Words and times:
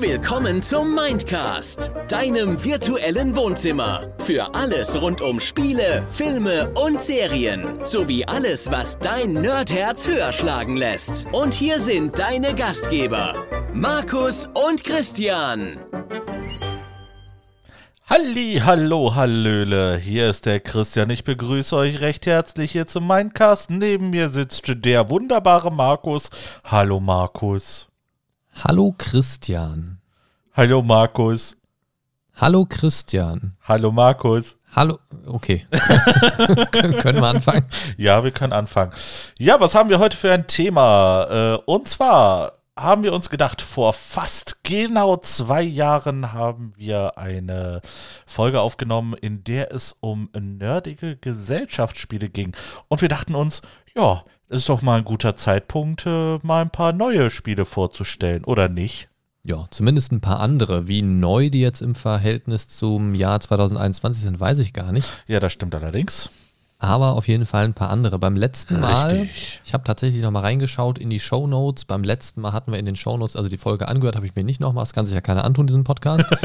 Willkommen 0.00 0.62
zum 0.62 0.94
Mindcast, 0.94 1.92
deinem 2.08 2.64
virtuellen 2.64 3.36
Wohnzimmer. 3.36 4.10
Für 4.20 4.54
alles 4.54 4.98
rund 4.98 5.20
um 5.20 5.40
Spiele, 5.40 6.02
Filme 6.10 6.70
und 6.70 7.02
Serien. 7.02 7.84
Sowie 7.84 8.24
alles, 8.24 8.70
was 8.70 8.98
dein 8.98 9.34
Nerdherz 9.34 10.08
höher 10.08 10.32
schlagen 10.32 10.76
lässt. 10.76 11.26
Und 11.32 11.52
hier 11.52 11.80
sind 11.80 12.18
deine 12.18 12.54
Gastgeber, 12.54 13.34
Markus 13.74 14.48
und 14.54 14.84
Christian. 14.84 15.78
Halli, 18.08 18.62
hallo, 18.64 19.14
hallöle, 19.14 19.98
hier 19.98 20.30
ist 20.30 20.46
der 20.46 20.60
Christian. 20.60 21.10
Ich 21.10 21.24
begrüße 21.24 21.76
euch 21.76 22.00
recht 22.00 22.24
herzlich 22.24 22.72
hier 22.72 22.86
zum 22.86 23.06
Mindcast. 23.06 23.68
Neben 23.68 24.08
mir 24.08 24.30
sitzt 24.30 24.62
der 24.66 25.10
wunderbare 25.10 25.70
Markus. 25.70 26.30
Hallo, 26.64 27.00
Markus. 27.00 27.89
Hallo 28.54 28.94
Christian. 28.98 30.00
Hallo, 30.52 30.82
Markus. 30.82 31.56
Hallo 32.34 32.66
Christian. 32.66 33.56
Hallo, 33.62 33.90
Markus. 33.90 34.56
Hallo, 34.74 34.98
okay. 35.26 35.66
können 36.70 37.16
wir 37.16 37.24
anfangen? 37.24 37.66
Ja, 37.96 38.22
wir 38.22 38.30
können 38.30 38.52
anfangen. 38.52 38.92
Ja, 39.38 39.60
was 39.60 39.74
haben 39.74 39.88
wir 39.88 39.98
heute 39.98 40.16
für 40.16 40.32
ein 40.32 40.46
Thema? 40.46 41.26
Äh, 41.30 41.70
und 41.70 41.88
zwar 41.88 42.52
haben 42.78 43.02
wir 43.02 43.12
uns 43.12 43.30
gedacht, 43.30 43.62
vor 43.62 43.92
fast 43.92 44.62
genau 44.62 45.16
zwei 45.16 45.62
Jahren 45.62 46.32
haben 46.32 46.72
wir 46.76 47.18
eine 47.18 47.80
Folge 48.26 48.60
aufgenommen, 48.60 49.14
in 49.14 49.42
der 49.44 49.72
es 49.72 49.96
um 50.00 50.28
nerdige 50.38 51.16
Gesellschaftsspiele 51.16 52.28
ging. 52.28 52.54
Und 52.88 53.00
wir 53.00 53.08
dachten 53.08 53.34
uns, 53.34 53.62
ja, 53.94 54.24
ist 54.50 54.68
doch 54.68 54.82
mal 54.82 54.98
ein 54.98 55.04
guter 55.04 55.36
Zeitpunkt, 55.36 56.04
äh, 56.06 56.38
mal 56.42 56.62
ein 56.62 56.70
paar 56.70 56.92
neue 56.92 57.30
Spiele 57.30 57.64
vorzustellen, 57.64 58.44
oder 58.44 58.68
nicht? 58.68 59.08
Ja, 59.42 59.66
zumindest 59.70 60.12
ein 60.12 60.20
paar 60.20 60.40
andere. 60.40 60.86
Wie 60.86 61.02
neu 61.02 61.48
die 61.48 61.60
jetzt 61.60 61.80
im 61.80 61.94
Verhältnis 61.94 62.68
zum 62.68 63.14
Jahr 63.14 63.40
2021 63.40 64.22
sind, 64.22 64.38
weiß 64.40 64.58
ich 64.58 64.72
gar 64.72 64.92
nicht. 64.92 65.08
Ja, 65.26 65.40
das 65.40 65.52
stimmt 65.52 65.74
allerdings. 65.74 66.30
Aber 66.82 67.12
auf 67.12 67.28
jeden 67.28 67.44
Fall 67.44 67.64
ein 67.64 67.74
paar 67.74 67.90
andere. 67.90 68.18
Beim 68.18 68.36
letzten 68.36 68.80
Mal, 68.80 69.10
Richtig. 69.10 69.60
ich 69.66 69.74
habe 69.74 69.84
tatsächlich 69.84 70.22
nochmal 70.22 70.44
reingeschaut 70.44 70.98
in 70.98 71.10
die 71.10 71.20
Show 71.20 71.46
Notes. 71.46 71.84
Beim 71.84 72.02
letzten 72.02 72.40
Mal 72.40 72.54
hatten 72.54 72.72
wir 72.72 72.78
in 72.78 72.86
den 72.86 72.96
Show 72.96 73.18
Notes, 73.18 73.36
also 73.36 73.50
die 73.50 73.58
Folge 73.58 73.86
angehört, 73.86 74.16
habe 74.16 74.24
ich 74.24 74.34
mir 74.34 74.44
nicht 74.44 74.60
nochmal. 74.60 74.82
Das 74.82 74.94
kann 74.94 75.04
sich 75.04 75.14
ja 75.14 75.20
keiner 75.20 75.44
antun, 75.44 75.66
diesen 75.66 75.84
Podcast. 75.84 76.26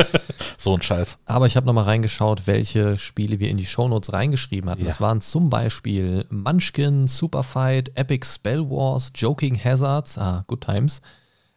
So 0.57 0.73
ein 0.73 0.81
Scheiß. 0.81 1.17
Aber 1.25 1.47
ich 1.47 1.57
habe 1.57 1.65
nochmal 1.65 1.83
reingeschaut, 1.83 2.47
welche 2.47 2.97
Spiele 2.97 3.39
wir 3.39 3.49
in 3.49 3.57
die 3.57 3.65
Shownotes 3.65 4.13
reingeschrieben 4.13 4.69
hatten. 4.69 4.81
Ja. 4.81 4.87
Das 4.87 5.01
waren 5.01 5.19
zum 5.21 5.49
Beispiel 5.49 6.25
Munchkin, 6.29 7.07
Superfight, 7.07 7.91
Epic 7.95 8.25
Spell 8.25 8.69
Wars, 8.69 9.11
Joking 9.13 9.61
Hazards, 9.61 10.17
ah, 10.17 10.43
Good 10.47 10.61
Times, 10.61 11.01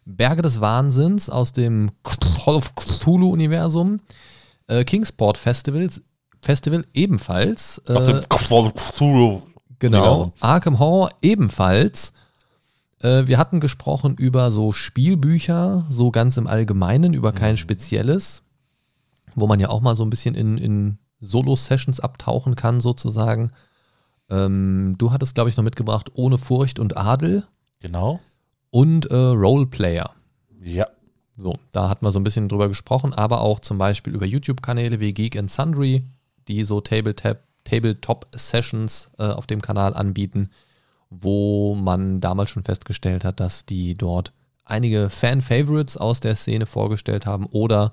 Berge 0.05 0.43
des 0.43 0.61
Wahnsinns 0.61 1.31
aus 1.31 1.53
dem 1.53 1.91
Call 2.03 2.57
of 2.57 2.75
Cthulhu-Universum, 2.75 4.01
äh, 4.67 4.85
Kingsport 4.85 5.39
Festivals, 5.39 6.03
Festival 6.49 6.87
ebenfalls. 6.95 7.77
Äh, 7.87 7.93
Genau. 9.81 9.99
Universum. 9.99 10.33
Arkham 10.41 10.79
Horror 10.79 11.11
ebenfalls. 11.21 12.15
Äh, 13.03 13.27
wir 13.27 13.37
hatten 13.37 13.61
gesprochen 13.61 14.15
über 14.17 14.51
so 14.51 14.73
Spielbücher, 14.73 15.85
so 15.91 16.11
ganz 16.11 16.39
im 16.39 16.47
Allgemeinen, 16.47 17.13
über 17.13 17.33
kein 17.33 17.59
Spezielles, 17.59 18.43
wo 19.35 19.47
man 19.47 19.61
ja 19.61 19.69
auch 19.69 19.83
mal 19.83 19.95
so 19.95 20.05
ein 20.05 20.09
bisschen 20.11 20.35
in, 20.35 20.57
in 20.57 20.97
Solo-Sessions 21.21 22.01
abtauchen 22.01 22.55
kann, 22.57 22.81
sozusagen. 22.81 23.51
Ähm, 24.31 24.95
du 24.97 25.13
hattest, 25.13 25.35
glaube 25.35 25.51
ich, 25.51 25.57
noch 25.59 25.65
mitgebracht 25.65 26.13
Ohne 26.15 26.39
Furcht 26.39 26.79
und 26.79 26.97
Adel 26.97 27.45
Genau. 27.81 28.21
und 28.71 29.05
äh, 29.11 29.15
Roleplayer. 29.15 30.13
Ja. 30.63 30.87
So, 31.37 31.57
da 31.73 31.91
hatten 31.91 32.07
wir 32.07 32.11
so 32.11 32.19
ein 32.19 32.25
bisschen 32.25 32.49
drüber 32.49 32.69
gesprochen, 32.69 33.13
aber 33.13 33.43
auch 33.43 33.61
zum 33.61 33.77
Beispiel 33.77 34.15
über 34.15 34.25
YouTube-Kanäle 34.25 34.99
wie 34.99 35.13
Geek 35.13 35.37
and 35.37 35.51
Sundry, 35.51 36.05
die 36.49 36.65
so 36.65 36.81
Tabletop, 36.81 37.39
Tabletop-Sessions 37.65 39.11
äh, 39.19 39.25
auf 39.25 39.47
dem 39.47 39.61
Kanal 39.61 39.95
anbieten, 39.95 40.51
wo 41.11 41.75
man 41.75 42.21
damals 42.21 42.51
schon 42.51 42.65
festgestellt 42.65 43.25
hat, 43.25 43.41
dass 43.41 43.67
die 43.67 43.95
dort 43.95 44.33
einige 44.65 45.11
Fan-Favorites 45.11 45.97
aus 45.97 46.21
der 46.21 46.37
Szene 46.37 46.67
vorgestellt 46.67 47.27
haben 47.27 47.47
oder 47.47 47.93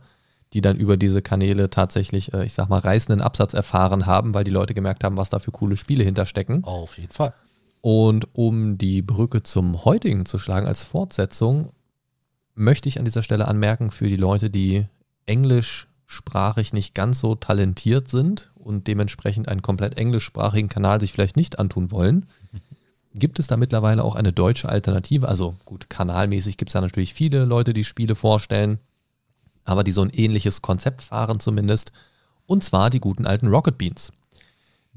die 0.53 0.61
dann 0.61 0.77
über 0.77 0.95
diese 0.95 1.21
Kanäle 1.21 1.69
tatsächlich, 1.69 2.33
äh, 2.33 2.45
ich 2.45 2.53
sag 2.53 2.69
mal, 2.69 2.79
reißenden 2.79 3.21
Absatz 3.21 3.53
erfahren 3.53 4.05
haben, 4.05 4.33
weil 4.33 4.43
die 4.43 4.51
Leute 4.51 4.73
gemerkt 4.73 5.03
haben, 5.03 5.17
was 5.17 5.29
da 5.29 5.39
für 5.39 5.51
coole 5.51 5.77
Spiele 5.77 6.03
hinterstecken. 6.03 6.63
Auf 6.63 6.97
jeden 6.97 7.11
Fall. 7.11 7.33
Und 7.81 8.27
um 8.33 8.77
die 8.77 9.01
Brücke 9.01 9.43
zum 9.43 9.85
heutigen 9.85 10.25
zu 10.25 10.39
schlagen 10.39 10.67
als 10.67 10.83
Fortsetzung, 10.83 11.71
möchte 12.55 12.89
ich 12.89 12.97
an 12.99 13.05
dieser 13.05 13.21
Stelle 13.21 13.47
anmerken 13.47 13.91
für 13.91 14.07
die 14.07 14.15
Leute, 14.15 14.49
die 14.49 14.85
englischsprachig 16.05 16.73
nicht 16.73 16.93
ganz 16.93 17.19
so 17.19 17.35
talentiert 17.35 18.09
sind 18.09 18.51
und 18.55 18.87
dementsprechend 18.87 19.47
einen 19.49 19.61
komplett 19.61 19.97
englischsprachigen 19.97 20.69
Kanal 20.69 20.99
sich 20.99 21.11
vielleicht 21.11 21.35
nicht 21.35 21.57
antun 21.59 21.91
wollen, 21.91 22.27
gibt 23.13 23.39
es 23.39 23.47
da 23.47 23.57
mittlerweile 23.57 24.03
auch 24.03 24.15
eine 24.15 24.31
deutsche 24.33 24.69
Alternative. 24.69 25.27
Also 25.27 25.55
gut, 25.65 25.89
kanalmäßig 25.89 26.57
gibt 26.57 26.69
es 26.69 26.73
da 26.73 26.81
natürlich 26.81 27.13
viele 27.13 27.45
Leute, 27.45 27.73
die 27.73 27.83
Spiele 27.83 28.15
vorstellen, 28.15 28.79
aber 29.63 29.83
die 29.83 29.91
so 29.91 30.01
ein 30.01 30.11
ähnliches 30.11 30.61
Konzept 30.61 31.01
fahren 31.01 31.39
zumindest. 31.39 31.91
Und 32.45 32.63
zwar 32.63 32.89
die 32.89 32.99
guten 32.99 33.25
alten 33.25 33.47
Rocket 33.47 33.77
Beans 33.77 34.11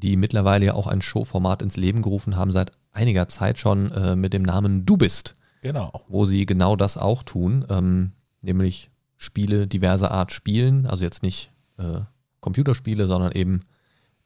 die 0.00 0.16
mittlerweile 0.16 0.66
ja 0.66 0.74
auch 0.74 0.86
ein 0.86 1.02
Showformat 1.02 1.60
ins 1.60 1.76
Leben 1.76 2.02
gerufen 2.02 2.36
haben, 2.36 2.52
seit 2.52 2.70
einiger 2.92 3.26
Zeit 3.26 3.58
schon 3.58 3.90
äh, 3.90 4.14
mit 4.14 4.32
dem 4.32 4.42
Namen 4.42 4.86
Du 4.86 4.96
bist, 4.96 5.34
Genau. 5.60 6.04
wo 6.06 6.24
sie 6.24 6.46
genau 6.46 6.76
das 6.76 6.96
auch 6.96 7.24
tun, 7.24 7.66
ähm, 7.68 8.12
nämlich 8.40 8.90
Spiele 9.18 9.66
diverser 9.66 10.12
Art 10.12 10.32
spielen, 10.32 10.86
also 10.86 11.04
jetzt 11.04 11.22
nicht 11.22 11.50
äh, 11.76 12.00
Computerspiele, 12.40 13.06
sondern 13.06 13.32
eben 13.32 13.62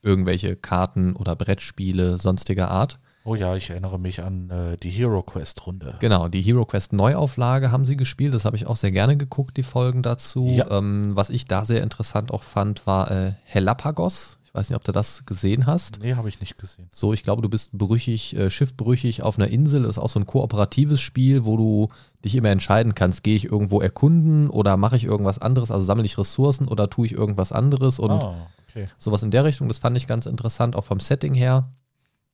irgendwelche 0.02 0.54
Karten 0.54 1.16
oder 1.16 1.34
Brettspiele 1.34 2.18
sonstiger 2.18 2.70
Art. 2.70 2.98
Oh 3.24 3.36
ja, 3.36 3.54
ich 3.54 3.70
erinnere 3.70 3.98
mich 3.98 4.22
an 4.22 4.50
äh, 4.50 4.76
die 4.76 4.90
Hero 4.90 5.22
Quest 5.22 5.66
Runde. 5.66 5.94
Genau, 6.00 6.28
die 6.28 6.42
Hero 6.42 6.66
Quest 6.66 6.92
Neuauflage 6.92 7.70
haben 7.70 7.86
sie 7.86 7.96
gespielt. 7.96 8.34
Das 8.34 8.44
habe 8.44 8.56
ich 8.56 8.66
auch 8.66 8.76
sehr 8.76 8.90
gerne 8.90 9.16
geguckt, 9.16 9.56
die 9.56 9.62
Folgen 9.62 10.02
dazu. 10.02 10.48
Ja. 10.48 10.70
Ähm, 10.70 11.04
was 11.16 11.30
ich 11.30 11.46
da 11.46 11.64
sehr 11.64 11.82
interessant 11.82 12.32
auch 12.32 12.42
fand, 12.42 12.86
war 12.86 13.10
äh, 13.10 13.32
Helapagos. 13.44 14.38
Ich 14.52 14.58
weiß 14.58 14.68
nicht, 14.68 14.76
ob 14.76 14.84
du 14.84 14.92
das 14.92 15.24
gesehen 15.24 15.64
hast. 15.64 16.00
Nee, 16.02 16.14
habe 16.14 16.28
ich 16.28 16.38
nicht 16.40 16.58
gesehen. 16.58 16.86
So, 16.92 17.14
ich 17.14 17.22
glaube, 17.22 17.40
du 17.40 17.48
bist 17.48 17.72
brüchig, 17.72 18.36
äh, 18.36 18.50
schiffbrüchig 18.50 19.22
auf 19.22 19.38
einer 19.38 19.48
Insel. 19.48 19.84
Das 19.84 19.96
ist 19.96 19.98
auch 19.98 20.10
so 20.10 20.20
ein 20.20 20.26
kooperatives 20.26 21.00
Spiel, 21.00 21.46
wo 21.46 21.56
du 21.56 21.88
dich 22.22 22.34
immer 22.34 22.50
entscheiden 22.50 22.94
kannst, 22.94 23.22
gehe 23.22 23.34
ich 23.34 23.46
irgendwo 23.46 23.80
erkunden 23.80 24.50
oder 24.50 24.76
mache 24.76 24.96
ich 24.96 25.04
irgendwas 25.04 25.38
anderes, 25.38 25.70
also 25.70 25.82
sammle 25.82 26.04
ich 26.04 26.18
Ressourcen 26.18 26.68
oder 26.68 26.90
tue 26.90 27.06
ich 27.06 27.12
irgendwas 27.12 27.50
anderes 27.50 27.98
und 27.98 28.10
ah, 28.10 28.46
okay. 28.68 28.84
sowas 28.98 29.22
in 29.22 29.30
der 29.30 29.44
Richtung. 29.44 29.68
Das 29.68 29.78
fand 29.78 29.96
ich 29.96 30.06
ganz 30.06 30.26
interessant, 30.26 30.76
auch 30.76 30.84
vom 30.84 31.00
Setting 31.00 31.32
her. 31.32 31.72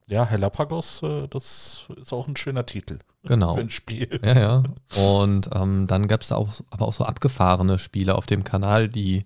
Ja, 0.09 0.25
Helapagos, 0.25 1.05
äh, 1.05 1.28
das 1.28 1.87
ist 1.97 2.12
auch 2.12 2.27
ein 2.27 2.37
schöner 2.37 2.67
Titel 2.67 2.99
Genau. 3.23 3.55
für 3.55 3.61
ein 3.61 3.71
Spiel. 3.71 4.19
Ja, 4.25 4.39
ja. 4.39 4.62
Und 4.97 5.51
ähm, 5.53 5.87
dann 5.87 6.09
gab 6.09 6.23
es 6.23 6.33
auch, 6.33 6.49
aber 6.71 6.89
auch 6.89 6.95
so 6.95 7.05
abgefahrene 7.05 7.78
Spiele 7.78 8.17
auf 8.17 8.27
dem 8.27 8.43
Kanal, 8.43 8.89
die, 8.89 9.25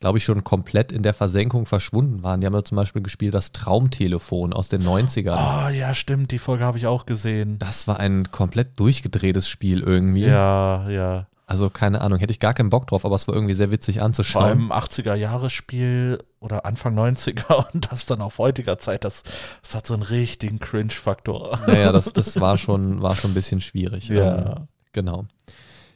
glaube 0.00 0.18
ich, 0.18 0.24
schon 0.24 0.42
komplett 0.42 0.92
in 0.92 1.02
der 1.02 1.14
Versenkung 1.14 1.66
verschwunden 1.66 2.22
waren. 2.22 2.40
Die 2.40 2.46
haben 2.46 2.54
ja 2.54 2.64
zum 2.64 2.76
Beispiel 2.76 3.02
gespielt 3.02 3.34
das 3.34 3.52
Traumtelefon 3.52 4.52
aus 4.52 4.68
den 4.68 4.82
90ern. 4.82 5.32
Ah, 5.32 5.70
ja, 5.70 5.94
stimmt, 5.94 6.30
die 6.30 6.38
Folge 6.38 6.64
habe 6.64 6.78
ich 6.78 6.86
auch 6.86 7.06
gesehen. 7.06 7.58
Das 7.58 7.86
war 7.86 8.00
ein 8.00 8.30
komplett 8.30 8.80
durchgedrehtes 8.80 9.48
Spiel 9.48 9.80
irgendwie. 9.80 10.24
Ja, 10.24 10.88
ja. 10.88 11.26
Also 11.46 11.68
keine 11.68 12.00
Ahnung, 12.00 12.20
hätte 12.20 12.30
ich 12.30 12.38
gar 12.38 12.54
keinen 12.54 12.70
Bock 12.70 12.86
drauf, 12.86 13.04
aber 13.04 13.16
es 13.16 13.26
war 13.26 13.34
irgendwie 13.34 13.54
sehr 13.54 13.72
witzig 13.72 13.96
Vor 13.96 14.04
anzuschauen. 14.04 14.44
allem 14.44 14.72
80er-Jahre-Spiel 14.72 16.22
oder 16.38 16.64
Anfang 16.64 16.96
90er 16.96 17.66
und 17.72 17.90
das 17.90 18.06
dann 18.06 18.20
auf 18.22 18.38
heutiger 18.38 18.78
Zeit, 18.78 19.04
das, 19.04 19.24
das 19.62 19.74
hat 19.74 19.86
so 19.86 19.94
einen 19.94 20.04
richtigen 20.04 20.60
Cringe-Faktor. 20.60 21.58
Naja, 21.66 21.92
das, 21.92 22.12
das 22.14 22.40
war, 22.40 22.56
schon, 22.56 23.02
war 23.02 23.16
schon 23.16 23.32
ein 23.32 23.34
bisschen 23.34 23.60
schwierig. 23.60 24.08
Ja. 24.08 24.56
Ähm, 24.56 24.68
genau. 24.92 25.24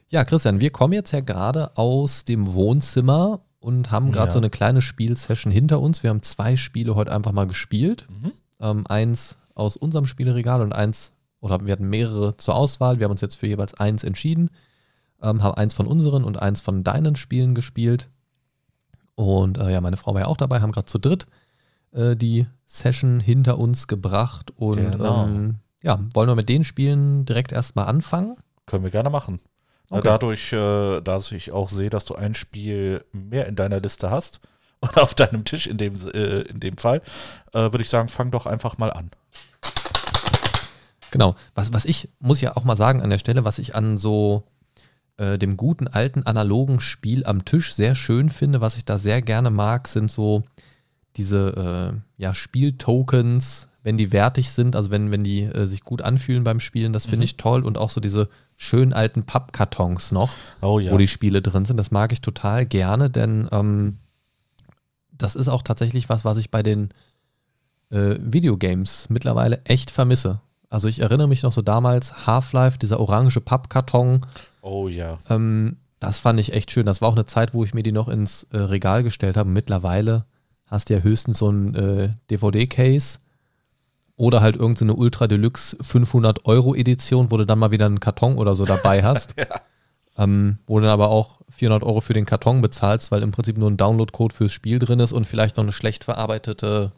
Ja, 0.08 0.24
Christian, 0.24 0.60
wir 0.60 0.70
kommen 0.70 0.92
jetzt 0.92 1.12
ja 1.12 1.20
gerade 1.20 1.76
aus 1.76 2.24
dem 2.24 2.52
Wohnzimmer 2.52 3.40
und 3.64 3.90
haben 3.90 4.12
gerade 4.12 4.26
Ja. 4.28 4.32
so 4.32 4.38
eine 4.38 4.50
kleine 4.50 4.82
Spielsession 4.82 5.50
hinter 5.52 5.80
uns. 5.80 6.02
Wir 6.02 6.10
haben 6.10 6.22
zwei 6.22 6.56
Spiele 6.56 6.94
heute 6.94 7.12
einfach 7.12 7.32
mal 7.32 7.46
gespielt. 7.46 8.06
Mhm. 8.10 8.32
Ähm, 8.60 8.86
eins 8.86 9.36
aus 9.54 9.76
unserem 9.76 10.06
Spieleregal 10.06 10.60
und 10.60 10.72
eins, 10.74 11.12
oder 11.40 11.64
wir 11.64 11.72
hatten 11.72 11.88
mehrere 11.88 12.36
zur 12.36 12.54
Auswahl. 12.56 12.98
Wir 12.98 13.04
haben 13.04 13.12
uns 13.12 13.20
jetzt 13.22 13.36
für 13.36 13.46
jeweils 13.46 13.74
eins 13.74 14.04
entschieden. 14.04 14.50
Ähm, 15.22 15.42
haben 15.42 15.54
eins 15.54 15.74
von 15.74 15.86
unseren 15.86 16.24
und 16.24 16.40
eins 16.40 16.60
von 16.60 16.84
deinen 16.84 17.16
Spielen 17.16 17.54
gespielt. 17.54 18.10
Und 19.14 19.58
äh, 19.58 19.72
ja, 19.72 19.80
meine 19.80 19.96
Frau 19.96 20.12
war 20.14 20.22
ja 20.22 20.26
auch 20.26 20.36
dabei, 20.36 20.60
haben 20.60 20.72
gerade 20.72 20.86
zu 20.86 20.98
dritt 20.98 21.26
äh, 21.92 22.16
die 22.16 22.46
Session 22.66 23.20
hinter 23.20 23.58
uns 23.58 23.86
gebracht. 23.86 24.52
Und 24.56 24.92
Genau. 24.92 25.24
ähm, 25.24 25.56
ja, 25.82 25.98
wollen 26.14 26.28
wir 26.28 26.34
mit 26.34 26.48
den 26.48 26.64
Spielen 26.64 27.24
direkt 27.24 27.52
erstmal 27.52 27.86
anfangen? 27.86 28.36
Können 28.66 28.84
wir 28.84 28.90
gerne 28.90 29.10
machen. 29.10 29.40
Okay. 29.90 30.02
Dadurch, 30.02 30.52
äh, 30.52 31.00
dass 31.00 31.30
ich 31.32 31.52
auch 31.52 31.68
sehe, 31.68 31.90
dass 31.90 32.04
du 32.04 32.14
ein 32.14 32.34
Spiel 32.34 33.04
mehr 33.12 33.46
in 33.46 33.56
deiner 33.56 33.80
Liste 33.80 34.10
hast 34.10 34.40
und 34.80 34.96
auf 34.98 35.14
deinem 35.14 35.44
Tisch 35.44 35.66
in 35.66 35.76
dem, 35.76 35.94
äh, 36.12 36.42
in 36.42 36.60
dem 36.60 36.76
Fall, 36.78 37.02
äh, 37.52 37.60
würde 37.60 37.82
ich 37.82 37.90
sagen, 37.90 38.08
fang 38.08 38.30
doch 38.30 38.46
einfach 38.46 38.78
mal 38.78 38.92
an. 38.92 39.10
Genau. 41.10 41.36
Was, 41.54 41.72
was 41.72 41.84
ich, 41.84 42.08
muss 42.18 42.40
ja 42.40 42.56
auch 42.56 42.64
mal 42.64 42.76
sagen 42.76 43.00
an 43.00 43.10
der 43.10 43.18
Stelle, 43.18 43.44
was 43.44 43.60
ich 43.60 43.76
an 43.76 43.96
so 43.96 44.42
äh, 45.16 45.38
dem 45.38 45.56
guten 45.56 45.86
alten 45.86 46.24
analogen 46.24 46.80
Spiel 46.80 47.24
am 47.24 47.44
Tisch 47.44 47.72
sehr 47.72 47.94
schön 47.94 48.30
finde, 48.30 48.60
was 48.60 48.76
ich 48.76 48.84
da 48.84 48.98
sehr 48.98 49.22
gerne 49.22 49.50
mag, 49.50 49.86
sind 49.86 50.10
so 50.10 50.42
diese 51.16 51.94
äh, 51.94 52.00
ja, 52.20 52.34
Spieltokens, 52.34 53.68
wenn 53.84 53.98
die 53.98 54.12
wertig 54.12 54.50
sind, 54.50 54.74
also 54.74 54.90
wenn, 54.90 55.12
wenn 55.12 55.22
die 55.22 55.42
äh, 55.42 55.66
sich 55.66 55.82
gut 55.82 56.00
anfühlen 56.02 56.42
beim 56.42 56.58
Spielen, 56.58 56.94
das 56.94 57.04
finde 57.04 57.18
mhm. 57.18 57.24
ich 57.24 57.36
toll. 57.36 57.64
Und 57.64 57.76
auch 57.76 57.90
so 57.90 58.00
diese 58.00 58.30
schönen 58.56 58.94
alten 58.94 59.24
Pappkartons 59.24 60.10
noch, 60.10 60.32
oh, 60.62 60.78
ja. 60.80 60.90
wo 60.90 60.96
die 60.96 61.06
Spiele 61.06 61.42
drin 61.42 61.66
sind. 61.66 61.76
Das 61.76 61.90
mag 61.90 62.10
ich 62.10 62.22
total 62.22 62.64
gerne, 62.64 63.10
denn 63.10 63.46
ähm, 63.52 63.98
das 65.12 65.36
ist 65.36 65.48
auch 65.48 65.62
tatsächlich 65.62 66.08
was, 66.08 66.24
was 66.24 66.38
ich 66.38 66.50
bei 66.50 66.62
den 66.62 66.88
äh, 67.90 68.16
Videogames 68.18 69.08
mittlerweile 69.10 69.60
echt 69.66 69.90
vermisse. 69.90 70.40
Also 70.70 70.88
ich 70.88 71.00
erinnere 71.00 71.28
mich 71.28 71.42
noch 71.42 71.52
so 71.52 71.60
damals, 71.60 72.26
Half-Life, 72.26 72.78
dieser 72.78 72.98
orange 72.98 73.40
Pappkarton. 73.40 74.22
Oh 74.62 74.88
ja. 74.88 75.18
Ähm, 75.28 75.76
das 76.00 76.18
fand 76.18 76.40
ich 76.40 76.54
echt 76.54 76.70
schön. 76.70 76.86
Das 76.86 77.02
war 77.02 77.10
auch 77.10 77.16
eine 77.16 77.26
Zeit, 77.26 77.52
wo 77.52 77.64
ich 77.64 77.74
mir 77.74 77.82
die 77.82 77.92
noch 77.92 78.08
ins 78.08 78.44
äh, 78.44 78.56
Regal 78.56 79.02
gestellt 79.02 79.36
habe. 79.36 79.50
Mittlerweile 79.50 80.24
hast 80.66 80.88
du 80.88 80.94
ja 80.94 81.00
höchstens 81.00 81.38
so 81.38 81.50
ein 81.50 81.74
äh, 81.74 82.08
DVD-Case 82.30 83.18
oder 84.16 84.40
halt 84.40 84.56
irgendeine 84.56 84.92
so 84.92 84.98
Ultra 84.98 85.26
Deluxe 85.26 85.76
500 85.80 86.46
Euro 86.46 86.74
Edition, 86.74 87.30
wo 87.30 87.36
du 87.36 87.46
dann 87.46 87.58
mal 87.58 87.72
wieder 87.72 87.86
einen 87.86 88.00
Karton 88.00 88.38
oder 88.38 88.54
so 88.54 88.64
dabei 88.64 89.02
hast. 89.02 89.34
ja. 89.38 89.46
ähm, 90.16 90.58
wo 90.66 90.78
du 90.78 90.82
dann 90.82 90.92
aber 90.92 91.08
auch 91.08 91.40
400 91.50 91.82
Euro 91.82 92.00
für 92.00 92.14
den 92.14 92.26
Karton 92.26 92.60
bezahlst, 92.60 93.10
weil 93.10 93.22
im 93.22 93.32
Prinzip 93.32 93.58
nur 93.58 93.70
ein 93.70 93.76
Download-Code 93.76 94.34
fürs 94.34 94.52
Spiel 94.52 94.78
drin 94.78 95.00
ist 95.00 95.12
und 95.12 95.26
vielleicht 95.26 95.56
noch 95.56 95.64
eine 95.64 95.72
schlecht 95.72 96.04
verarbeitete 96.04 96.92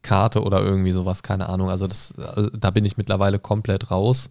Karte 0.00 0.42
oder 0.42 0.62
irgendwie 0.62 0.92
sowas, 0.92 1.22
keine 1.22 1.48
Ahnung. 1.48 1.70
Also, 1.70 1.86
das, 1.86 2.12
also 2.18 2.50
da 2.50 2.70
bin 2.70 2.84
ich 2.84 2.96
mittlerweile 2.96 3.38
komplett 3.38 3.90
raus. 3.90 4.30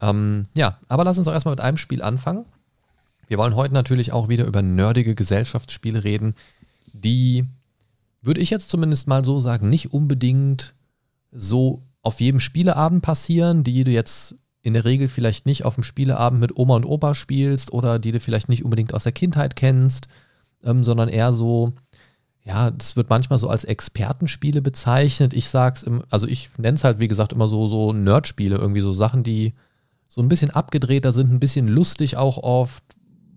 Ähm, 0.00 0.44
ja, 0.56 0.78
aber 0.88 1.04
lass 1.04 1.18
uns 1.18 1.24
doch 1.24 1.32
erstmal 1.32 1.52
mit 1.52 1.60
einem 1.60 1.76
Spiel 1.76 2.02
anfangen. 2.02 2.44
Wir 3.26 3.38
wollen 3.38 3.56
heute 3.56 3.74
natürlich 3.74 4.12
auch 4.12 4.28
wieder 4.28 4.46
über 4.46 4.62
nerdige 4.62 5.14
Gesellschaftsspiele 5.14 6.04
reden, 6.04 6.34
die, 6.92 7.44
würde 8.22 8.40
ich 8.40 8.50
jetzt 8.50 8.70
zumindest 8.70 9.06
mal 9.06 9.24
so 9.24 9.38
sagen, 9.38 9.68
nicht 9.68 9.92
unbedingt 9.92 10.74
so 11.32 11.82
auf 12.02 12.20
jedem 12.20 12.40
Spieleabend 12.40 13.02
passieren, 13.02 13.64
die 13.64 13.84
du 13.84 13.90
jetzt 13.90 14.34
in 14.62 14.74
der 14.74 14.84
Regel 14.84 15.08
vielleicht 15.08 15.46
nicht 15.46 15.64
auf 15.64 15.74
dem 15.74 15.82
Spieleabend 15.82 16.40
mit 16.40 16.56
Oma 16.56 16.76
und 16.76 16.84
Opa 16.84 17.14
spielst 17.14 17.72
oder 17.72 17.98
die 17.98 18.12
du 18.12 18.20
vielleicht 18.20 18.48
nicht 18.48 18.64
unbedingt 18.64 18.94
aus 18.94 19.04
der 19.04 19.12
Kindheit 19.12 19.56
kennst, 19.56 20.08
ähm, 20.64 20.84
sondern 20.84 21.08
eher 21.08 21.32
so, 21.32 21.72
ja, 22.44 22.70
das 22.70 22.96
wird 22.96 23.10
manchmal 23.10 23.38
so 23.38 23.48
als 23.48 23.64
Expertenspiele 23.64 24.62
bezeichnet. 24.62 25.32
Ich 25.32 25.48
sag's, 25.48 25.82
im, 25.82 26.02
also 26.10 26.26
ich 26.26 26.50
nenne 26.58 26.76
es 26.76 26.84
halt, 26.84 26.98
wie 26.98 27.08
gesagt, 27.08 27.32
immer 27.32 27.48
so, 27.48 27.66
so 27.66 27.92
Nerdspiele, 27.92 28.56
irgendwie 28.56 28.80
so 28.80 28.92
Sachen, 28.92 29.22
die 29.22 29.54
so 30.08 30.22
ein 30.22 30.28
bisschen 30.28 30.50
abgedrehter 30.50 31.12
sind, 31.12 31.32
ein 31.32 31.40
bisschen 31.40 31.68
lustig 31.68 32.16
auch 32.16 32.38
oft, 32.38 32.82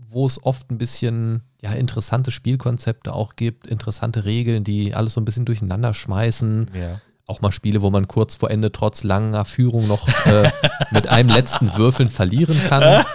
wo 0.10 0.26
es 0.26 0.44
oft 0.44 0.72
ein 0.72 0.78
bisschen, 0.78 1.44
ja, 1.62 1.72
interessante 1.74 2.32
Spielkonzepte 2.32 3.14
auch 3.14 3.36
gibt, 3.36 3.68
interessante 3.68 4.26
Regeln, 4.26 4.64
die 4.64 4.96
alles 4.96 5.14
so 5.14 5.22
ein 5.22 5.26
bisschen 5.26 5.46
durcheinander 5.46 5.94
schmeißen. 5.94 6.72
Ja 6.74 7.02
auch 7.27 7.41
mal 7.41 7.51
Spiele, 7.51 7.81
wo 7.81 7.89
man 7.89 8.07
kurz 8.07 8.35
vor 8.35 8.51
Ende 8.51 8.71
trotz 8.71 9.03
langer 9.03 9.45
Führung 9.45 9.88
noch 9.88 10.07
äh, 10.25 10.51
mit 10.91 11.07
einem 11.07 11.29
letzten 11.29 11.75
Würfeln 11.75 12.09
verlieren 12.09 12.59
kann. 12.68 13.06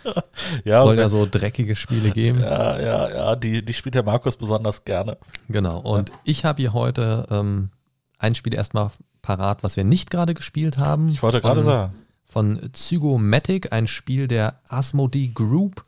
ja, 0.64 0.82
Soll 0.82 0.98
ja 0.98 1.08
so 1.08 1.26
dreckige 1.30 1.76
Spiele 1.76 2.10
geben. 2.10 2.40
Ja, 2.40 2.80
ja, 2.80 3.10
ja, 3.10 3.36
die, 3.36 3.64
die 3.64 3.74
spielt 3.74 3.94
der 3.94 4.04
Markus 4.04 4.36
besonders 4.36 4.84
gerne. 4.84 5.16
Genau, 5.48 5.78
und 5.80 6.10
ja. 6.10 6.14
ich 6.24 6.44
habe 6.44 6.62
hier 6.62 6.72
heute 6.72 7.26
ähm, 7.30 7.70
ein 8.18 8.34
Spiel 8.34 8.54
erstmal 8.54 8.90
parat, 9.22 9.62
was 9.62 9.76
wir 9.76 9.84
nicht 9.84 10.10
gerade 10.10 10.34
gespielt 10.34 10.78
haben. 10.78 11.08
Ich 11.08 11.22
wollte 11.22 11.40
gerade 11.40 11.62
sagen. 11.62 11.94
Von 12.24 12.70
Zygomatic, 12.72 13.72
ein 13.72 13.88
Spiel 13.88 14.28
der 14.28 14.60
Asmodee 14.68 15.28
Group 15.28 15.82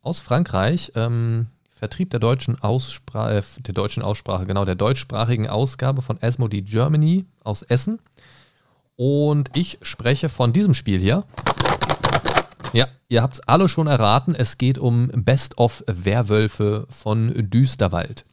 aus 0.00 0.20
Frankreich. 0.20 0.92
Ähm, 0.94 1.48
Vertrieb 1.84 2.08
der 2.08 2.20
deutschen 2.20 2.58
Aussprache, 2.62 3.36
äh, 3.36 3.42
der 3.58 3.74
deutschen 3.74 4.02
Aussprache, 4.02 4.46
genau, 4.46 4.64
der 4.64 4.74
deutschsprachigen 4.74 5.50
Ausgabe 5.50 6.00
von 6.00 6.18
Asmodee 6.22 6.62
Germany 6.62 7.26
aus 7.42 7.60
Essen. 7.60 7.98
Und 8.96 9.50
ich 9.54 9.78
spreche 9.82 10.30
von 10.30 10.54
diesem 10.54 10.72
Spiel 10.72 10.98
hier. 10.98 11.24
Ja, 12.72 12.88
ihr 13.10 13.20
habt 13.20 13.34
es 13.34 13.40
alle 13.40 13.68
schon 13.68 13.86
erraten. 13.86 14.34
Es 14.34 14.56
geht 14.56 14.78
um 14.78 15.08
Best 15.08 15.58
of 15.58 15.84
Werwölfe 15.86 16.86
von 16.88 17.50
Düsterwald. 17.50 18.24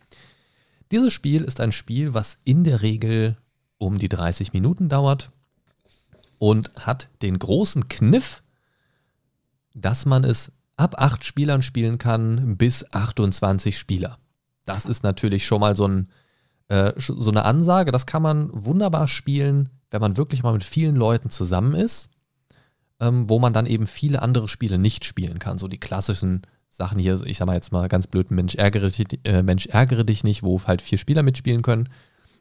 Dieses 0.92 1.12
Spiel 1.12 1.44
ist 1.44 1.59
ein 1.59 1.74
Spiel, 1.74 2.13
was 2.13 2.38
in 2.45 2.63
der 2.63 2.81
Regel 2.81 3.36
um 3.80 3.97
die 3.97 4.07
30 4.07 4.54
Minuten 4.54 4.88
dauert 4.88 5.30
und 6.38 6.71
hat 6.80 7.09
den 7.21 7.38
großen 7.38 7.89
Kniff, 7.89 8.44
dass 9.74 10.06
man 10.06 10.24
es 10.24 10.54
ab 10.81 10.95
acht 10.98 11.24
Spielern 11.24 11.62
spielen 11.62 12.00
kann 12.00 12.57
bis 12.57 12.92
28 12.92 13.78
Spieler. 13.78 14.18
Das 14.66 14.86
ist 14.86 15.04
natürlich 15.04 15.45
schon 15.45 15.62
mal 15.62 15.75
so, 15.75 15.88
ein, 15.88 16.10
äh, 16.69 16.94
so 16.98 17.30
eine 17.30 17.45
Ansage. 17.45 17.92
Das 17.92 18.07
kann 18.07 18.24
man 18.24 18.50
wunderbar 18.51 19.07
spielen, 19.07 19.69
wenn 19.92 20.01
man 20.01 20.18
wirklich 20.18 20.42
mal 20.42 20.54
mit 20.54 20.63
vielen 20.63 20.95
Leuten 20.95 21.30
zusammen 21.30 21.75
ist, 21.75 22.10
ähm, 23.00 23.30
wo 23.30 23.38
man 23.38 23.54
dann 23.54 23.68
eben 23.68 23.86
viele 23.86 24.24
andere 24.24 24.48
Spiele 24.48 24.80
nicht 24.80 25.06
spielen 25.06 25.38
kann. 25.38 25.60
So 25.60 25.68
die 25.68 25.80
klassischen 25.80 26.42
Sachen 26.72 26.98
hier, 26.98 27.22
ich 27.25 27.38
sag 27.38 27.45
mal 27.45 27.54
jetzt 27.54 27.72
mal 27.72 27.88
ganz 27.88 28.07
blöd, 28.07 28.31
Mensch 28.31 28.56
ärgere, 28.56 28.89
dich, 28.89 29.19
äh, 29.24 29.44
Mensch 29.44 29.68
ärgere 29.68 30.04
dich 30.04 30.24
nicht, 30.24 30.42
wo 30.42 30.63
halt 30.63 30.81
vier 30.81 30.98
Spieler 30.98 31.22
mitspielen 31.22 31.62
können. 31.62 31.89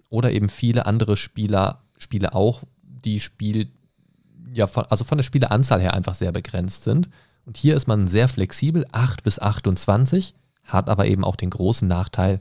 Oder 0.09 0.33
eben 0.33 0.49
viele 0.49 0.87
andere 0.87 1.17
Spieler, 1.17 1.83
Spiele 1.99 2.35
auch, 2.35 2.63
die 2.83 3.21
Spiel, 3.21 3.69
ja, 4.53 4.67
von, 4.67 4.85
also 4.85 5.05
von 5.05 5.19
der 5.19 5.25
Spieleanzahl 5.25 5.81
her 5.81 5.93
einfach 5.93 6.15
sehr 6.15 6.33
begrenzt 6.33 6.85
sind. 6.85 7.11
Und 7.51 7.57
hier 7.57 7.75
ist 7.75 7.89
man 7.89 8.07
sehr 8.07 8.29
flexibel, 8.29 8.87
8 8.93 9.25
bis 9.25 9.41
28, 9.41 10.37
hat 10.63 10.89
aber 10.89 11.07
eben 11.07 11.25
auch 11.25 11.35
den 11.35 11.51
großen 11.51 11.89
Nachteil, 11.89 12.41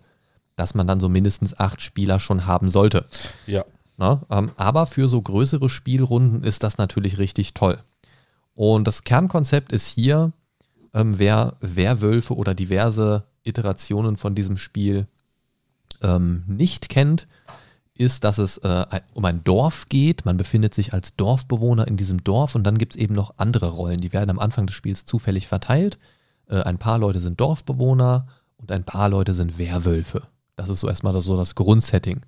dass 0.56 0.76
man 0.76 0.86
dann 0.86 1.00
so 1.00 1.10
mindestens 1.10 1.60
acht 1.60 1.82
Spieler 1.82 2.20
schon 2.20 2.46
haben 2.46 2.70
sollte. 2.70 3.08
Ja. 3.48 3.66
Na, 3.98 4.22
ähm, 4.30 4.52
aber 4.56 4.86
für 4.86 5.08
so 5.08 5.20
größere 5.20 5.68
Spielrunden 5.68 6.44
ist 6.44 6.62
das 6.62 6.78
natürlich 6.78 7.18
richtig 7.18 7.56
toll. 7.56 7.80
Und 8.54 8.86
das 8.86 9.04
Kernkonzept 9.04 9.72
ist 9.72 9.88
hier, 9.88 10.32
ähm, 10.94 11.18
wer 11.18 11.56
Werwölfe 11.60 12.36
oder 12.36 12.54
diverse 12.54 13.24
Iterationen 13.42 14.16
von 14.16 14.36
diesem 14.36 14.58
Spiel 14.58 15.08
ähm, 16.04 16.44
nicht 16.46 16.88
kennt, 16.88 17.28
ist, 18.00 18.24
dass 18.24 18.38
es 18.38 18.58
äh, 18.60 18.86
um 19.14 19.26
ein 19.26 19.44
Dorf 19.44 19.88
geht. 19.90 20.26
Man 20.26 20.38
befindet 20.38 20.74
sich 20.74 20.94
als 20.94 21.16
Dorfbewohner 21.16 21.88
in 21.88 21.98
diesem 21.98 22.24
Dorf 22.24 22.56
und 22.56 22.64
dann 22.64 22.78
gibt 22.78 22.96
es 22.96 23.02
eben 23.02 23.14
noch 23.14 23.34
andere 23.38 23.70
Rollen. 23.70 24.00
Die 24.00 24.14
werden 24.14 24.30
am 24.30 24.40
Anfang 24.40 24.66
des 24.68 24.76
Spiels 24.76 25.04
zufällig 25.04 25.48
verteilt. 25.48 26.00
Äh, 26.48 26.62
ein 26.62 26.78
paar 26.78 26.98
Leute 26.98 27.20
sind 27.20 27.40
Dorfbewohner 27.40 28.28
und 28.58 28.72
ein 28.72 28.86
paar 28.86 29.10
Leute 29.10 29.34
sind 29.34 29.58
Werwölfe. 29.58 30.24
Das 30.56 30.70
ist 30.70 30.80
so 30.80 30.88
erstmal 30.88 31.14
das, 31.14 31.26
so 31.26 31.36
das 31.36 31.56
Grundsetting. 31.56 32.22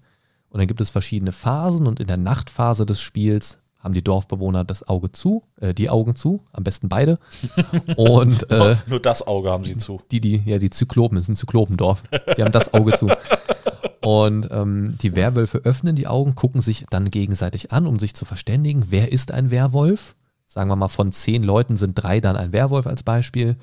Und 0.50 0.60
dann 0.60 0.68
gibt 0.68 0.82
es 0.82 0.90
verschiedene 0.90 1.32
Phasen 1.32 1.88
und 1.88 2.02
in 2.02 2.08
der 2.08 2.18
Nachtphase 2.18 2.86
des 2.86 3.00
Spiels 3.00 3.58
haben 3.80 3.94
die 3.94 4.04
Dorfbewohner 4.04 4.66
das 4.66 4.88
Auge 4.88 5.12
zu, 5.14 5.44
äh, 5.62 5.74
die 5.74 5.90
Augen 5.90 6.18
zu, 6.18 6.42
am 6.52 6.66
besten 6.66 6.90
beide. 6.90 7.18
Und 7.98 8.48
äh, 8.52 8.76
nur 8.86 9.00
das 9.00 9.26
Auge 9.26 9.50
haben 9.50 9.64
sie 9.64 9.76
zu. 9.76 10.00
Die, 10.12 10.22
die, 10.22 10.44
ja, 10.46 10.60
die 10.60 10.70
Zyklopen, 10.70 11.16
das 11.16 11.26
ist 11.26 11.30
ein 11.30 11.36
Zyklopendorf. 11.36 12.04
Die 12.38 12.44
haben 12.44 12.52
das 12.52 12.74
Auge 12.76 12.94
zu. 12.94 13.08
Und 14.02 14.50
ähm, 14.52 14.96
die 15.02 15.16
Werwölfe 15.16 15.60
öffnen 15.60 15.96
die 15.96 16.08
Augen, 16.08 16.36
gucken 16.36 16.60
sich 16.60 16.86
dann 16.90 17.12
gegenseitig 17.12 17.72
an, 17.72 17.86
um 17.86 18.00
sich 18.00 18.16
zu 18.16 18.26
verständigen, 18.26 18.86
wer 18.90 19.12
ist 19.12 19.32
ein 19.32 19.52
Werwolf. 19.52 20.16
Sagen 20.48 20.70
wir 20.70 20.76
mal, 20.76 20.88
von 20.88 21.12
zehn 21.12 21.44
Leuten 21.44 21.78
sind 21.78 21.94
drei 21.94 22.20
dann 22.20 22.36
ein 22.36 22.52
Werwolf 22.52 22.88
als 22.88 23.04
Beispiel. 23.04 23.56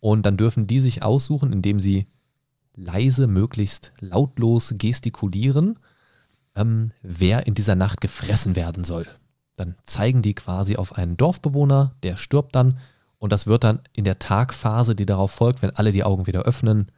Und 0.00 0.26
dann 0.26 0.36
dürfen 0.36 0.66
die 0.66 0.80
sich 0.80 1.02
aussuchen, 1.02 1.52
indem 1.52 1.80
sie 1.80 2.06
leise, 2.76 3.26
möglichst 3.26 3.92
lautlos 4.00 4.74
gestikulieren, 4.76 5.78
ähm, 6.54 6.92
wer 7.02 7.46
in 7.46 7.54
dieser 7.54 7.74
Nacht 7.74 8.00
gefressen 8.00 8.56
werden 8.56 8.84
soll. 8.84 9.06
Dann 9.56 9.76
zeigen 9.86 10.20
die 10.20 10.34
quasi 10.34 10.76
auf 10.76 10.96
einen 10.96 11.16
Dorfbewohner, 11.16 11.94
der 12.02 12.16
stirbt 12.16 12.54
dann. 12.54 12.78
Und 13.18 13.32
das 13.32 13.46
wird 13.46 13.64
dann 13.64 13.80
in 13.96 14.04
der 14.04 14.18
Tagphase, 14.18 14.94
die 14.94 15.06
darauf 15.06 15.30
folgt, 15.30 15.62
wenn 15.62 15.70
alle 15.70 15.92
die 15.92 16.04
Augen 16.04 16.26
wieder 16.26 16.42
öffnen, 16.42 16.88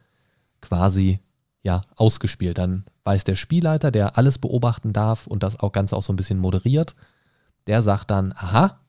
quasi 0.59 1.19
ja, 1.63 1.81
ausgespielt. 1.95 2.57
Dann 2.57 2.85
weiß 3.03 3.23
der 3.23 3.35
Spielleiter, 3.35 3.91
der 3.91 4.17
alles 4.17 4.37
beobachten 4.37 4.93
darf 4.93 5.27
und 5.27 5.43
das 5.43 5.59
auch 5.59 5.71
Ganze 5.71 5.95
auch 5.95 6.03
so 6.03 6.13
ein 6.13 6.17
bisschen 6.17 6.39
moderiert, 6.39 6.95
der 7.67 7.81
sagt 7.81 8.11
dann, 8.11 8.33
aha, 8.33 8.79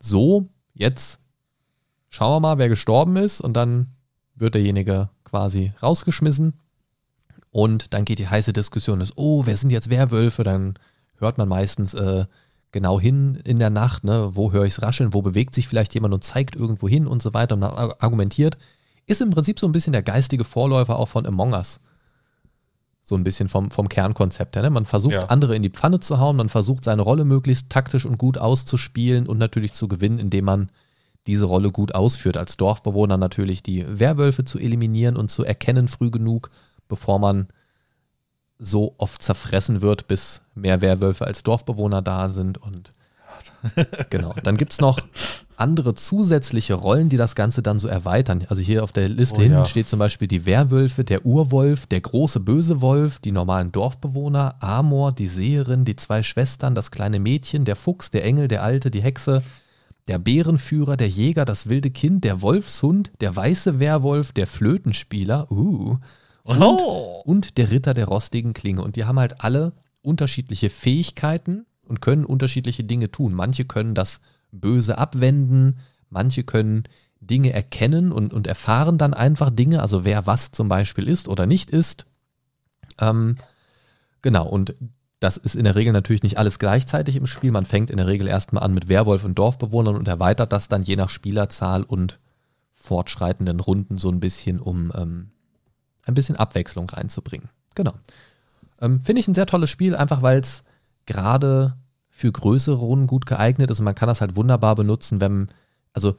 so, 0.00 0.48
jetzt 0.74 1.20
schauen 2.08 2.34
wir 2.34 2.40
mal, 2.40 2.58
wer 2.58 2.68
gestorben 2.68 3.16
ist 3.16 3.40
und 3.40 3.54
dann 3.54 3.88
wird 4.34 4.54
derjenige 4.54 5.08
quasi 5.24 5.72
rausgeschmissen 5.82 6.54
und 7.50 7.94
dann 7.94 8.04
geht 8.04 8.18
die 8.18 8.28
heiße 8.28 8.52
Diskussion 8.52 9.00
los, 9.00 9.12
oh, 9.16 9.46
wer 9.46 9.56
sind 9.56 9.70
jetzt 9.70 9.90
Werwölfe? 9.90 10.42
Dann 10.42 10.74
hört 11.16 11.38
man 11.38 11.48
meistens 11.48 11.94
äh, 11.94 12.24
genau 12.72 12.98
hin 12.98 13.36
in 13.44 13.58
der 13.58 13.70
Nacht, 13.70 14.04
ne? 14.04 14.30
wo 14.32 14.52
höre 14.52 14.64
ich 14.64 14.72
es 14.72 14.82
rascheln, 14.82 15.14
wo 15.14 15.22
bewegt 15.22 15.54
sich 15.54 15.68
vielleicht 15.68 15.94
jemand 15.94 16.14
und 16.14 16.24
zeigt 16.24 16.56
irgendwo 16.56 16.88
hin 16.88 17.06
und 17.06 17.22
so 17.22 17.34
weiter 17.34 17.54
und 17.54 17.62
argumentiert. 17.62 18.56
Ist 19.12 19.20
im 19.20 19.28
Prinzip 19.28 19.60
so 19.60 19.66
ein 19.66 19.72
bisschen 19.72 19.92
der 19.92 20.02
geistige 20.02 20.42
Vorläufer 20.42 20.98
auch 20.98 21.08
von 21.08 21.26
Among 21.26 21.52
Us. 21.52 21.80
So 23.02 23.14
ein 23.14 23.24
bisschen 23.24 23.50
vom, 23.50 23.70
vom 23.70 23.90
Kernkonzept 23.90 24.56
her. 24.56 24.62
Ne? 24.62 24.70
Man 24.70 24.86
versucht, 24.86 25.12
ja. 25.12 25.26
andere 25.26 25.54
in 25.54 25.62
die 25.62 25.68
Pfanne 25.68 26.00
zu 26.00 26.18
hauen, 26.18 26.34
man 26.34 26.48
versucht, 26.48 26.82
seine 26.82 27.02
Rolle 27.02 27.26
möglichst 27.26 27.68
taktisch 27.68 28.06
und 28.06 28.16
gut 28.16 28.38
auszuspielen 28.38 29.26
und 29.26 29.36
natürlich 29.36 29.74
zu 29.74 29.86
gewinnen, 29.86 30.18
indem 30.18 30.46
man 30.46 30.72
diese 31.26 31.44
Rolle 31.44 31.70
gut 31.70 31.94
ausführt. 31.94 32.38
Als 32.38 32.56
Dorfbewohner 32.56 33.18
natürlich 33.18 33.62
die 33.62 33.84
Werwölfe 33.86 34.46
zu 34.46 34.58
eliminieren 34.58 35.18
und 35.18 35.30
zu 35.30 35.44
erkennen 35.44 35.88
früh 35.88 36.10
genug, 36.10 36.50
bevor 36.88 37.18
man 37.18 37.48
so 38.56 38.94
oft 38.96 39.22
zerfressen 39.22 39.82
wird, 39.82 40.08
bis 40.08 40.40
mehr 40.54 40.80
Werwölfe 40.80 41.26
als 41.26 41.42
Dorfbewohner 41.42 42.00
da 42.00 42.30
sind. 42.30 42.56
Und 42.56 42.92
genau. 44.10 44.34
Dann 44.42 44.56
gibt 44.56 44.72
es 44.72 44.80
noch 44.80 45.00
andere 45.56 45.94
zusätzliche 45.94 46.74
Rollen, 46.74 47.08
die 47.08 47.16
das 47.16 47.34
Ganze 47.34 47.62
dann 47.62 47.78
so 47.78 47.88
erweitern. 47.88 48.44
Also 48.48 48.62
hier 48.62 48.82
auf 48.82 48.92
der 48.92 49.08
Liste 49.08 49.36
Oh 49.38 49.42
hinten 49.42 49.58
ja. 49.58 49.66
steht 49.66 49.88
zum 49.88 49.98
Beispiel 49.98 50.28
die 50.28 50.44
Werwölfe, 50.44 51.04
der 51.04 51.24
Urwolf, 51.24 51.86
der 51.86 52.00
große 52.00 52.40
böse 52.40 52.80
Wolf, 52.80 53.18
die 53.18 53.32
normalen 53.32 53.70
Dorfbewohner, 53.70 54.56
Amor, 54.60 55.12
die 55.12 55.28
Seherin, 55.28 55.84
die 55.84 55.96
zwei 55.96 56.22
Schwestern, 56.22 56.74
das 56.74 56.90
kleine 56.90 57.20
Mädchen, 57.20 57.64
der 57.64 57.76
Fuchs, 57.76 58.10
der 58.10 58.24
Engel, 58.24 58.48
der 58.48 58.62
Alte, 58.62 58.90
die 58.90 59.02
Hexe, 59.02 59.42
der 60.08 60.18
Bärenführer, 60.18 60.96
der 60.96 61.08
Jäger, 61.08 61.44
das 61.44 61.68
wilde 61.68 61.90
Kind, 61.90 62.24
der 62.24 62.42
Wolfshund, 62.42 63.12
der 63.20 63.36
weiße 63.36 63.78
Werwolf, 63.78 64.32
der 64.32 64.48
Flötenspieler, 64.48 65.50
uh, 65.52 65.98
und, 66.44 66.60
Oh. 66.60 67.22
und 67.24 67.56
der 67.56 67.70
Ritter 67.70 67.94
der 67.94 68.06
rostigen 68.06 68.52
Klinge. 68.52 68.82
Und 68.82 68.96
die 68.96 69.04
haben 69.04 69.20
halt 69.20 69.44
alle 69.44 69.74
unterschiedliche 70.02 70.70
Fähigkeiten 70.70 71.66
und 71.86 72.00
können 72.00 72.24
unterschiedliche 72.24 72.84
Dinge 72.84 73.10
tun. 73.10 73.34
Manche 73.34 73.64
können 73.64 73.94
das 73.94 74.20
Böse 74.50 74.98
abwenden, 74.98 75.78
manche 76.10 76.44
können 76.44 76.84
Dinge 77.20 77.52
erkennen 77.52 78.12
und, 78.12 78.32
und 78.32 78.46
erfahren 78.46 78.98
dann 78.98 79.14
einfach 79.14 79.50
Dinge, 79.50 79.80
also 79.80 80.04
wer 80.04 80.26
was 80.26 80.50
zum 80.50 80.68
Beispiel 80.68 81.08
ist 81.08 81.28
oder 81.28 81.46
nicht 81.46 81.70
ist. 81.70 82.06
Ähm, 83.00 83.36
genau, 84.20 84.46
und 84.46 84.74
das 85.20 85.36
ist 85.36 85.54
in 85.54 85.64
der 85.64 85.76
Regel 85.76 85.92
natürlich 85.92 86.24
nicht 86.24 86.38
alles 86.38 86.58
gleichzeitig 86.58 87.14
im 87.14 87.26
Spiel. 87.26 87.52
Man 87.52 87.64
fängt 87.64 87.90
in 87.90 87.96
der 87.96 88.08
Regel 88.08 88.26
erstmal 88.26 88.64
an 88.64 88.74
mit 88.74 88.88
Werwolf 88.88 89.24
und 89.24 89.38
Dorfbewohnern 89.38 89.94
und 89.94 90.08
erweitert 90.08 90.52
das 90.52 90.66
dann 90.66 90.82
je 90.82 90.96
nach 90.96 91.10
Spielerzahl 91.10 91.84
und 91.84 92.18
fortschreitenden 92.72 93.60
Runden 93.60 93.98
so 93.98 94.10
ein 94.10 94.18
bisschen, 94.18 94.58
um 94.58 94.92
ähm, 94.96 95.30
ein 96.04 96.14
bisschen 96.14 96.34
Abwechslung 96.34 96.90
reinzubringen. 96.90 97.50
Genau. 97.76 97.94
Ähm, 98.80 99.00
Finde 99.00 99.20
ich 99.20 99.28
ein 99.28 99.34
sehr 99.34 99.46
tolles 99.46 99.70
Spiel, 99.70 99.94
einfach 99.94 100.22
weil 100.22 100.40
es 100.40 100.64
gerade 101.06 101.76
für 102.10 102.30
größere 102.30 102.76
Runden 102.76 103.06
gut 103.06 103.26
geeignet 103.26 103.70
ist 103.70 103.80
und 103.80 103.84
man 103.84 103.94
kann 103.94 104.06
das 104.06 104.20
halt 104.20 104.36
wunderbar 104.36 104.74
benutzen, 104.74 105.20
wenn, 105.20 105.48
also, 105.92 106.14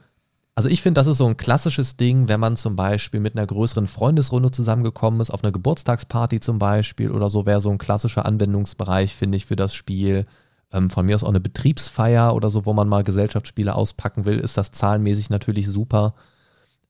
also 0.56 0.70
ich 0.70 0.82
finde, 0.82 1.00
das 1.00 1.08
ist 1.08 1.18
so 1.18 1.28
ein 1.28 1.38
klassisches 1.38 1.98
Ding, 1.98 2.28
wenn 2.28 2.40
man 2.40 2.56
zum 2.56 2.76
Beispiel 2.76 3.20
mit 3.20 3.36
einer 3.38 3.48
größeren 3.48 3.88
Freundesrunde 3.88 4.52
zusammengekommen 4.52 5.22
ist, 5.22 5.32
auf 5.32 5.44
einer 5.44 5.52
Geburtstagsparty 5.52 6.40
zum 6.40 6.60
Beispiel 6.60 7.12
oder 7.12 7.30
so, 7.30 7.46
wäre 7.46 7.62
so 7.62 7.70
ein 7.70 7.78
klassischer 7.78 8.26
Anwendungsbereich, 8.26 9.14
finde 9.16 9.38
ich, 9.38 9.46
für 9.46 9.56
das 9.56 9.74
Spiel. 9.74 10.26
Ähm, 10.72 10.90
von 10.90 11.06
mir 11.06 11.16
aus 11.16 11.24
auch 11.24 11.30
eine 11.30 11.40
Betriebsfeier 11.40 12.36
oder 12.36 12.50
so, 12.50 12.66
wo 12.66 12.74
man 12.74 12.90
mal 12.90 13.04
Gesellschaftsspiele 13.04 13.74
auspacken 13.74 14.26
will, 14.26 14.40
ist 14.40 14.58
das 14.58 14.72
zahlenmäßig 14.72 15.30
natürlich 15.30 15.70
super. 15.70 16.14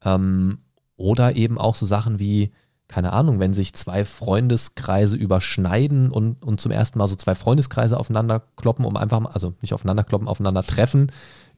Ähm, 0.03 0.59
oder 0.95 1.35
eben 1.35 1.57
auch 1.57 1.75
so 1.75 1.85
Sachen 1.85 2.19
wie, 2.19 2.51
keine 2.93 3.12
Ahnung, 3.12 3.39
wenn 3.39 3.55
sich 3.55 3.73
zwei 3.73 4.05
Freundeskreise 4.05 5.17
überschneiden 5.17 6.12
und, 6.12 6.43
und 6.43 6.62
zum 6.62 6.71
ersten 6.71 7.00
Mal 7.00 7.07
so 7.07 7.15
zwei 7.15 7.33
Freundeskreise 7.33 8.00
aufeinander 8.00 8.43
kloppen, 8.55 8.85
um 8.85 8.97
einfach 8.97 9.19
mal, 9.19 9.31
also 9.31 9.55
nicht 9.62 9.73
aufeinander 9.73 10.03
kloppen, 10.03 10.27
aufeinander 10.27 10.62
treffen, 10.62 11.12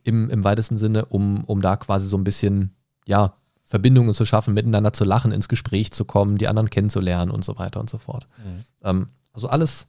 im, 0.06 0.30
im 0.30 0.46
weitesten 0.46 0.78
Sinne, 0.78 1.04
um, 1.04 1.44
um 1.44 1.62
da 1.62 1.76
quasi 1.76 2.08
so 2.08 2.16
ein 2.18 2.24
bisschen, 2.24 2.74
ja, 3.06 3.34
Verbindungen 3.64 4.14
zu 4.14 4.24
schaffen, 4.24 4.54
miteinander 4.54 4.94
zu 4.94 5.04
lachen, 5.04 5.34
ins 5.34 5.50
Gespräch 5.50 5.92
zu 5.92 6.06
kommen, 6.06 6.38
die 6.38 6.48
anderen 6.48 6.70
kennenzulernen 6.70 7.32
und 7.32 7.44
so 7.44 7.58
weiter 7.58 7.82
und 7.82 7.90
so 7.90 7.98
fort. 7.98 8.28
Ähm, 8.82 9.10
also 9.34 9.50
alles, 9.50 9.88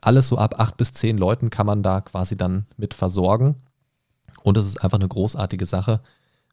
alles 0.00 0.28
so 0.28 0.38
ab 0.38 0.58
acht 0.58 0.78
bis 0.78 0.94
zehn 0.94 1.18
Leuten 1.18 1.50
kann 1.50 1.66
man 1.66 1.82
da 1.82 2.00
quasi 2.00 2.38
dann 2.38 2.64
mit 2.78 2.94
versorgen. 2.94 3.56
Und 4.42 4.56
es 4.56 4.66
ist 4.66 4.82
einfach 4.82 4.98
eine 4.98 5.08
großartige 5.08 5.66
Sache, 5.66 6.00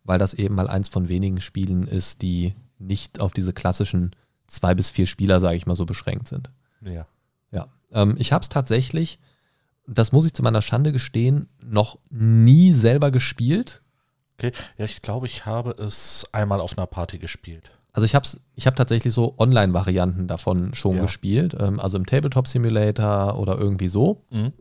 weil 0.04 0.20
das 0.20 0.34
eben 0.34 0.56
mal 0.56 0.68
eins 0.68 0.90
von 0.90 1.08
wenigen 1.08 1.40
Spielen 1.40 1.88
ist, 1.88 2.22
die 2.22 2.56
nicht 2.78 3.22
auf 3.22 3.32
diese 3.32 3.54
klassischen 3.54 4.14
zwei 4.48 4.76
bis 4.76 4.90
vier 4.90 5.08
Spieler, 5.08 5.40
sage 5.40 5.58
ich 5.58 5.66
mal, 5.66 5.76
so 5.76 5.86
beschränkt 5.86 6.28
sind. 6.28 6.50
Ja. 6.82 7.06
Ja, 7.52 7.68
ähm, 7.92 8.16
ich 8.18 8.32
habe 8.34 8.42
es 8.44 8.50
tatsächlich, 8.50 9.20
das 9.88 10.12
muss 10.12 10.26
ich 10.26 10.34
zu 10.34 10.44
meiner 10.44 10.62
Schande 10.62 10.92
gestehen, 10.92 11.48
noch 11.62 11.98
nie 12.10 12.72
selber 12.72 13.12
gespielt. 13.12 13.82
Okay. 14.38 14.52
Ja, 14.78 14.86
ich 14.86 15.02
glaube, 15.02 15.28
ich 15.28 15.46
habe 15.46 15.72
es 15.72 16.26
einmal 16.32 16.60
auf 16.60 16.78
einer 16.78 16.88
Party 16.88 17.18
gespielt. 17.20 17.72
Also 17.94 18.06
ich 18.06 18.16
habe 18.16 18.28
ich 18.56 18.66
hab 18.66 18.76
tatsächlich 18.76 19.14
so 19.14 19.36
Online-Varianten 19.38 20.28
davon 20.28 20.74
schon 20.74 20.96
Ja. 20.96 21.04
gespielt, 21.04 21.56
ähm, 21.60 21.80
also 21.80 21.98
im 21.98 22.06
Tabletop 22.08 22.48
Simulator 22.48 23.38
oder 23.38 23.58
irgendwie 23.60 23.88
so, 23.88 24.26
Mhm. 24.32 24.52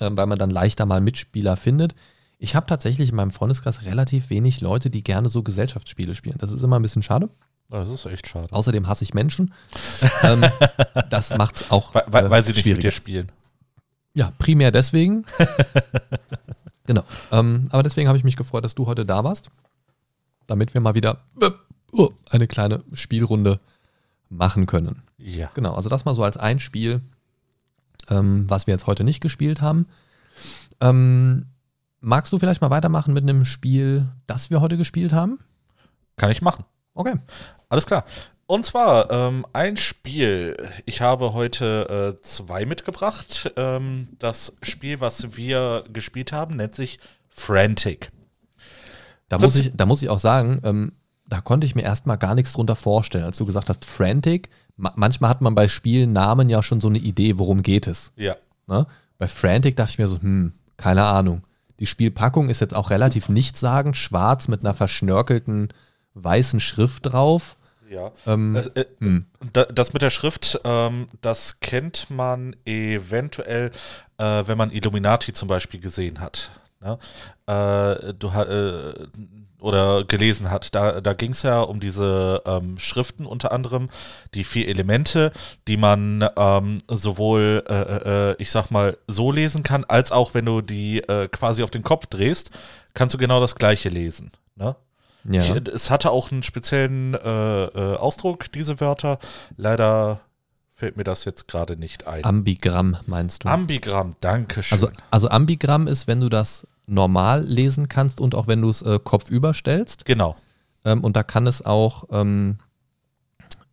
ähm, 0.00 0.16
weil 0.16 0.26
man 0.26 0.38
dann 0.38 0.48
leichter 0.50 0.86
mal 0.86 1.02
Mitspieler 1.02 1.56
findet. 1.56 1.94
Ich 2.38 2.54
habe 2.56 2.66
tatsächlich 2.66 3.10
in 3.10 3.16
meinem 3.16 3.30
Freundeskreis 3.30 3.84
relativ 3.84 4.30
wenig 4.30 4.62
Leute, 4.62 4.88
die 4.88 5.04
gerne 5.04 5.28
so 5.28 5.42
Gesellschaftsspiele 5.42 6.14
spielen. 6.14 6.38
Das 6.38 6.50
ist 6.50 6.62
immer 6.62 6.78
ein 6.78 6.82
bisschen 6.82 7.02
schade. 7.02 7.28
Das 7.72 7.88
ist 7.88 8.04
echt 8.04 8.28
schade. 8.28 8.48
Außerdem 8.50 8.86
hasse 8.86 9.02
ich 9.02 9.14
Menschen. 9.14 9.54
ähm, 10.22 10.44
das 11.10 11.34
macht 11.36 11.56
es 11.56 11.70
auch 11.70 11.94
Weil, 11.94 12.30
weil, 12.30 12.40
äh, 12.40 12.42
sie 12.42 12.52
nicht 12.52 12.66
mit 12.66 12.82
dir 12.82 12.92
spielen. 12.92 13.32
Ja, 14.12 14.30
primär 14.36 14.70
deswegen. 14.70 15.24
genau. 16.86 17.02
Ähm, 17.30 17.68
aber 17.70 17.82
deswegen 17.82 18.08
habe 18.08 18.18
ich 18.18 18.24
mich 18.24 18.36
gefreut, 18.36 18.62
dass 18.62 18.74
du 18.74 18.86
heute 18.86 19.06
da 19.06 19.24
warst, 19.24 19.50
damit 20.46 20.74
wir 20.74 20.82
mal 20.82 20.94
wieder 20.94 21.24
äh, 21.40 21.50
oh, 21.92 22.10
eine 22.30 22.46
kleine 22.46 22.84
Spielrunde 22.92 23.58
machen 24.28 24.66
können. 24.66 25.02
Ja. 25.16 25.50
Genau, 25.54 25.74
also 25.74 25.88
das 25.88 26.04
mal 26.04 26.14
so 26.14 26.24
als 26.24 26.36
ein 26.36 26.58
Spiel, 26.58 27.00
ähm, 28.10 28.50
was 28.50 28.66
wir 28.66 28.72
jetzt 28.72 28.86
heute 28.86 29.02
nicht 29.02 29.22
gespielt 29.22 29.62
haben. 29.62 29.86
Ähm, 30.82 31.46
magst 32.00 32.34
du 32.34 32.38
vielleicht 32.38 32.60
mal 32.60 32.70
weitermachen 32.70 33.14
mit 33.14 33.22
einem 33.22 33.46
Spiel, 33.46 34.08
das 34.26 34.50
wir 34.50 34.60
heute 34.60 34.76
gespielt 34.76 35.14
haben? 35.14 35.38
Kann 36.16 36.30
ich 36.30 36.42
machen. 36.42 36.66
Okay. 36.94 37.14
Alles 37.72 37.86
klar. 37.86 38.04
Und 38.44 38.66
zwar 38.66 39.10
ähm, 39.10 39.46
ein 39.54 39.78
Spiel. 39.78 40.58
Ich 40.84 41.00
habe 41.00 41.32
heute 41.32 42.18
äh, 42.18 42.22
zwei 42.22 42.66
mitgebracht. 42.66 43.50
Ähm, 43.56 44.08
das 44.18 44.54
Spiel, 44.60 45.00
was 45.00 45.38
wir 45.38 45.82
gespielt 45.90 46.32
haben, 46.32 46.56
nennt 46.56 46.74
sich 46.74 46.98
Frantic. 47.30 48.10
Da 49.30 49.38
muss, 49.38 49.56
ich, 49.56 49.72
da 49.74 49.86
muss 49.86 50.02
ich 50.02 50.10
auch 50.10 50.18
sagen, 50.18 50.60
ähm, 50.64 50.92
da 51.26 51.40
konnte 51.40 51.66
ich 51.66 51.74
mir 51.74 51.80
erstmal 51.80 52.18
gar 52.18 52.34
nichts 52.34 52.52
drunter 52.52 52.76
vorstellen. 52.76 53.24
Als 53.24 53.38
du 53.38 53.46
gesagt 53.46 53.70
hast, 53.70 53.86
Frantic, 53.86 54.50
ma 54.76 54.92
manchmal 54.96 55.30
hat 55.30 55.40
man 55.40 55.54
bei 55.54 55.66
Spielen 55.66 56.12
Namen 56.12 56.50
ja 56.50 56.62
schon 56.62 56.82
so 56.82 56.88
eine 56.88 56.98
Idee, 56.98 57.38
worum 57.38 57.62
geht 57.62 57.86
es. 57.86 58.12
Ja. 58.16 58.36
Ne? 58.66 58.86
Bei 59.16 59.28
Frantic 59.28 59.76
dachte 59.76 59.92
ich 59.92 59.98
mir 59.98 60.08
so, 60.08 60.20
hm, 60.20 60.52
keine 60.76 61.04
Ahnung. 61.04 61.42
Die 61.80 61.86
Spielpackung 61.86 62.50
ist 62.50 62.60
jetzt 62.60 62.74
auch 62.74 62.90
relativ 62.90 63.30
nichtssagend, 63.30 63.96
schwarz 63.96 64.46
mit 64.46 64.60
einer 64.60 64.74
verschnörkelten 64.74 65.68
weißen 66.12 66.60
Schrift 66.60 67.06
drauf. 67.06 67.56
Ja. 67.92 68.10
Ähm, 68.26 68.54
Das, 68.54 68.68
äh, 68.68 68.86
hm. 69.00 69.26
da- 69.52 69.66
das 69.66 69.92
mit 69.92 70.02
der 70.02 70.10
Schrift, 70.10 70.60
ähm, 70.64 71.08
das 71.20 71.60
kennt 71.60 72.08
man 72.10 72.56
eventuell, 72.64 73.70
äh, 74.18 74.42
wenn 74.46 74.56
man 74.56 74.70
Illuminati 74.70 75.32
zum 75.32 75.48
Beispiel 75.48 75.80
gesehen 75.80 76.20
hat. 76.20 76.52
Ne? 76.80 76.98
Äh, 77.46 78.14
du, 78.14 78.28
äh, 78.28 79.06
oder 79.60 80.04
gelesen 80.04 80.50
hat. 80.50 80.74
Da, 80.74 81.00
da 81.00 81.12
ging 81.12 81.30
es 81.30 81.42
ja 81.44 81.60
um 81.60 81.78
diese 81.78 82.42
ähm, 82.46 82.78
Schriften 82.78 83.26
unter 83.26 83.52
anderem, 83.52 83.90
die 84.34 84.42
vier 84.42 84.66
Elemente, 84.68 85.30
die 85.68 85.76
man 85.76 86.28
ähm, 86.36 86.78
sowohl, 86.88 87.62
äh, 87.68 88.30
äh, 88.32 88.36
ich 88.38 88.50
sag 88.50 88.70
mal, 88.70 88.96
so 89.06 89.30
lesen 89.30 89.62
kann, 89.62 89.84
als 89.84 90.10
auch 90.10 90.34
wenn 90.34 90.46
du 90.46 90.62
die 90.62 90.98
äh, 91.08 91.28
quasi 91.28 91.62
auf 91.62 91.70
den 91.70 91.84
Kopf 91.84 92.06
drehst, 92.06 92.50
kannst 92.94 93.14
du 93.14 93.18
genau 93.18 93.38
das 93.40 93.54
gleiche 93.54 93.88
lesen. 93.88 94.32
Ne? 94.56 94.74
Ja. 95.28 95.42
Ich, 95.42 95.50
es 95.50 95.90
hatte 95.90 96.10
auch 96.10 96.30
einen 96.30 96.42
speziellen 96.42 97.14
äh, 97.14 97.64
äh, 97.64 97.96
Ausdruck, 97.96 98.50
diese 98.52 98.80
Wörter. 98.80 99.18
Leider 99.56 100.20
fällt 100.72 100.96
mir 100.96 101.04
das 101.04 101.24
jetzt 101.24 101.46
gerade 101.46 101.76
nicht 101.76 102.06
ein. 102.06 102.24
Ambigramm 102.24 102.96
meinst 103.06 103.44
du? 103.44 103.48
Ambigramm, 103.48 104.16
danke 104.20 104.62
schön. 104.62 104.74
also, 104.74 104.88
also 105.10 105.28
Ambigramm 105.28 105.86
ist, 105.86 106.06
wenn 106.08 106.20
du 106.20 106.28
das 106.28 106.66
normal 106.86 107.44
lesen 107.44 107.88
kannst 107.88 108.20
und 108.20 108.34
auch 108.34 108.48
wenn 108.48 108.60
du 108.60 108.70
es 108.70 108.82
äh, 108.82 108.98
kopfüber 109.02 109.54
stellst. 109.54 110.04
genau. 110.04 110.36
Ähm, 110.84 111.04
und 111.04 111.14
da 111.16 111.22
kann 111.22 111.46
es 111.46 111.64
auch, 111.64 112.04
ähm, 112.10 112.58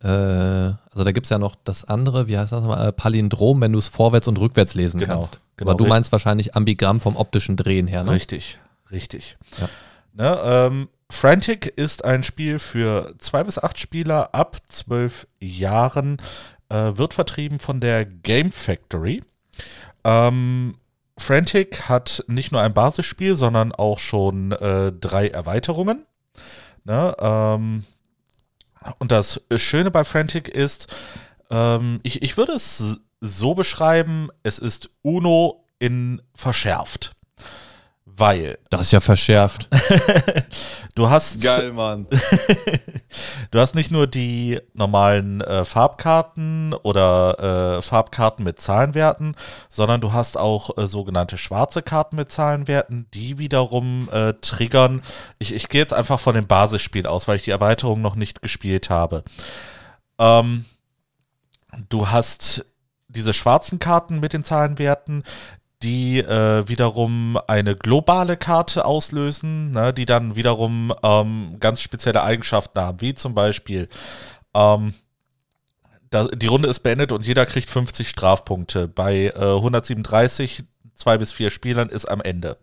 äh, 0.02 0.06
also 0.06 1.04
da 1.04 1.10
gibt 1.12 1.26
es 1.26 1.30
ja 1.30 1.38
noch 1.38 1.56
das 1.64 1.84
andere, 1.84 2.28
wie 2.28 2.38
heißt 2.38 2.52
das 2.52 2.60
nochmal, 2.60 2.88
äh, 2.88 2.92
Palindrom, 2.92 3.60
wenn 3.60 3.72
du 3.72 3.80
es 3.80 3.88
vorwärts 3.88 4.28
und 4.28 4.38
rückwärts 4.38 4.74
lesen 4.74 5.00
Genau, 5.00 5.14
kannst. 5.14 5.40
genau. 5.56 5.72
Aber 5.72 5.78
du 5.78 5.86
meinst 5.88 6.12
wahrscheinlich 6.12 6.54
Ambigramm 6.54 7.00
vom 7.00 7.16
optischen 7.16 7.56
Drehen 7.56 7.88
her, 7.88 8.04
ne? 8.04 8.12
Richtig, 8.12 8.58
richtig. 8.92 9.36
Ja. 9.60 9.68
Ne, 10.12 10.38
ähm, 10.44 10.88
Frantic 11.10 11.66
ist 11.76 12.04
ein 12.04 12.22
Spiel 12.22 12.58
für 12.58 13.14
zwei 13.18 13.44
bis 13.44 13.58
acht 13.58 13.78
Spieler 13.78 14.34
ab 14.34 14.56
zwölf 14.68 15.26
Jahren, 15.40 16.16
äh, 16.68 16.92
wird 16.94 17.14
vertrieben 17.14 17.58
von 17.58 17.80
der 17.80 18.04
Game 18.04 18.52
Factory. 18.52 19.22
Ähm, 20.04 20.76
Frantic 21.18 21.88
hat 21.88 22.24
nicht 22.28 22.52
nur 22.52 22.62
ein 22.62 22.72
Basisspiel, 22.72 23.36
sondern 23.36 23.72
auch 23.72 23.98
schon 23.98 24.52
äh, 24.52 24.92
drei 24.92 25.28
Erweiterungen. 25.28 26.06
Ne, 26.84 27.14
ähm, 27.20 27.84
und 28.98 29.12
das 29.12 29.42
Schöne 29.56 29.90
bei 29.90 30.04
Frantic 30.04 30.48
ist, 30.48 30.86
ähm, 31.50 32.00
ich, 32.02 32.22
ich 32.22 32.38
würde 32.38 32.52
es 32.52 33.00
so 33.20 33.54
beschreiben, 33.54 34.28
es 34.42 34.58
ist 34.58 34.88
Uno 35.02 35.66
in 35.78 36.22
verschärft. 36.34 37.12
Weil 38.16 38.58
Das 38.70 38.82
ist 38.82 38.92
ja 38.92 39.00
verschärft. 39.00 39.68
du 40.94 41.08
hast 41.08 41.42
Geil, 41.42 41.72
Mann. 41.72 42.06
Du 43.50 43.58
hast 43.58 43.74
nicht 43.74 43.90
nur 43.90 44.06
die 44.06 44.60
normalen 44.74 45.40
äh, 45.40 45.64
Farbkarten 45.64 46.74
oder 46.74 47.78
äh, 47.78 47.82
Farbkarten 47.82 48.44
mit 48.44 48.60
Zahlenwerten, 48.60 49.34
sondern 49.68 50.00
du 50.00 50.12
hast 50.12 50.36
auch 50.36 50.78
äh, 50.78 50.86
sogenannte 50.86 51.36
schwarze 51.36 51.82
Karten 51.82 52.14
mit 52.16 52.30
Zahlenwerten, 52.30 53.08
die 53.12 53.38
wiederum 53.38 54.08
äh, 54.12 54.34
triggern. 54.34 55.02
Ich, 55.38 55.52
ich 55.52 55.68
gehe 55.68 55.80
jetzt 55.80 55.92
einfach 55.92 56.20
von 56.20 56.36
dem 56.36 56.46
Basisspiel 56.46 57.06
aus, 57.06 57.26
weil 57.26 57.36
ich 57.36 57.44
die 57.44 57.50
Erweiterung 57.50 58.00
noch 58.00 58.14
nicht 58.14 58.42
gespielt 58.42 58.90
habe. 58.90 59.24
Ähm, 60.18 60.66
du 61.88 62.10
hast 62.10 62.64
diese 63.08 63.32
schwarzen 63.32 63.78
Karten 63.78 64.20
mit 64.20 64.32
den 64.32 64.44
Zahlenwerten, 64.44 65.24
die 65.82 66.18
äh, 66.18 66.68
wiederum 66.68 67.38
eine 67.46 67.74
globale 67.74 68.36
Karte 68.36 68.84
auslösen, 68.84 69.72
ne, 69.72 69.92
die 69.92 70.06
dann 70.06 70.36
wiederum 70.36 70.92
ähm, 71.02 71.56
ganz 71.58 71.80
spezielle 71.80 72.22
Eigenschaften 72.22 72.80
haben, 72.80 73.00
wie 73.00 73.14
zum 73.14 73.34
Beispiel 73.34 73.88
ähm, 74.54 74.94
da, 76.10 76.26
die 76.26 76.46
Runde 76.48 76.68
ist 76.68 76.80
beendet 76.80 77.12
und 77.12 77.24
jeder 77.24 77.46
kriegt 77.46 77.70
50 77.70 78.08
Strafpunkte. 78.08 78.88
Bei 78.88 79.32
äh, 79.34 79.54
137, 79.54 80.64
zwei 80.94 81.16
bis 81.16 81.32
vier 81.32 81.50
Spielern 81.50 81.88
ist 81.88 82.06
am 82.06 82.20
Ende. 82.20 82.58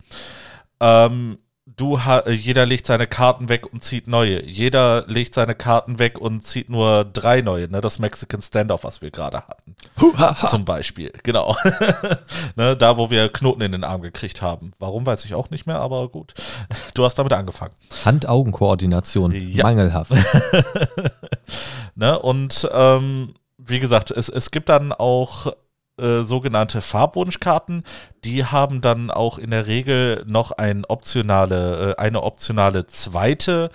Ähm, 0.80 1.38
du 1.76 1.98
jeder 2.28 2.66
legt 2.66 2.86
seine 2.86 3.06
Karten 3.06 3.48
weg 3.48 3.72
und 3.72 3.82
zieht 3.84 4.06
neue. 4.06 4.44
Jeder 4.44 5.04
legt 5.06 5.34
seine 5.34 5.54
Karten 5.54 5.98
weg 5.98 6.18
und 6.18 6.44
zieht 6.44 6.70
nur 6.70 7.04
drei 7.04 7.40
neue. 7.40 7.68
Ne? 7.68 7.80
Das 7.80 7.98
Mexican 7.98 8.42
Standoff, 8.42 8.84
was 8.84 9.02
wir 9.02 9.10
gerade 9.10 9.38
hatten. 9.46 9.76
Zum 10.48 10.64
Beispiel, 10.64 11.12
genau. 11.22 11.56
ne, 12.56 12.76
da, 12.76 12.96
wo 12.96 13.10
wir 13.10 13.28
Knoten 13.28 13.62
in 13.62 13.72
den 13.72 13.84
Arm 13.84 14.02
gekriegt 14.02 14.42
haben. 14.42 14.72
Warum, 14.78 15.06
weiß 15.06 15.24
ich 15.24 15.34
auch 15.34 15.50
nicht 15.50 15.66
mehr, 15.66 15.80
aber 15.80 16.08
gut. 16.08 16.34
Du 16.94 17.04
hast 17.04 17.16
damit 17.18 17.32
angefangen. 17.32 17.74
Hand-Augen-Koordination, 18.04 19.32
Ja. 19.32 19.64
mangelhaft. 19.64 20.12
Ne? 21.94 22.16
Und 22.16 22.68
ähm, 22.72 23.34
wie 23.56 23.80
gesagt, 23.80 24.12
es, 24.12 24.28
es 24.28 24.52
gibt 24.52 24.68
dann 24.68 24.92
auch 24.92 25.52
äh, 25.98 26.22
sogenannte 26.22 26.80
Farbwunschkarten, 26.80 27.84
die 28.24 28.44
haben 28.44 28.80
dann 28.80 29.10
auch 29.10 29.38
in 29.38 29.50
der 29.50 29.66
Regel 29.66 30.24
noch 30.26 30.52
ein 30.52 30.84
optionale, 30.84 31.94
äh, 31.96 32.00
eine 32.00 32.22
optionale 32.22 32.86
zweite 32.86 33.70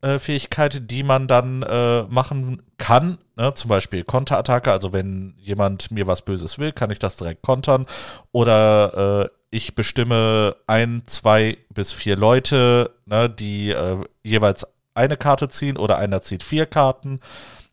äh, 0.00 0.18
Fähigkeit, 0.18 0.90
die 0.90 1.02
man 1.02 1.26
dann 1.26 1.62
äh, 1.62 2.02
machen 2.02 2.62
kann. 2.78 3.18
Ne? 3.36 3.52
Zum 3.54 3.68
Beispiel 3.68 4.04
Konterattacke, 4.04 4.70
also 4.70 4.92
wenn 4.92 5.34
jemand 5.38 5.90
mir 5.90 6.06
was 6.06 6.22
Böses 6.22 6.58
will, 6.58 6.72
kann 6.72 6.90
ich 6.90 6.98
das 6.98 7.16
direkt 7.16 7.42
kontern. 7.42 7.86
Oder 8.32 9.24
äh, 9.24 9.28
ich 9.50 9.74
bestimme 9.74 10.56
ein, 10.66 11.02
zwei 11.06 11.58
bis 11.72 11.92
vier 11.92 12.16
Leute, 12.16 12.90
ne, 13.06 13.30
die 13.30 13.74
jeweils 14.22 14.66
eine 14.92 15.16
Karte 15.16 15.48
ziehen 15.48 15.78
oder 15.78 15.96
einer 15.96 16.20
zieht 16.20 16.42
vier 16.42 16.66
Karten. 16.66 17.20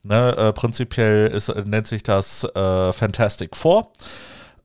Ne, 0.07 0.37
äh, 0.37 0.53
prinzipiell 0.53 1.29
ist, 1.29 1.49
nennt 1.65 1.87
sich 1.87 2.03
das 2.03 2.43
äh, 2.43 2.93
Fantastic 2.93 3.55
Four. 3.55 3.91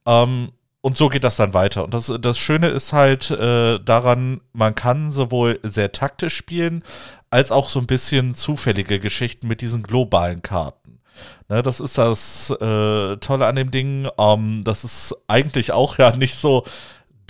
Ähm, 0.04 0.52
und 0.82 0.98
so 0.98 1.08
geht 1.08 1.24
das 1.24 1.36
dann 1.36 1.54
weiter. 1.54 1.82
Und 1.82 1.94
das, 1.94 2.12
das 2.20 2.38
Schöne 2.38 2.68
ist 2.68 2.92
halt 2.92 3.30
äh, 3.30 3.78
daran, 3.78 4.42
man 4.52 4.74
kann 4.74 5.10
sowohl 5.10 5.58
sehr 5.62 5.92
taktisch 5.92 6.36
spielen, 6.36 6.84
als 7.30 7.52
auch 7.52 7.70
so 7.70 7.80
ein 7.80 7.86
bisschen 7.86 8.34
zufällige 8.34 9.00
Geschichten 9.00 9.48
mit 9.48 9.62
diesen 9.62 9.82
globalen 9.82 10.42
Karten. 10.42 11.00
Ne, 11.48 11.62
das 11.62 11.80
ist 11.80 11.96
das 11.96 12.50
äh, 12.50 13.16
Tolle 13.16 13.46
an 13.46 13.56
dem 13.56 13.70
Ding. 13.70 14.08
Ähm, 14.18 14.60
das 14.64 14.84
ist 14.84 15.16
eigentlich 15.26 15.72
auch 15.72 15.96
ja 15.96 16.10
nicht 16.16 16.36
so 16.36 16.64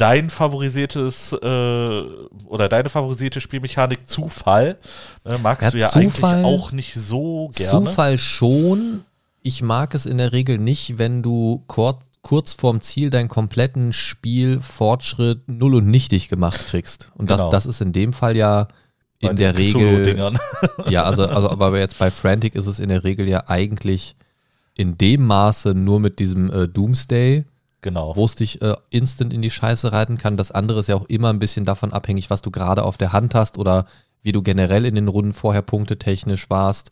dein 0.00 0.30
favorisiertes 0.30 1.32
äh, 1.32 1.36
oder 2.46 2.68
deine 2.68 2.88
favorisierte 2.88 3.40
Spielmechanik 3.40 4.08
Zufall. 4.08 4.78
Ne, 5.24 5.38
magst 5.42 5.62
Ja, 5.64 5.70
du 5.70 5.78
ja 5.78 5.88
Zufall- 5.88 6.34
eigentlich 6.36 6.44
auch 6.46 6.72
nicht 6.72 6.94
so 6.94 7.50
gerne. 7.54 7.70
Zufall 7.90 8.18
schon. 8.18 9.04
Ich 9.42 9.62
mag 9.62 9.94
es 9.94 10.06
in 10.06 10.18
der 10.18 10.32
Regel 10.32 10.58
nicht, 10.58 10.98
wenn 10.98 11.22
du 11.22 11.64
kurz, 11.66 11.98
kurz 12.22 12.52
vorm 12.52 12.80
Ziel 12.82 13.10
deinen 13.10 13.28
kompletten 13.28 13.92
Spielfortschritt 13.92 15.48
null 15.48 15.76
und 15.76 15.86
nichtig 15.86 16.28
gemacht 16.28 16.60
kriegst. 16.68 17.08
Und 17.16 17.30
das, 17.30 17.40
Genau. 17.40 17.50
das 17.50 17.66
ist 17.66 17.80
in 17.80 17.92
dem 17.92 18.12
Fall 18.12 18.36
ja 18.36 18.68
in 19.20 19.36
der 19.36 19.56
Regel. 19.56 20.38
Ja, 20.88 21.04
also, 21.04 21.24
also 21.26 21.50
aber 21.50 21.78
jetzt 21.78 21.98
bei 21.98 22.10
Frantic 22.10 22.54
ist 22.54 22.66
es 22.66 22.78
in 22.78 22.88
der 22.88 23.04
Regel 23.04 23.28
ja 23.28 23.44
eigentlich 23.48 24.14
in 24.76 24.96
dem 24.96 25.26
Maße 25.26 25.74
nur 25.74 26.00
mit 26.00 26.18
diesem 26.20 26.50
äh, 26.50 26.68
Doomsday, 26.68 27.44
Genau. 27.82 28.14
wo 28.14 28.24
es 28.26 28.34
dich 28.34 28.60
äh, 28.62 28.76
instant 28.90 29.32
in 29.32 29.40
die 29.42 29.50
Scheiße 29.50 29.90
reiten 29.92 30.18
kann. 30.18 30.36
Das 30.36 30.50
andere 30.50 30.80
ist 30.80 30.88
ja 30.88 30.96
auch 30.96 31.06
immer 31.06 31.30
ein 31.30 31.38
bisschen 31.38 31.64
davon 31.64 31.92
abhängig, 31.92 32.28
was 32.30 32.42
du 32.42 32.50
gerade 32.50 32.82
auf 32.84 32.98
der 32.98 33.12
Hand 33.12 33.34
hast 33.34 33.56
oder 33.58 33.86
wie 34.22 34.32
du 34.32 34.42
generell 34.42 34.84
in 34.84 34.94
den 34.96 35.08
Runden 35.08 35.32
vorher 35.32 35.62
punktetechnisch 35.62 36.50
warst. 36.50 36.90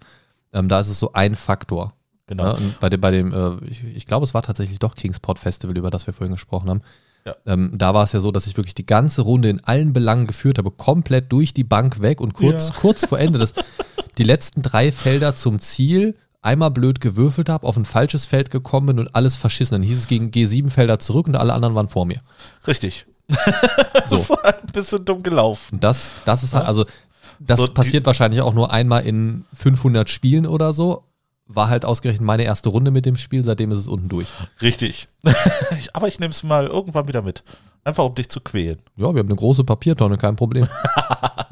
Ähm, 0.53 0.68
da 0.68 0.81
ist 0.81 0.88
es 0.88 0.98
so 0.98 1.12
ein 1.12 1.37
Faktor. 1.37 1.92
genau. 2.27 2.44
Ja, 2.44 2.53
und 2.53 2.81
bei 2.81 2.88
dem, 2.88 3.01
bei 3.03 3.11
dem 3.11 3.33
äh, 3.33 3.64
ich, 3.66 3.85
ich 3.85 4.07
glaube, 4.07 4.24
es 4.24 4.33
war 4.33 4.42
tatsächlich 4.42 4.79
doch 4.79 4.94
Kingsport 4.94 5.38
Festival, 5.38 5.77
über 5.77 5.90
das 5.90 6.07
wir 6.07 6.14
vorhin 6.14 6.33
gesprochen 6.33 6.70
haben. 6.70 6.81
Ja. 7.27 7.35
Ähm, 7.44 7.72
da 7.74 7.92
war 7.92 8.05
es 8.05 8.12
ja 8.12 8.20
so, 8.20 8.31
dass 8.33 8.46
ich 8.46 8.57
wirklich 8.57 8.74
die 8.74 8.87
ganze 8.87 9.20
Runde 9.22 9.51
in 9.51 9.62
allen 9.64 9.92
Belangen 9.92 10.27
geführt 10.27 10.57
habe, 10.57 10.70
komplett 10.70 11.31
durch 11.31 11.53
die 11.53 11.64
Bank 11.64 12.01
weg 12.01 12.22
und 12.22 12.33
kurz, 12.33 12.68
Ja. 12.68 12.74
kurz 12.81 13.05
vor 13.05 13.18
Ende 13.18 13.38
das, 13.38 13.53
die 14.16 14.24
letzten 14.24 14.62
drei 14.62 14.90
Felder 14.90 15.35
zum 15.35 15.59
Ziel 15.59 16.14
einmal 16.48 16.70
blöd 16.70 17.00
gewürfelt 17.00 17.48
habe, 17.48 17.66
auf 17.66 17.76
ein 17.76 17.84
falsches 17.84 18.24
Feld 18.26 18.50
gekommen 18.50 18.87
bin 18.88 18.98
und 18.98 19.14
alles 19.14 19.37
verschissen. 19.37 19.74
Dann 19.74 19.82
hieß 19.82 19.98
es 19.98 20.06
gegen 20.08 20.30
G7 20.30 20.70
Felder 20.70 20.98
zurück 20.98 21.26
und 21.28 21.37
alle 21.37 21.52
anderen 21.54 21.74
waren 21.74 21.88
vor 21.88 22.04
mir. 22.06 22.20
Richtig. 22.66 23.06
So. 24.06 24.16
Das 24.16 24.30
ist 24.30 24.44
ein 24.44 24.72
bisschen 24.72 25.04
dumm 25.04 25.22
gelaufen. 25.22 25.78
Das, 25.80 26.12
das 26.24 26.42
ist 26.42 26.54
halt, 26.54 26.66
also, 26.66 26.87
das 27.38 27.61
So, 27.61 27.72
passiert 27.72 28.06
wahrscheinlich 28.06 28.40
auch 28.40 28.54
nur 28.54 28.72
einmal 28.72 29.04
in 29.06 29.44
500 29.52 30.08
Spielen 30.08 30.46
oder 30.46 30.72
so. 30.72 31.04
War 31.46 31.68
halt 31.68 31.84
ausgerechnet 31.84 32.24
meine 32.26 32.44
erste 32.44 32.68
Runde 32.70 32.90
mit 32.90 33.04
dem 33.06 33.16
Spiel, 33.18 33.44
seitdem 33.44 33.70
ist 33.72 33.78
es 33.78 33.87
unten 33.88 34.08
durch. 34.08 34.28
Richtig. 34.62 35.08
Ich- 35.78 35.94
Aber 35.94 36.08
ich 36.08 36.18
nehme 36.20 36.30
es 36.30 36.42
mal 36.42 36.66
irgendwann 36.66 37.06
wieder 37.08 37.20
mit. 37.22 37.44
Einfach 37.84 38.04
um 38.04 38.14
dich 38.14 38.28
zu 38.30 38.40
quälen. 38.40 38.78
Ja, 38.96 39.12
wir 39.14 39.18
haben 39.20 39.28
eine 39.28 39.37
große 39.37 39.64
Papiertonne, 39.64 40.16
kein 40.16 40.37
Problem. 40.37 40.66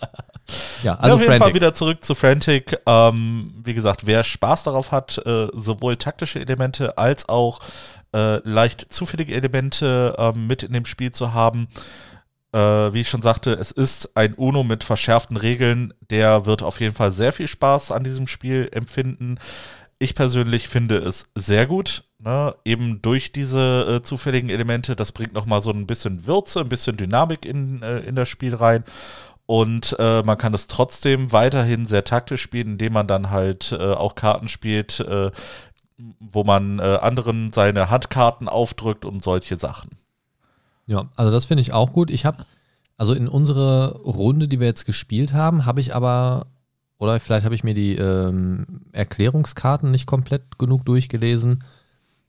ja, 0.82 0.92
Also 0.94 1.02
also 1.02 1.16
auf 1.16 1.22
jeden 1.22 1.38
Fall 1.38 1.54
wieder 1.54 1.74
zurück 1.74 2.04
zu 2.04 2.14
Frantic. 2.14 2.78
Ähm, 2.86 3.54
wie 3.64 3.74
gesagt, 3.74 4.06
wer 4.06 4.24
Spaß 4.24 4.64
darauf 4.64 4.92
hat, 4.92 5.18
äh, 5.26 5.48
sowohl 5.52 5.96
taktische 5.96 6.40
Elemente 6.40 6.98
als 6.98 7.28
auch 7.28 7.60
äh, 8.14 8.36
leicht 8.48 8.92
zufällige 8.92 9.34
Elemente 9.34 10.14
ähm, 10.18 10.46
mit 10.46 10.62
in 10.62 10.72
dem 10.72 10.86
Spiel 10.86 11.12
zu 11.12 11.34
haben, 11.34 11.68
äh, 12.52 12.58
wie 12.58 13.02
ich 13.02 13.08
schon 13.08 13.22
sagte, 13.22 13.52
es 13.52 13.70
ist 13.70 14.16
ein 14.16 14.34
UNO 14.34 14.62
mit 14.62 14.84
verschärften 14.84 15.36
Regeln. 15.36 15.92
Der 16.10 16.46
wird 16.46 16.62
auf 16.62 16.80
jeden 16.80 16.94
Fall 16.94 17.10
sehr 17.10 17.32
viel 17.32 17.48
Spaß 17.48 17.92
an 17.92 18.04
diesem 18.04 18.26
Spiel 18.26 18.68
empfinden. 18.72 19.38
Ich 19.98 20.14
persönlich 20.14 20.68
finde 20.68 20.96
es 20.98 21.26
sehr 21.34 21.66
gut. 21.66 22.04
Ne? 22.18 22.54
Eben 22.64 23.02
durch 23.02 23.32
diese 23.32 23.96
äh, 23.96 24.02
zufälligen 24.02 24.48
Elemente, 24.48 24.96
das 24.96 25.12
bringt 25.12 25.34
nochmal 25.34 25.60
so 25.60 25.70
ein 25.70 25.86
bisschen 25.86 26.26
Würze, 26.26 26.60
ein 26.60 26.68
bisschen 26.68 26.96
Dynamik 26.96 27.44
in, 27.44 27.82
äh, 27.82 27.98
in 28.00 28.16
das 28.16 28.28
Spiel 28.28 28.54
rein. 28.54 28.84
Und 29.46 29.94
äh, 30.00 30.22
man 30.22 30.38
kann 30.38 30.54
es 30.54 30.66
trotzdem 30.66 31.30
weiterhin 31.30 31.86
sehr 31.86 32.04
taktisch 32.04 32.42
spielen, 32.42 32.72
indem 32.72 32.92
man 32.94 33.06
dann 33.06 33.30
halt 33.30 33.72
äh, 33.72 33.92
auch 33.92 34.16
Karten 34.16 34.48
spielt, 34.48 35.00
äh, 35.00 35.30
wo 36.18 36.44
man 36.44 36.80
äh, 36.80 36.98
anderen 37.00 37.52
seine 37.52 37.88
Handkarten 37.88 38.48
aufdrückt 38.48 39.04
und 39.04 39.22
solche 39.22 39.56
Sachen. 39.56 39.90
Ja, 40.86 41.08
also 41.16 41.30
das 41.30 41.44
finde 41.44 41.62
ich 41.62 41.72
auch 41.72 41.92
gut. 41.92 42.10
Ich 42.10 42.24
habe, 42.24 42.44
also 42.96 43.14
in 43.14 43.28
unserer 43.28 43.96
Runde, 44.00 44.48
die 44.48 44.60
wir 44.60 44.66
jetzt 44.66 44.84
gespielt 44.84 45.32
haben, 45.32 45.64
habe 45.64 45.80
ich 45.80 45.94
aber, 45.94 46.46
oder 46.98 47.18
vielleicht 47.20 47.44
habe 47.44 47.54
ich 47.54 47.64
mir 47.64 47.74
die 47.74 47.94
ähm, 47.96 48.82
Erklärungskarten 48.92 49.90
nicht 49.90 50.06
komplett 50.06 50.58
genug 50.58 50.84
durchgelesen, 50.84 51.64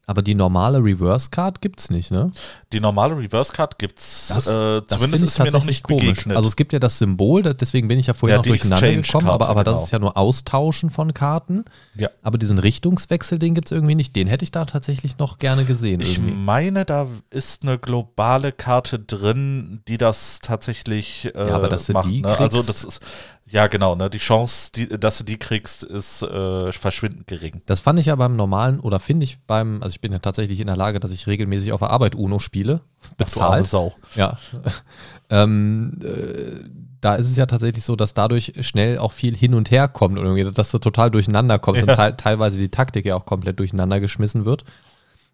aber 0.09 0.21
die 0.21 0.35
normale 0.35 0.79
Reverse-Card 0.83 1.61
gibt 1.61 1.81
es 1.81 1.89
nicht, 1.89 2.11
ne? 2.11 2.31
Die 2.71 2.79
normale 2.79 3.17
Reverse 3.17 3.51
Card 3.53 3.77
gibt's, 3.77 4.29
Das, 4.29 4.47
äh, 4.47 4.81
das 4.87 4.99
zumindest 5.01 5.23
ist 5.25 5.39
mir 5.39 5.51
noch 5.51 5.65
nicht 5.65 5.83
komisch. 5.83 6.01
begegnet. 6.05 6.37
Also 6.37 6.47
es 6.47 6.55
gibt 6.55 6.71
ja 6.73 6.79
das 6.79 6.97
Symbol, 6.97 7.43
deswegen 7.43 7.89
bin 7.89 7.99
ich 7.99 8.07
ja 8.07 8.13
vorhin 8.13 8.35
Ja, 8.35 8.37
noch 8.37 8.43
durcheinander 8.45 8.91
gekommen, 8.93 9.27
aber, 9.29 9.49
aber 9.49 9.63
das 9.65 9.73
genau. 9.75 9.83
ist 9.85 9.91
ja 9.91 9.99
nur 9.99 10.17
Austauschen 10.17 10.89
von 10.89 11.13
Karten. 11.13 11.65
Ja. 11.97 12.09
Aber 12.23 12.37
diesen 12.37 12.57
Richtungswechsel, 12.57 13.37
den 13.37 13.53
gibt 13.53 13.67
es 13.67 13.71
irgendwie 13.73 13.95
nicht. 13.95 14.15
Den 14.15 14.27
hätte 14.27 14.43
ich 14.43 14.51
da 14.51 14.63
tatsächlich 14.65 15.17
noch 15.17 15.37
gerne 15.39 15.65
gesehen. 15.65 15.99
ich 15.99 16.17
irgendwie. 16.17 16.33
meine, 16.33 16.85
da 16.85 17.07
ist 17.29 17.63
eine 17.63 17.77
globale 17.77 18.53
Karte 18.53 18.99
drin, 18.99 19.81
die 19.89 19.97
das 19.97 20.39
tatsächlich 20.41 21.31
äh, 21.35 21.47
Ja, 21.49 21.55
aber 21.55 21.67
dass 21.67 21.85
du 21.87 21.93
macht. 21.93 22.09
die 22.09 22.21
ne? 22.21 22.37
Also 22.39 22.63
das 22.63 22.85
ist 22.85 23.01
ja 23.49 23.67
genau, 23.67 23.95
ne? 23.95 24.09
Die 24.09 24.17
Chance, 24.17 24.71
die, 24.73 24.87
dass 24.87 25.17
du 25.17 25.23
die 25.23 25.37
kriegst, 25.37 25.83
ist 25.83 26.21
äh, 26.21 26.71
verschwindend 26.71 27.27
gering. 27.27 27.61
Das 27.65 27.79
fand 27.79 27.99
ich 27.99 28.07
ja 28.07 28.15
beim 28.15 28.35
normalen, 28.35 28.79
oder 28.79 28.99
finde 28.99 29.23
ich 29.23 29.39
beim, 29.47 29.81
also 29.81 29.93
ich 29.93 30.01
bin 30.01 30.11
ja 30.11 30.19
tatsächlich 30.19 30.59
in 30.59 30.67
der 30.67 30.75
Lage, 30.75 30.99
dass 30.99 31.11
ich 31.11 31.27
regelmäßig 31.27 31.71
auf 31.71 31.79
der 31.79 31.89
Arbeit 31.89 32.15
UNO 32.15 32.39
spiele. 32.39 32.81
Bezahlt. 33.17 33.65
Sau. 33.67 33.93
Ja. 34.15 34.37
ähm, 35.29 35.99
äh, 36.03 36.67
da 37.01 37.15
ist 37.15 37.29
es 37.29 37.37
ja 37.37 37.45
tatsächlich 37.45 37.83
so, 37.83 37.95
dass 37.95 38.13
dadurch 38.13 38.53
schnell 38.61 38.97
auch 38.97 39.11
viel 39.11 39.35
hin 39.35 39.53
und 39.53 39.71
her 39.71 39.87
kommt 39.87 40.17
und 40.17 40.25
irgendwie, 40.25 40.51
dass 40.51 40.71
du 40.71 40.79
total 40.79 41.11
durcheinander 41.11 41.59
kommst 41.59 41.81
Ja. 41.81 41.87
und 41.87 41.95
teil, 41.95 42.17
teilweise 42.17 42.57
die 42.57 42.69
Taktik 42.69 43.05
ja 43.05 43.15
auch 43.15 43.25
komplett 43.25 43.59
durcheinander 43.59 43.99
geschmissen 43.99 44.45
wird. 44.45 44.63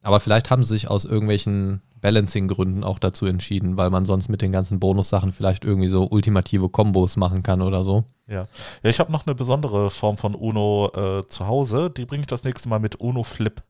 Aber 0.03 0.19
vielleicht 0.19 0.51
haben 0.51 0.63
sie 0.63 0.69
sich 0.73 0.89
aus 0.89 1.05
irgendwelchen 1.05 1.81
Balancing-Gründen 2.01 2.83
auch 2.83 2.99
dazu 2.99 3.25
entschieden, 3.25 3.77
weil 3.77 3.89
man 3.89 4.05
sonst 4.05 4.27
mit 4.27 4.41
den 4.41 4.51
ganzen 4.51 4.79
Bonussachen 4.79 5.31
vielleicht 5.31 5.63
irgendwie 5.63 5.87
so 5.87 6.07
ultimative 6.09 6.67
Kombos 6.69 7.15
machen 7.15 7.41
kann 7.41 7.61
oder 7.61 7.83
so. 7.85 8.03
Ja, 8.27 8.43
ja 8.83 8.89
ich 8.89 8.99
habe 8.99 9.11
noch 9.11 9.25
eine 9.25 9.33
besondere 9.33 9.89
Form 9.89 10.17
von 10.17 10.35
Uno 10.35 10.91
äh, 10.93 11.27
zu 11.27 11.47
Hause. 11.47 11.89
Die 11.89 12.05
bringe 12.05 12.21
ich 12.21 12.27
das 12.27 12.43
nächste 12.43 12.67
Mal 12.67 12.79
mit 12.79 12.99
Uno 12.99 13.23
Flip. 13.23 13.63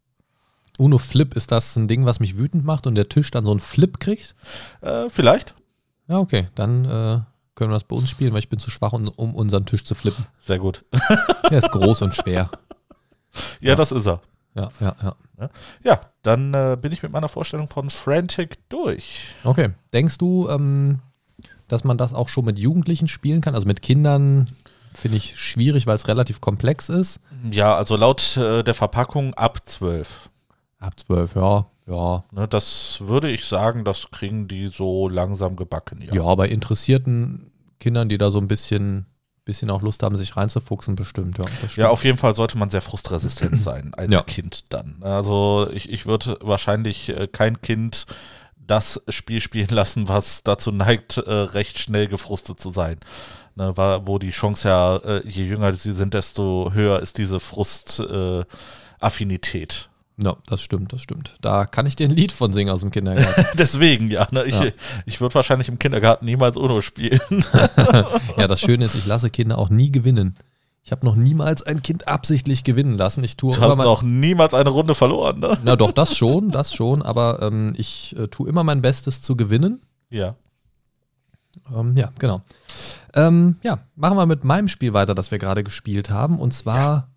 Uno 0.80 0.98
Flip, 0.98 1.36
ist 1.36 1.52
das 1.52 1.76
ein 1.76 1.88
Ding, 1.88 2.08
was 2.08 2.20
mich 2.20 2.36
wütend 2.36 2.66
macht 2.66 2.88
und 2.88 2.96
der 2.96 3.08
Tisch 3.08 3.30
dann 3.30 3.46
so 3.46 3.52
einen 3.52 3.60
Flip 3.60 4.00
kriegt? 4.00 4.34
Äh, 4.82 5.10
vielleicht. 5.10 5.54
Ja, 6.08 6.18
okay. 6.18 6.48
Dann 6.56 6.86
äh, 6.86 7.20
können 7.54 7.70
wir 7.70 7.76
das 7.76 7.84
bei 7.84 7.96
uns 7.96 8.10
spielen, 8.10 8.34
weil 8.34 8.40
ich 8.40 8.50
bin 8.50 8.58
zu 8.58 8.72
schwach, 8.72 8.94
um, 8.94 9.08
um 9.08 9.36
unseren 9.36 9.68
Tisch 9.68 9.86
zu 9.86 9.94
flippen. 9.94 10.26
Sehr 10.40 10.58
gut. 10.58 10.84
Der 11.52 11.60
ist 11.60 11.70
groß 11.70 12.02
und 12.02 12.16
schwer. 12.16 12.50
Ja, 13.62 13.70
Ja. 13.70 13.76
das 13.76 13.92
ist 13.92 14.08
er. 14.08 14.22
Ja, 14.56 14.70
ja, 14.80 14.96
ja. 15.02 15.50
Ja, 15.84 16.02
dann 16.22 16.54
äh, 16.54 16.78
bin 16.80 16.92
ich 16.92 17.04
mit 17.04 17.12
meiner 17.12 17.30
Vorstellung 17.30 17.68
von 17.70 17.90
Frantic 17.90 18.58
durch. 18.70 19.26
Okay. 19.44 19.70
Denkst 19.92 20.18
du, 20.20 20.48
ähm, 20.50 21.00
dass 21.68 21.84
man 21.84 21.98
das 21.98 22.14
auch 22.14 22.30
schon 22.30 22.46
mit 22.46 22.60
Jugendlichen 22.60 23.08
spielen 23.08 23.42
kann? 23.42 23.56
Also 23.56 23.68
mit 23.68 23.82
Kindern 23.82 24.48
finde 24.94 25.18
ich 25.18 25.38
schwierig, 25.38 25.88
weil 25.88 25.96
es 25.96 26.08
relativ 26.08 26.40
komplex 26.40 26.90
ist. 26.90 27.20
Ja, 27.52 27.76
also 27.76 27.96
laut 27.96 28.38
äh, 28.38 28.64
der 28.64 28.74
Verpackung 28.74 29.34
ab 29.34 29.60
12. 29.66 30.30
Ab 30.80 31.00
zwölf, 31.00 31.36
ja. 31.36 31.66
Ja. 31.88 32.24
Ne, 32.32 32.48
das 32.48 33.02
würde 33.02 33.30
ich 33.30 33.46
sagen, 33.46 33.84
das 33.84 34.10
kriegen 34.12 34.48
die 34.48 34.68
so 34.68 35.10
langsam 35.10 35.56
gebacken. 35.56 36.02
Ja, 36.02 36.14
Ja, 36.14 36.36
bei 36.36 36.48
interessierten 36.48 37.52
Kindern, 37.80 38.08
die 38.08 38.18
da 38.18 38.32
so 38.32 38.40
ein 38.40 38.48
bisschen, 38.48 39.06
bisschen 39.46 39.70
auch 39.70 39.82
Lust 39.82 40.04
haben, 40.04 40.16
sich 40.16 40.38
reinzufuchsen, 40.38 40.96
bestimmt. 40.96 41.38
Ja, 41.38 41.46
das 41.62 41.76
Ja, 41.76 41.90
auf 41.90 42.04
jeden 42.04 42.18
Fall 42.18 42.36
sollte 42.36 42.58
man 42.58 42.70
sehr 42.70 42.82
frustresistent 42.82 43.62
sein 43.70 43.94
als 43.94 44.12
Ja. 44.12 44.22
Kind 44.22 44.72
dann. 44.74 44.98
Also 45.02 45.70
ich, 45.72 45.90
ich 45.90 46.06
würde 46.06 46.38
wahrscheinlich 46.42 47.10
äh, 47.10 47.28
kein 47.28 47.62
Kind 47.62 48.06
das 48.56 49.02
Spiel 49.10 49.42
spielen 49.42 49.68
lassen, 49.70 50.08
was 50.08 50.44
dazu 50.44 50.72
neigt, 50.72 51.18
äh, 51.18 51.32
recht 51.32 51.80
schnell 51.80 52.08
gefrustet 52.08 52.62
zu 52.62 52.72
sein. 52.72 52.98
Ne, 53.56 53.74
wo 54.06 54.18
die 54.18 54.32
Chance 54.32 54.68
ja, 54.68 54.96
äh, 54.98 55.22
je 55.28 55.46
jünger 55.46 55.72
sie 55.74 55.94
sind, 55.94 56.16
desto 56.16 56.72
höher 56.74 57.00
ist 57.02 57.20
diese 57.20 57.40
Frust-Affinität. 57.40 59.90
Ja, 60.22 60.38
das 60.46 60.62
stimmt, 60.62 60.94
das 60.94 61.02
stimmt. 61.02 61.38
Da 61.42 61.66
kann 61.66 61.86
ich 61.88 61.96
dir 61.96 62.08
ein 62.08 62.16
Lied 62.16 62.32
von 62.32 62.54
singen 62.54 62.72
aus 62.72 62.82
dem 62.82 62.92
Kindergarten. 62.92 63.46
Deswegen, 63.58 64.12
ja. 64.12 64.28
Ne, 64.32 64.44
ich 64.44 64.54
Ja. 64.54 64.68
ich 65.06 65.20
würde 65.22 65.34
wahrscheinlich 65.34 65.70
im 65.70 65.80
Kindergarten 65.80 66.26
niemals 66.26 66.56
Uno 66.56 66.82
spielen. 66.82 67.20
ja, 68.38 68.48
das 68.48 68.62
Schöne 68.62 68.86
ist, 68.86 68.96
ich 68.96 69.06
lasse 69.08 69.30
Kinder 69.32 69.58
auch 69.58 69.70
nie 69.70 69.92
gewinnen. 69.92 70.36
Ich 70.84 70.92
habe 70.92 71.06
noch 71.06 71.16
niemals 71.16 71.64
ein 71.64 71.82
Kind 71.82 72.08
absichtlich 72.10 72.64
gewinnen 72.64 72.98
lassen. 72.98 73.24
Ich 73.24 73.38
tue 73.38 73.56
Du 73.56 73.62
hast 73.62 73.78
noch 73.78 74.04
niemals 74.04 74.54
eine 74.54 74.70
Runde 74.70 74.96
verloren, 74.96 75.40
ne? 75.40 75.58
Na 75.64 75.78
doch, 75.78 75.94
das 75.94 76.16
schon, 76.16 76.52
das 76.52 76.74
schon, 76.74 77.02
aber 77.02 77.42
ähm, 77.42 77.74
ich 77.78 78.16
äh, 78.18 78.28
tue 78.28 78.50
immer 78.50 78.64
mein 78.66 78.82
Bestes 78.82 79.22
zu 79.22 79.38
gewinnen. 79.38 79.82
Ja. 80.10 80.36
Ähm, 81.74 81.96
ja, 81.96 82.12
genau. 82.20 82.42
Ähm, 83.16 83.56
ja, 83.64 83.80
machen 83.96 84.18
wir 84.18 84.26
mit 84.26 84.44
meinem 84.44 84.68
Spiel 84.68 84.94
weiter, 84.94 85.16
das 85.16 85.32
wir 85.32 85.40
gerade 85.40 85.64
gespielt 85.64 86.10
haben, 86.10 86.38
und 86.38 86.54
zwar 86.54 86.84
Boss 86.92 87.13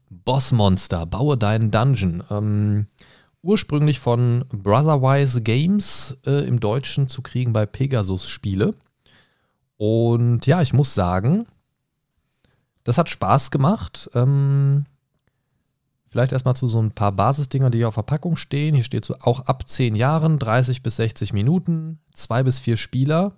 Monster, 0.52 1.06
baue 1.06 1.36
deinen 1.36 1.70
Dungeon. 1.70 2.22
Ähm, 2.30 2.86
ursprünglich 3.42 4.00
von 4.00 4.44
Brotherwise 4.50 5.42
Games 5.42 6.16
äh, 6.26 6.46
im 6.46 6.60
Deutschen 6.60 7.08
zu 7.08 7.22
kriegen 7.22 7.52
bei 7.52 7.66
Pegasus 7.66 8.28
Spiele. 8.28 8.74
Und 9.76 10.46
ja, 10.46 10.62
ich 10.62 10.72
muss 10.72 10.94
sagen, 10.94 11.46
das 12.84 12.98
hat 12.98 13.08
Spaß 13.08 13.50
gemacht. 13.50 14.10
Ähm, 14.14 14.86
vielleicht 16.08 16.32
erstmal 16.32 16.56
zu 16.56 16.66
so 16.66 16.80
ein 16.80 16.92
paar 16.92 17.12
Basisdinger, 17.12 17.70
die 17.70 17.78
hier 17.78 17.88
auf 17.88 17.94
Verpackung 17.94 18.36
stehen. 18.36 18.74
Hier 18.74 18.84
steht 18.84 19.04
so 19.04 19.16
auch 19.20 19.40
ab 19.40 19.68
10 19.68 19.94
Jahren, 19.94 20.38
30 20.38 20.82
bis 20.82 20.96
60 20.96 21.32
Minuten, 21.32 21.98
zwei 22.14 22.42
bis 22.42 22.58
vier 22.58 22.76
Spieler. 22.76 23.32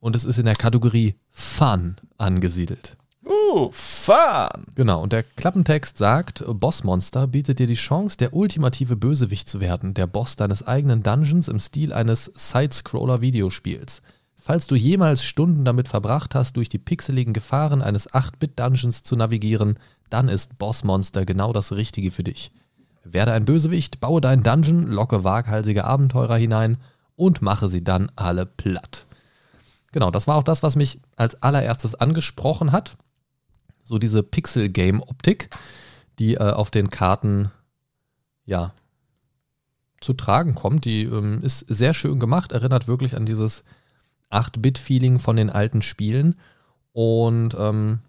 Und 0.00 0.14
es 0.16 0.24
ist 0.24 0.38
in 0.38 0.44
der 0.44 0.54
Kategorie 0.54 1.16
Fun 1.30 1.96
angesiedelt. 2.18 2.96
Fun! 3.70 4.66
Genau, 4.74 5.02
und 5.02 5.12
der 5.12 5.22
Klappentext 5.22 5.96
sagt, 5.96 6.44
Bossmonster 6.46 7.28
bietet 7.28 7.60
dir 7.60 7.68
die 7.68 7.74
Chance, 7.74 8.16
der 8.16 8.34
ultimative 8.34 8.96
Bösewicht 8.96 9.48
zu 9.48 9.60
werden, 9.60 9.94
der 9.94 10.08
Boss 10.08 10.34
deines 10.34 10.66
eigenen 10.66 11.02
Dungeons 11.04 11.46
im 11.46 11.60
Stil 11.60 11.92
eines 11.92 12.24
Side-Scroller-Videospiels. 12.34 14.02
Falls 14.36 14.66
du 14.66 14.74
jemals 14.74 15.22
Stunden 15.22 15.64
damit 15.64 15.88
verbracht 15.88 16.34
hast, 16.34 16.56
durch 16.56 16.68
die 16.68 16.78
pixeligen 16.78 17.32
Gefahren 17.32 17.80
eines 17.80 18.10
8-Bit-Dungeons 18.10 19.04
zu 19.04 19.14
navigieren, 19.14 19.78
dann 20.10 20.28
ist 20.28 20.58
Bossmonster 20.58 21.24
genau 21.24 21.52
das 21.52 21.72
Richtige 21.72 22.10
für 22.10 22.24
dich. 22.24 22.50
Werde 23.04 23.32
ein 23.32 23.44
Bösewicht, 23.44 24.00
baue 24.00 24.20
deinen 24.20 24.42
Dungeon, 24.42 24.88
locke 24.88 25.22
waghalsige 25.22 25.84
Abenteurer 25.84 26.36
hinein 26.36 26.78
und 27.14 27.40
mache 27.40 27.68
sie 27.68 27.84
dann 27.84 28.10
alle 28.16 28.46
platt. 28.46 29.06
Genau, 29.92 30.10
das 30.10 30.26
war 30.26 30.36
auch 30.36 30.42
das, 30.42 30.64
was 30.64 30.74
mich 30.74 31.00
als 31.14 31.40
allererstes 31.40 31.94
angesprochen 31.94 32.72
hat 32.72 32.96
so 33.84 33.98
diese 33.98 34.22
Pixel-Game-Optik, 34.22 35.50
die 36.18 36.34
äh, 36.34 36.50
auf 36.50 36.70
den 36.70 36.90
Karten 36.90 37.50
ja 38.44 38.74
zu 40.00 40.12
tragen 40.12 40.54
kommt. 40.54 40.84
Die 40.84 41.04
ähm, 41.04 41.40
ist 41.42 41.60
sehr 41.60 41.94
schön 41.94 42.18
gemacht, 42.18 42.52
erinnert 42.52 42.88
wirklich 42.88 43.16
an 43.16 43.26
dieses 43.26 43.64
8-Bit-Feeling 44.30 45.18
von 45.18 45.36
den 45.36 45.50
alten 45.50 45.82
Spielen. 45.82 46.36
Und 46.92 47.56
ähm, 47.58 48.00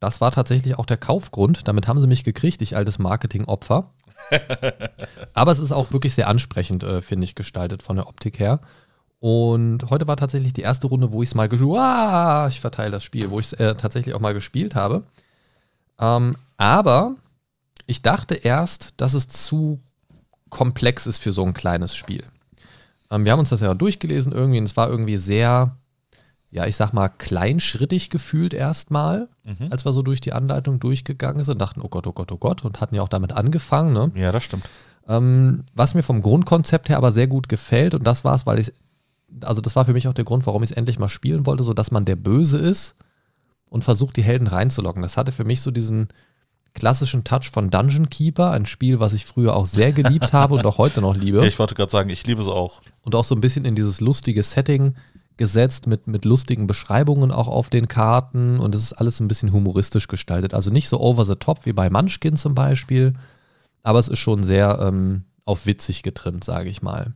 das 0.00 0.20
war 0.20 0.32
tatsächlich 0.32 0.78
auch 0.78 0.86
der 0.86 0.96
Kaufgrund. 0.96 1.68
Damit 1.68 1.88
haben 1.88 2.00
sie 2.00 2.06
mich 2.06 2.24
gekriegt, 2.24 2.62
ich 2.62 2.76
altes 2.76 2.98
Marketing-Opfer. 2.98 3.90
Aber 5.34 5.52
es 5.52 5.58
ist 5.58 5.72
auch 5.72 5.92
wirklich 5.92 6.14
sehr 6.14 6.28
ansprechend, 6.28 6.84
äh, 6.84 7.02
finde 7.02 7.24
ich, 7.24 7.34
gestaltet 7.34 7.82
von 7.82 7.96
der 7.96 8.08
Optik 8.08 8.38
her. 8.38 8.60
Und 9.20 9.88
heute 9.90 10.08
war 10.08 10.16
tatsächlich 10.16 10.52
die 10.52 10.62
erste 10.62 10.88
Runde, 10.88 11.12
wo 11.12 11.22
ich 11.22 11.28
es 11.28 11.34
mal 11.36 11.48
gespielt 11.48 11.78
habe. 11.78 12.48
Ich 12.48 12.60
verteile 12.60 12.90
das 12.90 13.04
Spiel, 13.04 13.30
wo 13.30 13.38
ich 13.38 13.46
es 13.46 13.52
äh, 13.52 13.76
tatsächlich 13.76 14.14
auch 14.14 14.20
mal 14.20 14.34
gespielt 14.34 14.74
habe. 14.74 15.04
Ähm, 15.98 16.36
aber 16.56 17.16
ich 17.86 18.02
dachte 18.02 18.34
erst, 18.34 18.90
dass 18.96 19.14
es 19.14 19.28
zu 19.28 19.80
komplex 20.50 21.06
ist 21.06 21.18
für 21.18 21.32
so 21.32 21.44
ein 21.44 21.54
kleines 21.54 21.94
Spiel. 21.94 22.24
Ähm, 23.10 23.24
wir 23.24 23.32
haben 23.32 23.40
uns 23.40 23.50
das 23.50 23.60
ja 23.60 23.74
durchgelesen 23.74 24.32
irgendwie 24.32 24.58
und 24.58 24.64
es 24.66 24.76
war 24.76 24.88
irgendwie 24.88 25.16
sehr, 25.16 25.76
ja, 26.50 26.66
ich 26.66 26.76
sag 26.76 26.92
mal, 26.92 27.08
kleinschrittig 27.08 28.10
gefühlt 28.10 28.54
erstmal, 28.54 29.28
Mhm. 29.44 29.68
als 29.70 29.84
wir 29.84 29.92
so 29.92 30.02
durch 30.02 30.20
die 30.20 30.32
Anleitung 30.32 30.78
durchgegangen 30.78 31.42
sind 31.42 31.54
und 31.54 31.58
dachten, 31.60 31.80
oh 31.82 31.88
Gott, 31.88 32.06
oh 32.06 32.12
Gott, 32.12 32.30
oh 32.30 32.36
Gott, 32.36 32.64
und 32.64 32.80
hatten 32.80 32.94
ja 32.94 33.02
auch 33.02 33.08
damit 33.08 33.32
angefangen, 33.32 33.92
ne? 33.92 34.12
Ja, 34.14 34.30
das 34.30 34.44
stimmt. 34.44 34.64
Ähm, 35.08 35.64
was 35.74 35.94
mir 35.94 36.02
vom 36.04 36.22
Grundkonzept 36.22 36.88
her 36.88 36.96
aber 36.98 37.10
sehr 37.10 37.26
gut 37.26 37.48
gefällt, 37.48 37.94
und 37.94 38.06
das 38.06 38.22
war 38.24 38.36
es, 38.36 38.46
weil 38.46 38.60
ich, 38.60 38.72
also 39.40 39.60
das 39.60 39.74
war 39.74 39.84
für 39.84 39.94
mich 39.94 40.06
auch 40.06 40.12
der 40.14 40.24
Grund, 40.24 40.46
warum 40.46 40.62
ich 40.62 40.70
es 40.70 40.76
endlich 40.76 40.98
mal 41.00 41.08
spielen 41.08 41.44
wollte, 41.44 41.64
so 41.64 41.74
dass 41.74 41.90
man 41.90 42.04
der 42.04 42.14
Böse 42.16 42.58
ist 42.58 42.94
und 43.72 43.84
versucht, 43.84 44.18
die 44.18 44.22
Helden 44.22 44.48
reinzulocken. 44.48 45.02
Das 45.02 45.16
hatte 45.16 45.32
für 45.32 45.44
mich 45.44 45.62
so 45.62 45.70
diesen 45.70 46.08
klassischen 46.74 47.24
Touch 47.24 47.50
von 47.50 47.70
Dungeon 47.70 48.10
Keeper, 48.10 48.50
ein 48.50 48.66
Spiel, 48.66 49.00
was 49.00 49.14
ich 49.14 49.24
früher 49.24 49.56
auch 49.56 49.64
sehr 49.64 49.92
geliebt 49.92 50.32
habe 50.34 50.54
und 50.54 50.66
auch 50.66 50.76
heute 50.76 51.00
noch 51.00 51.16
liebe. 51.16 51.46
Ich 51.46 51.58
wollte 51.58 51.74
gerade 51.74 51.90
sagen, 51.90 52.10
ich 52.10 52.26
liebe 52.26 52.42
es 52.42 52.48
auch. 52.48 52.82
Und 53.00 53.14
auch 53.14 53.24
so 53.24 53.34
ein 53.34 53.40
bisschen 53.40 53.64
in 53.64 53.74
dieses 53.74 54.00
lustige 54.00 54.42
Setting 54.42 54.94
gesetzt, 55.38 55.86
mit, 55.86 56.06
mit 56.06 56.26
lustigen 56.26 56.66
Beschreibungen 56.66 57.32
auch 57.32 57.48
auf 57.48 57.70
den 57.70 57.88
Karten. 57.88 58.60
Und 58.60 58.74
es 58.74 58.82
ist 58.82 58.92
alles 58.92 59.20
ein 59.20 59.28
bisschen 59.28 59.52
humoristisch 59.52 60.06
gestaltet. 60.06 60.52
Also 60.52 60.70
nicht 60.70 60.90
so 60.90 61.00
over 61.00 61.24
the 61.24 61.36
top 61.36 61.64
wie 61.64 61.72
bei 61.72 61.88
Munchkin 61.88 62.36
zum 62.36 62.54
Beispiel, 62.54 63.14
aber 63.82 63.98
es 63.98 64.08
ist 64.08 64.18
schon 64.18 64.44
sehr 64.44 64.80
ähm, 64.82 65.24
auf 65.46 65.64
witzig 65.64 66.02
getrimmt, 66.02 66.44
sage 66.44 66.68
ich 66.68 66.82
mal. 66.82 67.14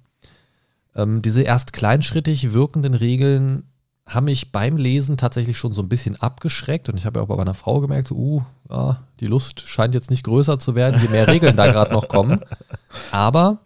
Ähm, 0.94 1.20
diese 1.20 1.42
erst 1.42 1.74
kleinschrittig 1.74 2.54
wirkenden 2.54 2.94
Regeln 2.94 3.64
haben 4.06 4.26
mich 4.26 4.52
beim 4.52 4.76
Lesen 4.76 5.16
tatsächlich 5.16 5.58
schon 5.58 5.72
so 5.74 5.82
ein 5.82 5.88
bisschen 5.88 6.16
abgeschreckt. 6.16 6.88
Und 6.88 6.96
ich 6.96 7.06
habe 7.06 7.18
ja 7.18 7.24
auch 7.24 7.28
bei 7.28 7.36
meiner 7.36 7.54
Frau 7.54 7.80
gemerkt, 7.80 8.08
so, 8.08 8.14
uh, 8.14 8.42
ja, 8.70 9.02
die 9.18 9.26
Lust 9.26 9.60
scheint 9.60 9.94
jetzt 9.94 10.10
nicht 10.10 10.22
größer 10.22 10.58
zu 10.60 10.76
werden, 10.76 11.00
je 11.02 11.08
mehr 11.08 11.26
Regeln 11.26 11.56
da 11.56 11.66
gerade 11.66 11.92
noch 11.92 12.06
kommen. 12.06 12.40
Aber 13.10 13.58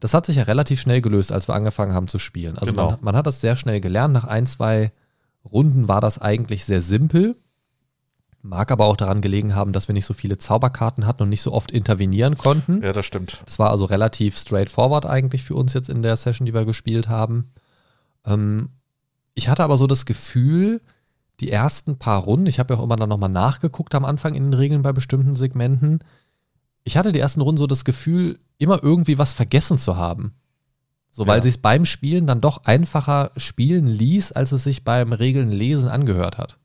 das 0.00 0.14
hat 0.14 0.24
sich 0.26 0.36
ja 0.36 0.44
relativ 0.44 0.80
schnell 0.80 1.02
gelöst, 1.02 1.30
als 1.30 1.46
wir 1.48 1.54
angefangen 1.54 1.92
haben 1.92 2.08
zu 2.08 2.18
spielen. 2.18 2.56
Also 2.56 2.72
Genau. 2.72 2.92
man, 2.92 2.98
man 3.02 3.16
hat 3.16 3.26
das 3.26 3.40
sehr 3.40 3.56
schnell 3.56 3.80
gelernt. 3.80 4.14
Nach 4.14 4.24
ein, 4.24 4.46
zwei 4.46 4.92
Runden 5.44 5.88
war 5.88 6.00
das 6.00 6.18
eigentlich 6.18 6.64
sehr 6.64 6.80
simpel. 6.80 7.36
Mag 8.40 8.70
aber 8.70 8.86
auch 8.86 8.96
daran 8.96 9.20
gelegen 9.20 9.54
haben, 9.54 9.72
dass 9.72 9.88
wir 9.88 9.92
nicht 9.92 10.06
so 10.06 10.14
viele 10.14 10.38
Zauberkarten 10.38 11.06
hatten 11.06 11.22
und 11.24 11.28
nicht 11.28 11.42
so 11.42 11.52
oft 11.52 11.70
intervenieren 11.70 12.38
konnten. 12.38 12.82
Ja, 12.82 12.92
das 12.92 13.04
stimmt. 13.04 13.42
Das 13.44 13.58
war 13.58 13.70
also 13.70 13.84
relativ 13.86 14.38
straightforward 14.38 15.04
eigentlich 15.04 15.42
für 15.42 15.54
uns 15.54 15.74
jetzt 15.74 15.88
in 15.88 16.02
der 16.02 16.16
Session, 16.16 16.46
die 16.46 16.54
wir 16.54 16.64
gespielt 16.64 17.08
haben. 17.08 17.50
Ähm, 18.24 18.70
ich 19.36 19.48
hatte 19.48 19.62
aber 19.62 19.76
so 19.78 19.86
das 19.86 20.04
Gefühl, 20.06 20.80
die 21.40 21.52
ersten 21.52 21.98
paar 21.98 22.22
Runden, 22.22 22.46
ich 22.46 22.58
habe 22.58 22.74
ja 22.74 22.80
auch 22.80 22.84
immer 22.84 22.96
dann 22.96 23.08
nochmal 23.10 23.28
nachgeguckt 23.28 23.94
am 23.94 24.04
Anfang 24.04 24.34
in 24.34 24.44
den 24.50 24.54
Regeln 24.54 24.82
bei 24.82 24.92
bestimmten 24.92 25.36
Segmenten. 25.36 26.00
Ich 26.82 26.96
hatte 26.96 27.12
die 27.12 27.18
ersten 27.20 27.42
Runden 27.42 27.58
so 27.58 27.66
das 27.66 27.84
Gefühl, 27.84 28.38
immer 28.58 28.82
irgendwie 28.82 29.18
was 29.18 29.32
vergessen 29.34 29.76
zu 29.78 29.96
haben. 29.96 30.32
So, 31.10 31.26
weil 31.26 31.38
Ja. 31.38 31.42
sich 31.42 31.54
es 31.56 31.58
beim 31.58 31.84
Spielen 31.84 32.26
dann 32.26 32.40
doch 32.40 32.64
einfacher 32.64 33.30
spielen 33.36 33.86
ließ, 33.86 34.32
als 34.32 34.52
es 34.52 34.64
sich 34.64 34.82
beim 34.84 35.12
Regeln 35.12 35.50
lesen 35.50 35.88
angehört 35.88 36.38
hat. 36.38 36.58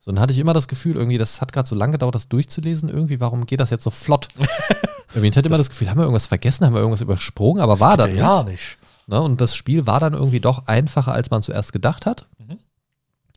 So, 0.00 0.12
dann 0.12 0.20
hatte 0.20 0.32
ich 0.32 0.38
immer 0.38 0.52
das 0.52 0.68
Gefühl, 0.68 0.96
irgendwie, 0.96 1.18
das 1.18 1.40
hat 1.40 1.52
gerade 1.52 1.68
so 1.68 1.74
lange 1.74 1.92
gedauert, 1.92 2.14
das 2.14 2.28
durchzulesen. 2.28 2.88
Irgendwie, 2.88 3.20
warum 3.20 3.46
geht 3.46 3.60
das 3.60 3.70
jetzt 3.70 3.84
so 3.84 3.90
flott? 3.90 4.28
Irgendwie, 5.14 5.28
ich 5.30 5.36
hatte 5.36 5.48
immer 5.48 5.58
das 5.58 5.70
Gefühl, 5.70 5.88
haben 5.88 5.98
wir 5.98 6.02
irgendwas 6.04 6.26
vergessen, 6.26 6.66
haben 6.66 6.74
wir 6.74 6.80
irgendwas 6.80 7.00
übersprungen, 7.00 7.62
aber 7.62 7.78
war 7.80 7.96
das 7.96 8.06
geht 8.06 8.14
nicht. 8.16 8.22
ja 8.22 8.42
nicht. 8.42 8.78
Ne? 9.06 9.20
Und 9.20 9.40
das 9.40 9.54
Spiel 9.54 9.86
war 9.86 10.00
dann 10.00 10.14
irgendwie 10.14 10.40
doch 10.40 10.66
einfacher, 10.66 11.12
als 11.12 11.30
man 11.30 11.42
zuerst 11.42 11.72
gedacht 11.72 12.06
hat. 12.06 12.26
Mhm. 12.38 12.58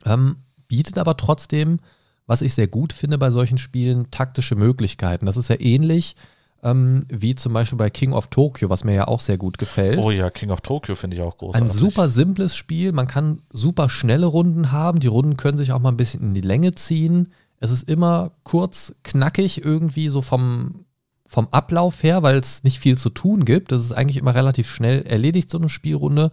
Ähm, 0.06 0.36
bietet 0.68 0.98
aber 0.98 1.18
trotzdem, 1.18 1.80
was 2.26 2.42
ich 2.42 2.54
sehr 2.54 2.68
gut 2.68 2.94
finde 2.94 3.18
bei 3.18 3.32
solchen 3.32 3.58
Spielen, 3.58 4.12
taktische 4.12 4.56
Möglichkeiten. 4.56 5.26
Das 5.26 5.38
ist 5.38 5.50
ja 5.50 5.60
ähnlich 5.60 6.16
ähm, 6.64 7.02
wie 7.10 7.36
zum 7.36 7.54
Beispiel 7.54 7.78
bei 7.78 7.90
King 7.90 8.14
of 8.14 8.28
Tokyo, 8.28 8.70
was 8.70 8.84
mir 8.84 8.96
ja 8.96 9.08
auch 9.08 9.22
sehr 9.22 9.38
gut 9.38 9.58
gefällt. 9.58 9.98
Oh 9.98 10.12
ja, 10.12 10.30
King 10.30 10.50
of 10.50 10.62
Tokyo 10.62 10.96
finde 10.96 11.18
ich 11.18 11.24
auch 11.24 11.38
großartig. 11.38 11.70
Ein 11.70 11.76
super 11.76 12.10
simples 12.10 12.56
Spiel. 12.56 12.92
Man 12.92 13.08
kann 13.08 13.42
super 13.52 13.90
schnelle 13.90 14.26
Runden 14.26 14.72
haben. 14.72 15.00
Die 15.00 15.08
Runden 15.08 15.38
können 15.38 15.58
sich 15.58 15.72
auch 15.72 15.80
mal 15.80 15.90
ein 15.90 15.98
bisschen 15.98 16.22
in 16.22 16.34
die 16.34 16.42
Länge 16.42 16.74
ziehen. 16.76 17.30
Es 17.60 17.72
ist 17.72 17.88
immer 17.88 18.32
kurz, 18.44 18.94
knackig 19.04 19.64
irgendwie 19.64 20.10
so 20.10 20.22
vom, 20.22 20.86
vom 21.28 21.48
Ablauf 21.52 22.04
her, 22.04 22.24
weil 22.24 22.38
es 22.38 22.64
nicht 22.64 22.80
viel 22.80 22.98
zu 22.98 23.10
tun 23.10 23.46
gibt. 23.46 23.72
Das 23.72 23.82
ist 23.82 23.92
eigentlich 23.92 24.18
immer 24.18 24.34
relativ 24.34 24.70
schnell 24.70 25.02
erledigt, 25.04 25.52
so 25.52 25.58
eine 25.58 25.70
Spielrunde. 25.70 26.32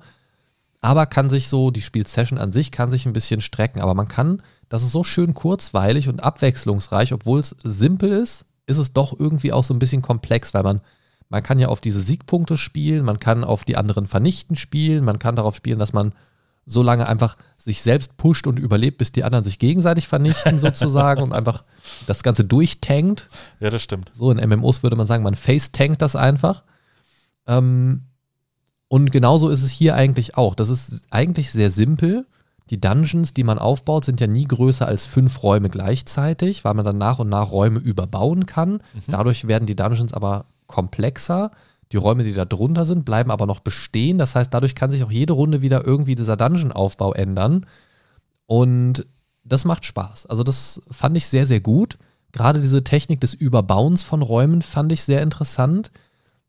Aber 0.80 1.06
kann 1.06 1.30
sich 1.30 1.48
so, 1.48 1.70
die 1.70 1.82
Spielsession 1.82 2.38
an 2.38 2.52
sich 2.52 2.70
kann 2.70 2.90
sich 2.90 3.06
ein 3.06 3.12
bisschen 3.12 3.40
strecken. 3.40 3.80
Aber 3.80 3.94
man 3.94 4.08
kann, 4.08 4.42
das 4.68 4.82
ist 4.82 4.92
so 4.92 5.02
schön 5.02 5.34
kurzweilig 5.34 6.08
und 6.08 6.22
abwechslungsreich, 6.22 7.12
obwohl 7.12 7.40
es 7.40 7.56
simpel 7.64 8.10
ist, 8.10 8.46
ist 8.66 8.78
es 8.78 8.92
doch 8.92 9.18
irgendwie 9.18 9.52
auch 9.52 9.64
so 9.64 9.74
ein 9.74 9.78
bisschen 9.78 10.02
komplex, 10.02 10.54
weil 10.54 10.62
man, 10.62 10.80
man 11.28 11.42
kann 11.42 11.58
ja 11.58 11.68
auf 11.68 11.80
diese 11.80 12.00
Siegpunkte 12.00 12.56
spielen, 12.56 13.04
man 13.04 13.18
kann 13.18 13.44
auf 13.44 13.64
die 13.64 13.76
anderen 13.76 14.06
vernichten 14.06 14.56
spielen, 14.56 15.04
man 15.04 15.18
kann 15.18 15.36
darauf 15.36 15.56
spielen, 15.56 15.78
dass 15.78 15.92
man 15.92 16.14
so 16.66 16.82
lange 16.82 17.06
einfach 17.06 17.36
sich 17.58 17.82
selbst 17.82 18.16
pusht 18.16 18.46
und 18.46 18.58
überlebt, 18.58 18.98
bis 18.98 19.12
die 19.12 19.24
anderen 19.24 19.44
sich 19.44 19.58
gegenseitig 19.58 20.08
vernichten 20.08 20.58
sozusagen 20.58 21.22
und 21.22 21.32
einfach 21.32 21.64
das 22.06 22.22
Ganze 22.22 22.44
durchtankt. 22.44 23.28
Ja, 23.60 23.70
das 23.70 23.82
stimmt. 23.82 24.10
So 24.14 24.30
in 24.30 24.48
MMOs 24.48 24.82
würde 24.82 24.96
man 24.96 25.06
sagen, 25.06 25.24
man 25.24 25.34
face-tankt 25.34 26.00
das 26.00 26.16
einfach. 26.16 26.62
Ähm, 27.46 28.02
und 28.88 29.10
genauso 29.10 29.48
ist 29.48 29.62
es 29.62 29.70
hier 29.70 29.94
eigentlich 29.94 30.36
auch. 30.36 30.54
Das 30.54 30.70
ist 30.70 31.06
eigentlich 31.10 31.50
sehr 31.50 31.70
simpel. 31.70 32.26
Die 32.70 32.80
Dungeons, 32.80 33.34
die 33.34 33.44
man 33.44 33.58
aufbaut, 33.58 34.06
sind 34.06 34.20
ja 34.20 34.26
nie 34.26 34.44
größer 34.44 34.86
als 34.86 35.04
fünf 35.04 35.42
Räume 35.42 35.68
gleichzeitig, 35.68 36.64
weil 36.64 36.74
man 36.74 36.84
dann 36.84 36.96
nach 36.96 37.18
und 37.18 37.28
nach 37.28 37.50
Räume 37.50 37.78
überbauen 37.78 38.46
kann. 38.46 38.82
Dadurch 39.06 39.46
werden 39.46 39.66
die 39.66 39.76
Dungeons 39.76 40.14
aber 40.14 40.46
komplexer. 40.66 41.50
Die 41.94 41.98
Räume, 41.98 42.24
die 42.24 42.32
da 42.32 42.44
drunter 42.44 42.84
sind, 42.84 43.04
bleiben 43.04 43.30
aber 43.30 43.46
noch 43.46 43.60
bestehen. 43.60 44.18
Das 44.18 44.34
heißt, 44.34 44.52
dadurch 44.52 44.74
kann 44.74 44.90
sich 44.90 45.04
auch 45.04 45.12
jede 45.12 45.32
Runde 45.32 45.62
wieder 45.62 45.86
irgendwie 45.86 46.16
dieser 46.16 46.36
Dungeon-Aufbau 46.36 47.12
ändern. 47.12 47.66
Und 48.46 49.06
das 49.44 49.64
macht 49.64 49.84
Spaß. 49.84 50.26
Also 50.26 50.42
das 50.42 50.82
fand 50.90 51.16
ich 51.16 51.28
sehr, 51.28 51.46
sehr 51.46 51.60
gut. 51.60 51.96
Gerade 52.32 52.60
diese 52.60 52.82
Technik 52.82 53.20
des 53.20 53.32
Überbauens 53.32 54.02
von 54.02 54.22
Räumen 54.22 54.60
fand 54.60 54.90
ich 54.90 55.04
sehr 55.04 55.22
interessant, 55.22 55.92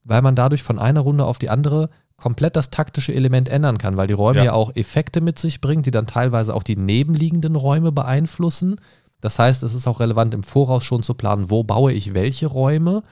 weil 0.03 0.23
man 0.23 0.35
dadurch 0.35 0.63
von 0.63 0.79
einer 0.79 1.01
Runde 1.01 1.25
auf 1.25 1.37
die 1.37 1.51
andere 1.51 1.91
komplett 2.17 2.55
das 2.55 2.71
taktische 2.71 3.13
Element 3.13 3.47
ändern 3.47 3.77
kann, 3.77 3.97
weil 3.97 4.07
die 4.07 4.13
Räume 4.13 4.39
Ja. 4.39 4.45
ja, 4.45 4.53
auch 4.53 4.75
Effekte 4.75 5.21
mit 5.21 5.37
sich 5.37 5.61
bringen, 5.61 5.83
die 5.83 5.91
dann 5.91 6.07
teilweise 6.07 6.55
auch 6.55 6.63
die 6.63 6.75
nebenliegenden 6.75 7.55
Räume 7.55 7.91
beeinflussen. 7.91 8.77
Das 9.21 9.37
heißt, 9.37 9.61
es 9.61 9.75
ist 9.75 9.85
auch 9.85 9.99
relevant 9.99 10.33
im 10.33 10.41
Voraus 10.41 10.83
schon 10.83 11.03
zu 11.03 11.13
planen, 11.13 11.51
wo 11.51 11.63
baue 11.63 11.93
ich 11.93 12.15
welche 12.15 12.47
Räume. 12.47 13.03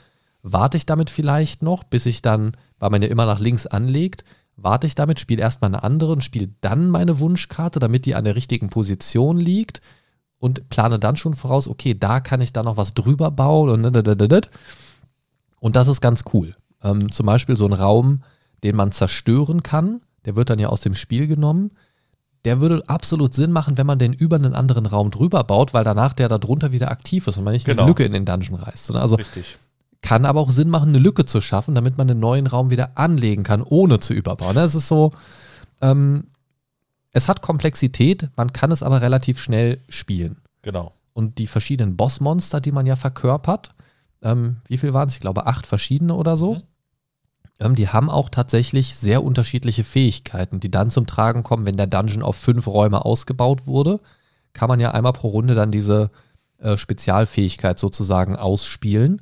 Warte 0.43 0.77
ich 0.77 0.85
damit 0.85 1.09
vielleicht 1.09 1.63
noch, 1.63 1.83
bis 1.83 2.05
ich 2.05 2.21
dann, 2.21 2.55
weil 2.77 2.89
man 2.89 3.01
ja 3.01 3.07
immer 3.07 3.25
nach 3.25 3.39
links 3.39 3.65
anlegt, 3.65 4.23
warte 4.55 4.85
ich 4.85 4.93
damit, 4.93 5.19
spiele 5.19 5.41
erstmal 5.41 5.69
eine 5.69 5.83
andere 5.83 6.11
und 6.11 6.23
spiele 6.23 6.49
dann 6.61 6.89
meine 6.89 7.19
Wunschkarte, 7.19 7.79
damit 7.79 8.05
die 8.05 8.13
an 8.13 8.25
der 8.25 8.35
richtigen 8.35 8.69
Position 8.69 9.37
liegt 9.37 9.81
und 10.37 10.69
plane 10.69 10.99
dann 10.99 11.15
schon 11.15 11.33
voraus, 11.33 11.67
okay, 11.67 11.97
da 11.97 12.19
kann 12.19 12.41
ich 12.41 12.53
dann 12.53 12.65
noch 12.65 12.77
was 12.77 12.93
drüber 12.93 13.31
bauen 13.31 13.69
und 13.69 13.85
und 15.59 15.75
das 15.77 15.87
ist 15.87 16.01
ganz 16.01 16.25
cool. 16.33 16.55
Ähm, 16.83 17.09
zum 17.09 17.25
Beispiel 17.25 17.55
so 17.55 17.65
ein 17.65 17.71
Raum, 17.71 18.23
den 18.63 18.75
man 18.75 18.91
zerstören 18.91 19.63
kann, 19.63 20.01
der 20.25 20.35
wird 20.35 20.49
dann 20.49 20.59
ja 20.59 20.67
aus 20.67 20.81
dem 20.81 20.93
Spiel 20.93 21.27
genommen. 21.27 21.71
Der 22.43 22.59
würde 22.59 22.83
absolut 22.87 23.33
Sinn 23.33 23.53
machen, 23.53 23.77
wenn 23.77 23.87
man 23.87 23.99
den 23.99 24.11
über 24.11 24.35
einen 24.35 24.53
anderen 24.53 24.85
Raum 24.85 25.09
drüber 25.11 25.45
baut, 25.45 25.73
weil 25.73 25.85
danach 25.85 26.11
der 26.11 26.27
da 26.27 26.37
drunter 26.37 26.73
wieder 26.73 26.91
aktiv 26.91 27.27
ist 27.27 27.37
und 27.37 27.45
man 27.45 27.53
nicht 27.53 27.65
Genau. 27.65 27.83
eine 27.83 27.91
Lücke 27.91 28.03
in 28.03 28.11
den 28.11 28.25
Dungeon 28.25 28.59
reißt. 28.59 28.91
Also 28.91 29.15
Richtig. 29.15 29.57
Kann 30.03 30.25
aber 30.25 30.41
auch 30.41 30.51
Sinn 30.51 30.69
machen, 30.69 30.89
eine 30.89 30.99
Lücke 30.99 31.25
zu 31.25 31.41
schaffen, 31.41 31.73
damit 31.73 31.97
man 31.97 32.07
den 32.07 32.19
neuen 32.19 32.45
Raum 32.45 32.69
wieder 32.69 32.91
anlegen 32.95 33.43
kann, 33.43 33.63
ohne 33.63 33.99
zu 33.99 34.13
überbauen. 34.13 34.57
Es 34.57 34.75
ist 34.75 34.89
so, 34.89 35.13
ähm, 35.81 36.25
es 37.11 37.29
hat 37.29 37.41
Komplexität, 37.41 38.29
man 38.35 38.53
kann 38.53 38.71
es 38.71 38.83
aber 38.83 39.01
relativ 39.01 39.41
schnell 39.41 39.81
spielen. 39.87 40.41
Genau. 40.61 40.93
Und 41.13 41.37
die 41.37 41.47
verschiedenen 41.47 41.95
Bossmonster, 41.95 42.59
die 42.59 42.71
man 42.71 42.85
ja 42.85 42.97
verkörpert, 42.97 43.73
ähm, 44.21 44.57
wie 44.67 44.77
viel 44.77 44.93
waren 44.93 45.07
es? 45.07 45.15
Ich 45.15 45.21
glaube, 45.21 45.47
acht 45.47 45.65
verschiedene 45.65 46.15
oder 46.15 46.35
so. 46.35 46.55
Mhm. 46.55 46.63
Ähm, 47.59 47.75
die 47.75 47.87
haben 47.87 48.09
auch 48.09 48.29
tatsächlich 48.29 48.95
sehr 48.95 49.23
unterschiedliche 49.23 49.85
Fähigkeiten, 49.85 50.59
die 50.59 50.71
dann 50.71 50.89
zum 50.89 51.07
Tragen 51.07 51.43
kommen, 51.43 51.65
wenn 51.65 51.77
der 51.77 51.87
Dungeon 51.87 52.23
auf 52.23 52.35
fünf 52.35 52.67
Räume 52.67 53.05
ausgebaut 53.05 53.67
wurde. 53.67 54.01
Kann 54.51 54.67
man 54.67 54.81
ja 54.81 54.91
einmal 54.91 55.13
pro 55.13 55.29
Runde 55.29 55.55
dann 55.55 55.71
diese 55.71 56.11
äh, 56.57 56.77
Spezialfähigkeit 56.77 57.79
sozusagen 57.79 58.35
ausspielen, 58.35 59.21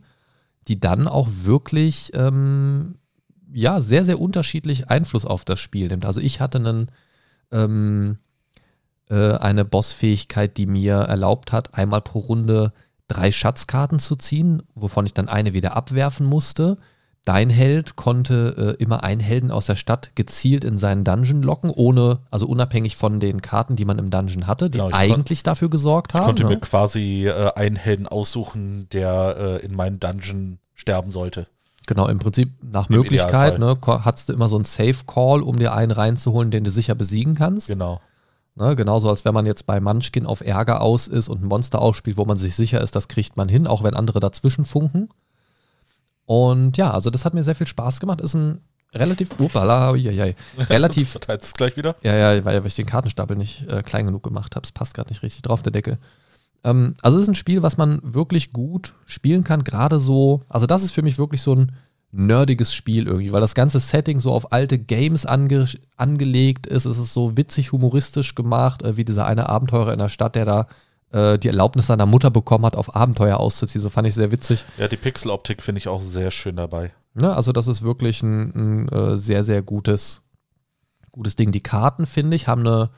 die 0.71 0.79
dann 0.79 1.05
auch 1.05 1.27
wirklich 1.29 2.11
ähm, 2.13 2.95
ja, 3.51 3.81
sehr, 3.81 4.05
sehr 4.05 4.21
unterschiedlich 4.21 4.89
Einfluss 4.89 5.25
auf 5.25 5.43
das 5.43 5.59
Spiel 5.59 5.89
nimmt. 5.89 6.05
Also 6.05 6.21
ich 6.21 6.39
hatte 6.39 6.59
einen, 6.59 6.91
ähm, 7.51 8.19
äh, 9.09 9.33
eine 9.33 9.65
Bossfähigkeit, 9.65 10.55
die 10.55 10.67
mir 10.67 10.93
erlaubt 10.93 11.51
hat, 11.51 11.77
einmal 11.77 11.99
pro 11.99 12.19
Runde 12.19 12.71
drei 13.09 13.33
Schatzkarten 13.33 13.99
zu 13.99 14.15
ziehen, 14.15 14.63
wovon 14.73 15.05
ich 15.05 15.13
dann 15.13 15.27
eine 15.27 15.51
wieder 15.51 15.75
abwerfen 15.75 16.25
musste. 16.25 16.77
Dein 17.25 17.51
Held 17.51 17.95
konnte 17.95 18.75
äh, 18.79 18.83
immer 18.83 19.03
einen 19.03 19.21
Helden 19.21 19.51
aus 19.51 19.67
der 19.67 19.75
Stadt 19.75 20.11
gezielt 20.15 20.63
in 20.63 20.79
seinen 20.79 21.03
Dungeon 21.03 21.43
locken, 21.43 21.69
ohne, 21.69 22.19
also 22.31 22.47
unabhängig 22.47 22.95
von 22.95 23.19
den 23.19 23.41
Karten, 23.43 23.75
die 23.75 23.85
man 23.85 23.99
im 23.99 24.09
Dungeon 24.09 24.47
hatte, 24.47 24.71
die 24.71 24.79
Genau, 24.79 24.89
ich 24.89 24.95
eigentlich 24.95 25.43
dafür 25.43 25.69
gesorgt 25.69 26.13
Ich 26.13 26.15
haben. 26.15 26.25
konnte 26.25 26.43
ne? 26.43 26.49
mir 26.49 26.59
quasi 26.59 27.27
äh, 27.27 27.51
einen 27.53 27.75
Helden 27.75 28.07
aussuchen, 28.07 28.87
der 28.91 29.35
äh, 29.61 29.65
in 29.65 29.75
meinem 29.75 29.99
Dungeon 29.99 30.57
sterben 30.73 31.11
sollte. 31.11 31.45
Genau, 31.85 32.07
im 32.07 32.17
Prinzip 32.19 32.53
nach 32.63 32.89
Im 32.89 32.95
Möglichkeit, 32.95 33.59
ne, 33.59 33.77
hattest 33.85 34.29
du 34.29 34.33
immer 34.33 34.47
so 34.49 34.55
einen 34.55 34.65
Safe-Call, 34.65 35.41
um 35.41 35.57
dir 35.57 35.73
einen 35.73 35.91
reinzuholen, 35.91 36.49
den 36.49 36.63
du 36.63 36.71
sicher 36.71 36.95
besiegen 36.95 37.35
kannst. 37.35 37.67
Genau. 37.67 38.01
Ne, 38.55 38.75
genauso 38.75 39.09
als 39.09 39.25
wenn 39.25 39.33
man 39.33 39.45
jetzt 39.45 39.65
bei 39.65 39.79
Munchkin 39.79 40.25
auf 40.25 40.41
Ärger 40.41 40.81
aus 40.81 41.07
ist 41.07 41.29
und 41.29 41.43
ein 41.43 41.47
Monster 41.47 41.81
ausspielt, 41.81 42.17
wo 42.17 42.25
man 42.25 42.37
sich 42.37 42.55
sicher 42.55 42.81
ist, 42.81 42.95
das 42.95 43.07
kriegt 43.07 43.37
man 43.37 43.47
hin, 43.47 43.67
auch 43.67 43.83
wenn 43.83 43.93
andere 43.93 44.19
dazwischen 44.19 44.65
funken. 44.65 45.09
Und 46.31 46.77
ja, 46.77 46.91
also 46.91 47.09
das 47.09 47.25
hat 47.25 47.33
mir 47.33 47.43
sehr 47.43 47.55
viel 47.55 47.67
Spaß 47.67 47.99
gemacht. 47.99 48.21
Ist 48.21 48.35
ein 48.35 48.61
relativ, 48.93 49.31
upala, 49.37 49.91
uiuiui, 49.91 50.33
relativ, 50.69 51.09
Verteilt 51.11 51.43
es 51.43 51.53
gleich 51.53 51.75
wieder? 51.75 51.97
ja, 52.03 52.15
ja, 52.15 52.45
weil, 52.45 52.61
weil 52.61 52.67
ich 52.67 52.75
den 52.75 52.85
Kartenstapel 52.85 53.35
nicht 53.35 53.67
äh, 53.67 53.83
klein 53.83 54.05
genug 54.05 54.23
gemacht 54.23 54.55
habe. 54.55 54.63
Es 54.63 54.71
passt 54.71 54.93
gerade 54.93 55.09
nicht 55.09 55.23
richtig 55.23 55.41
drauf, 55.41 55.61
der 55.61 55.73
Deckel. 55.73 55.97
Ähm, 56.63 56.93
also 57.01 57.17
es 57.17 57.23
ist 57.23 57.27
ein 57.27 57.35
Spiel, 57.35 57.63
was 57.63 57.75
man 57.75 57.99
wirklich 58.01 58.53
gut 58.53 58.93
spielen 59.05 59.43
kann, 59.43 59.65
gerade 59.65 59.99
so, 59.99 60.43
also 60.47 60.67
das 60.67 60.83
ist 60.83 60.93
für 60.93 61.01
mich 61.01 61.17
wirklich 61.17 61.41
so 61.41 61.53
ein 61.53 61.73
nerdiges 62.13 62.73
Spiel 62.73 63.07
irgendwie, 63.07 63.33
weil 63.33 63.41
das 63.41 63.53
ganze 63.53 63.81
Setting 63.81 64.19
so 64.19 64.31
auf 64.31 64.53
alte 64.53 64.79
Games 64.79 65.25
ange 65.25 65.67
angelegt 65.97 66.65
ist. 66.65 66.85
Es 66.85 66.97
ist 66.97 67.13
so 67.13 67.35
witzig 67.35 67.73
humoristisch 67.73 68.35
gemacht, 68.35 68.83
äh, 68.83 68.95
wie 68.95 69.03
dieser 69.03 69.25
eine 69.25 69.49
Abenteurer 69.49 69.91
in 69.91 69.99
der 69.99 70.07
Stadt, 70.07 70.35
der 70.37 70.45
da 70.45 70.67
äh, 71.11 71.37
die 71.37 71.47
Erlaubnis 71.47 71.87
seiner 71.87 72.05
Mutter 72.05 72.31
bekommen 72.31 72.65
hat, 72.65 72.75
auf 72.75 72.95
Abenteuer 72.95 73.37
auszuziehen. 73.37 73.81
So 73.81 73.89
fand 73.89 74.07
ich 74.07 74.15
sehr 74.15 74.31
witzig. 74.31 74.65
Ja, 74.77 74.87
die 74.87 74.97
Pixeloptik 74.97 75.61
finde 75.63 75.79
ich 75.79 75.87
auch 75.87 76.01
sehr 76.01 76.31
schön 76.31 76.55
dabei. 76.55 76.91
Ne? 77.13 77.33
Also 77.35 77.51
das 77.51 77.67
ist 77.67 77.81
wirklich 77.81 78.23
ein, 78.23 78.85
ein 78.85 78.89
äh, 78.89 79.17
sehr, 79.17 79.43
sehr 79.43 79.61
gutes, 79.61 80.21
gutes 81.11 81.35
Ding. 81.35 81.51
Die 81.51 81.61
Karten, 81.61 82.05
finde 82.05 82.35
ich, 82.35 82.47
haben 82.47 82.61
eine, 82.61 82.89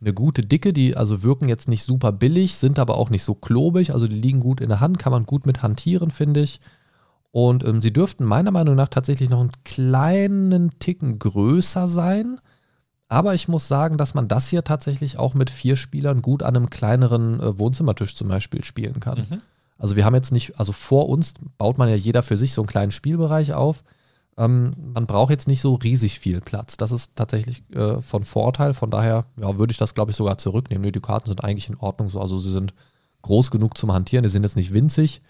eine 0.00 0.12
gute 0.12 0.42
Dicke, 0.42 0.72
die 0.72 0.96
also 0.96 1.22
wirken 1.22 1.48
jetzt 1.48 1.68
nicht 1.68 1.84
super 1.84 2.12
billig, 2.12 2.56
sind 2.56 2.78
aber 2.78 2.98
auch 2.98 3.10
nicht 3.10 3.24
so 3.24 3.34
klobig. 3.34 3.92
Also 3.94 4.06
die 4.06 4.16
liegen 4.16 4.40
gut 4.40 4.60
in 4.60 4.68
der 4.68 4.80
Hand, 4.80 4.98
kann 4.98 5.12
man 5.12 5.24
gut 5.24 5.46
mit 5.46 5.62
hantieren, 5.62 6.10
finde 6.10 6.40
ich. 6.40 6.60
Und 7.30 7.64
ähm, 7.64 7.80
sie 7.80 7.92
dürften 7.92 8.24
meiner 8.24 8.50
Meinung 8.50 8.74
nach 8.74 8.88
tatsächlich 8.88 9.30
noch 9.30 9.40
einen 9.40 9.52
kleinen 9.64 10.78
Ticken 10.78 11.18
größer 11.18 11.88
sein. 11.88 12.38
Aber 13.12 13.34
ich 13.34 13.46
muss 13.46 13.68
sagen, 13.68 13.98
dass 13.98 14.14
man 14.14 14.26
das 14.26 14.48
hier 14.48 14.64
tatsächlich 14.64 15.18
auch 15.18 15.34
mit 15.34 15.50
vier 15.50 15.76
Spielern 15.76 16.22
gut 16.22 16.42
an 16.42 16.56
einem 16.56 16.70
kleineren 16.70 17.40
äh, 17.40 17.58
Wohnzimmertisch 17.58 18.14
zum 18.14 18.28
Beispiel 18.28 18.64
spielen 18.64 19.00
kann. 19.00 19.26
Mhm. 19.28 19.42
Also 19.76 19.96
wir 19.96 20.06
haben 20.06 20.14
jetzt 20.14 20.32
nicht, 20.32 20.58
also 20.58 20.72
vor 20.72 21.10
uns 21.10 21.34
baut 21.58 21.76
man 21.76 21.90
ja 21.90 21.94
jeder 21.94 22.22
für 22.22 22.38
sich 22.38 22.54
so 22.54 22.62
einen 22.62 22.68
kleinen 22.68 22.90
Spielbereich 22.90 23.52
auf. 23.52 23.84
Ähm, 24.38 24.72
man 24.94 25.06
braucht 25.06 25.30
jetzt 25.30 25.46
nicht 25.46 25.60
so 25.60 25.74
riesig 25.74 26.20
viel 26.20 26.40
Platz. 26.40 26.78
Das 26.78 26.90
ist 26.90 27.14
tatsächlich 27.14 27.62
äh, 27.74 28.00
von 28.00 28.24
Vorteil. 28.24 28.72
Von 28.72 28.90
daher 28.90 29.26
ja, 29.38 29.58
würde 29.58 29.72
ich 29.72 29.78
das, 29.78 29.92
glaube 29.92 30.12
ich, 30.12 30.16
sogar 30.16 30.38
zurücknehmen. 30.38 30.80
Nee, 30.80 30.92
die 30.92 31.00
Karten 31.00 31.28
sind 31.28 31.44
eigentlich 31.44 31.68
in 31.68 31.76
Ordnung 31.76 32.08
so. 32.08 32.18
Also 32.18 32.38
sie 32.38 32.50
sind 32.50 32.72
groß 33.20 33.50
genug 33.50 33.76
zum 33.76 33.92
Hantieren. 33.92 34.22
Die 34.22 34.30
sind 34.30 34.42
jetzt 34.42 34.56
nicht 34.56 34.72
winzig, 34.72 35.20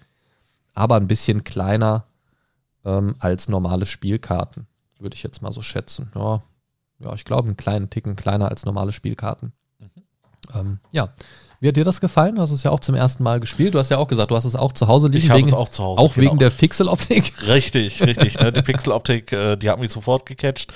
aber 0.72 0.94
ein 0.94 1.08
bisschen 1.08 1.42
kleiner 1.42 2.04
ähm, 2.84 3.16
als 3.18 3.48
normale 3.48 3.86
Spielkarten. 3.86 4.68
Würde 5.00 5.16
ich 5.16 5.24
jetzt 5.24 5.42
mal 5.42 5.52
so 5.52 5.62
schätzen. 5.62 6.12
Ja, 6.14 6.44
ja 7.02 7.14
ich 7.14 7.24
glaube, 7.24 7.48
einen 7.48 7.56
kleinen 7.56 7.90
Ticken 7.90 8.16
kleiner 8.16 8.48
als 8.48 8.64
normale 8.64 8.92
Spielkarten. 8.92 9.52
Ähm, 10.54 10.80
ja, 10.90 11.08
Wie 11.60 11.68
hat 11.68 11.76
dir 11.76 11.84
das 11.84 12.00
gefallen? 12.00 12.34
Du 12.34 12.42
hast 12.42 12.50
es 12.50 12.64
ja 12.64 12.70
auch 12.70 12.80
zum 12.80 12.94
ersten 12.94 13.22
Mal 13.22 13.38
gespielt. 13.38 13.74
Du 13.74 13.78
hast 13.78 13.90
ja 13.90 13.98
auch 13.98 14.08
gesagt, 14.08 14.30
du 14.30 14.36
hast 14.36 14.44
es 14.44 14.56
auch 14.56 14.72
zu 14.72 14.88
Hause 14.88 15.06
liegen. 15.06 15.24
Ich 15.24 15.30
habe 15.30 15.40
es 15.42 15.52
auch 15.52 15.68
zu 15.68 15.84
Hause. 15.84 16.00
auch 16.00 16.14
genau. 16.14 16.26
wegen 16.26 16.38
der 16.38 16.50
Pixeloptik. 16.50 17.32
Richtig, 17.46 18.02
richtig. 18.02 18.40
Ne? 18.40 18.52
Die 18.52 18.62
Pixeloptik, 18.62 19.32
äh, 19.32 19.56
die 19.56 19.70
hat 19.70 19.78
mich 19.78 19.90
sofort 19.90 20.26
gecatcht. 20.26 20.72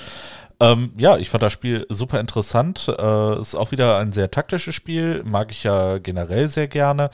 Ähm, 0.59 0.91
ja, 0.97 1.17
ich 1.17 1.29
fand 1.29 1.43
das 1.43 1.53
Spiel 1.53 1.85
super 1.89 2.19
interessant. 2.19 2.87
Äh, 2.87 3.39
ist 3.39 3.55
auch 3.55 3.71
wieder 3.71 3.99
ein 3.99 4.13
sehr 4.13 4.31
taktisches 4.31 4.73
Spiel, 4.73 5.23
mag 5.25 5.51
ich 5.51 5.63
ja 5.63 5.97
generell 5.99 6.47
sehr 6.47 6.67
gerne. 6.67 7.09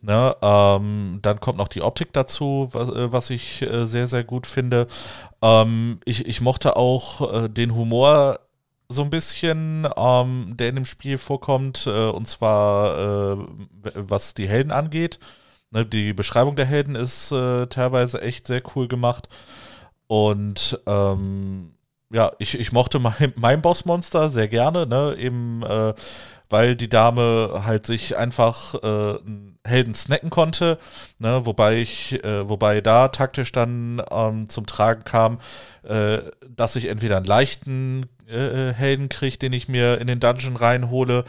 Ne? 0.00 0.36
Ähm, 0.42 1.18
dann 1.22 1.40
kommt 1.40 1.56
noch 1.56 1.68
die 1.68 1.80
Optik 1.80 2.12
dazu, 2.12 2.68
was, 2.72 2.90
äh, 2.90 3.10
was 3.10 3.30
ich 3.30 3.62
äh, 3.62 3.86
sehr, 3.86 4.06
sehr 4.06 4.22
gut 4.22 4.46
finde. 4.46 4.86
Ähm, 5.40 5.98
ich, 6.04 6.26
ich 6.26 6.42
mochte 6.42 6.76
auch 6.76 7.44
äh, 7.44 7.48
den 7.48 7.74
Humor 7.74 8.38
so 8.88 9.02
ein 9.02 9.10
bisschen, 9.10 9.88
ähm, 9.96 10.54
der 10.56 10.68
in 10.68 10.76
dem 10.76 10.84
Spiel 10.84 11.18
vorkommt, 11.18 11.86
äh, 11.86 12.08
und 12.08 12.28
zwar 12.28 13.36
äh, 13.36 13.36
was 13.94 14.34
die 14.34 14.48
Helden 14.48 14.72
angeht. 14.72 15.18
Ne? 15.70 15.86
Die 15.86 16.12
Beschreibung 16.12 16.56
der 16.56 16.66
Helden 16.66 16.94
ist 16.94 17.32
äh, 17.32 17.66
teilweise 17.66 18.20
echt 18.22 18.46
sehr 18.46 18.62
cool 18.74 18.88
gemacht. 18.88 19.28
Und 20.06 20.78
ähm, 20.86 21.74
ja, 22.12 22.32
ich, 22.38 22.58
ich 22.58 22.72
mochte 22.72 22.98
mein, 22.98 23.32
mein 23.36 23.62
Bossmonster 23.62 24.28
sehr 24.28 24.48
gerne, 24.48 24.86
ne? 24.86 25.16
Eben 25.18 25.62
äh, 25.62 25.94
weil 26.50 26.76
die 26.76 26.90
Dame 26.90 27.62
halt 27.64 27.86
sich 27.86 28.16
einfach 28.16 28.74
äh, 28.74 28.86
einen 28.86 29.58
Helden 29.66 29.94
snacken 29.94 30.30
konnte, 30.30 30.78
ne? 31.18 31.40
wobei 31.46 31.78
ich, 31.78 32.22
äh, 32.22 32.48
wobei 32.48 32.82
da 32.82 33.08
taktisch 33.08 33.50
dann 33.50 34.00
ähm, 34.10 34.48
zum 34.48 34.66
Tragen 34.66 35.04
kam, 35.04 35.38
dass 36.48 36.76
ich 36.76 36.86
entweder 36.86 37.18
einen 37.18 37.26
leichten 37.26 38.06
äh, 38.28 38.72
Helden 38.72 39.08
kriege, 39.08 39.38
den 39.38 39.52
ich 39.52 39.68
mir 39.68 40.00
in 40.00 40.06
den 40.06 40.20
Dungeon 40.20 40.56
reinhole, 40.56 41.24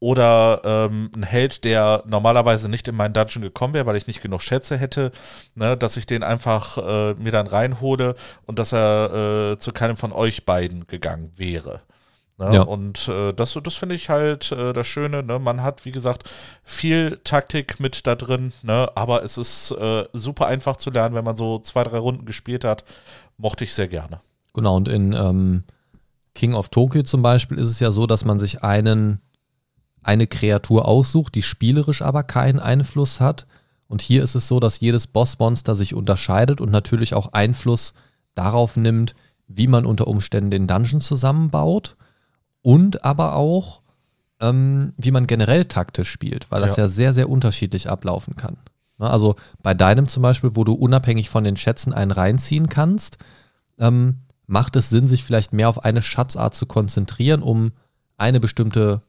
oder 0.00 0.62
ähm, 0.64 1.10
ein 1.14 1.22
Held, 1.22 1.62
der 1.64 2.02
normalerweise 2.06 2.70
nicht 2.70 2.88
in 2.88 2.96
meinen 2.96 3.12
Dungeon 3.12 3.42
gekommen 3.42 3.74
wäre, 3.74 3.84
weil 3.84 3.96
ich 3.96 4.06
nicht 4.06 4.22
genug 4.22 4.40
Schätze 4.40 4.78
hätte, 4.78 5.12
ne, 5.54 5.76
dass 5.76 5.98
ich 5.98 6.06
den 6.06 6.22
einfach 6.22 6.78
äh, 6.78 7.14
mir 7.14 7.30
dann 7.30 7.46
reinhole 7.46 8.14
und 8.46 8.58
dass 8.58 8.72
er 8.72 9.52
äh, 9.52 9.58
zu 9.58 9.72
keinem 9.72 9.98
von 9.98 10.12
euch 10.12 10.46
beiden 10.46 10.86
gegangen 10.86 11.30
wäre. 11.36 11.82
Ne? 12.38 12.54
Ja. 12.54 12.62
Und 12.62 13.08
äh, 13.08 13.34
das, 13.34 13.58
das 13.62 13.74
finde 13.74 13.94
ich 13.94 14.08
halt 14.08 14.50
äh, 14.52 14.72
das 14.72 14.86
Schöne. 14.86 15.22
Ne? 15.22 15.38
Man 15.38 15.62
hat, 15.62 15.84
wie 15.84 15.92
gesagt, 15.92 16.24
viel 16.64 17.20
Taktik 17.22 17.78
mit 17.78 18.06
da 18.06 18.14
drin, 18.14 18.54
ne? 18.62 18.88
aber 18.94 19.22
es 19.22 19.36
ist 19.36 19.72
äh, 19.72 20.06
super 20.14 20.46
einfach 20.46 20.76
zu 20.76 20.90
lernen, 20.90 21.14
wenn 21.14 21.24
man 21.24 21.36
so 21.36 21.58
zwei, 21.58 21.84
drei 21.84 21.98
Runden 21.98 22.24
gespielt 22.24 22.64
hat. 22.64 22.84
Mochte 23.36 23.64
ich 23.64 23.74
sehr 23.74 23.88
gerne. 23.88 24.22
Genau, 24.54 24.76
und 24.76 24.88
in 24.88 25.12
ähm, 25.12 25.64
King 26.40 26.54
of 26.54 26.70
Tokyo 26.70 27.02
zum 27.02 27.20
Beispiel 27.20 27.58
ist 27.58 27.68
es 27.68 27.80
ja 27.80 27.90
so, 27.90 28.06
dass 28.06 28.24
man 28.24 28.38
sich 28.38 28.64
einen, 28.64 29.20
eine 30.02 30.26
Kreatur 30.26 30.88
aussucht, 30.88 31.34
die 31.34 31.42
spielerisch 31.42 32.00
aber 32.00 32.22
keinen 32.22 32.58
Einfluss 32.58 33.20
hat. 33.20 33.46
Und 33.88 34.00
hier 34.00 34.22
ist 34.22 34.34
es 34.34 34.48
so, 34.48 34.58
dass 34.58 34.80
jedes 34.80 35.06
Bossmonster 35.06 35.74
sich 35.74 35.92
unterscheidet 35.92 36.62
und 36.62 36.70
natürlich 36.70 37.12
auch 37.12 37.34
Einfluss 37.34 37.92
darauf 38.34 38.78
nimmt, 38.78 39.14
wie 39.48 39.66
man 39.66 39.84
unter 39.84 40.06
Umständen 40.06 40.50
den 40.50 40.66
Dungeon 40.66 41.02
zusammenbaut 41.02 41.96
und 42.62 43.04
aber 43.04 43.36
auch, 43.36 43.82
ähm, 44.40 44.94
wie 44.96 45.10
man 45.10 45.26
generell 45.26 45.66
taktisch 45.66 46.08
spielt, 46.08 46.50
weil 46.50 46.62
das 46.62 46.76
ja. 46.76 46.84
Ja. 46.84 46.88
sehr, 46.88 47.12
sehr 47.12 47.28
unterschiedlich 47.28 47.90
ablaufen 47.90 48.36
kann. 48.36 48.56
Ne, 48.96 49.10
Also 49.10 49.36
bei 49.62 49.74
deinem 49.74 50.08
zum 50.08 50.22
Beispiel, 50.22 50.56
wo 50.56 50.64
du 50.64 50.72
unabhängig 50.72 51.28
von 51.28 51.44
den 51.44 51.56
Schätzen 51.56 51.92
einen 51.92 52.12
reinziehen 52.12 52.70
kannst, 52.70 53.18
ähm, 53.78 54.20
macht 54.50 54.74
es 54.74 54.90
Sinn, 54.90 55.06
sich 55.06 55.22
vielleicht 55.22 55.52
mehr 55.52 55.68
auf 55.68 55.84
eine 55.84 56.02
Schatzart 56.02 56.56
zu 56.56 56.66
konzentrieren, 56.66 57.40
um 57.40 57.72
eine 58.16 58.40
bestimmte 58.40 59.02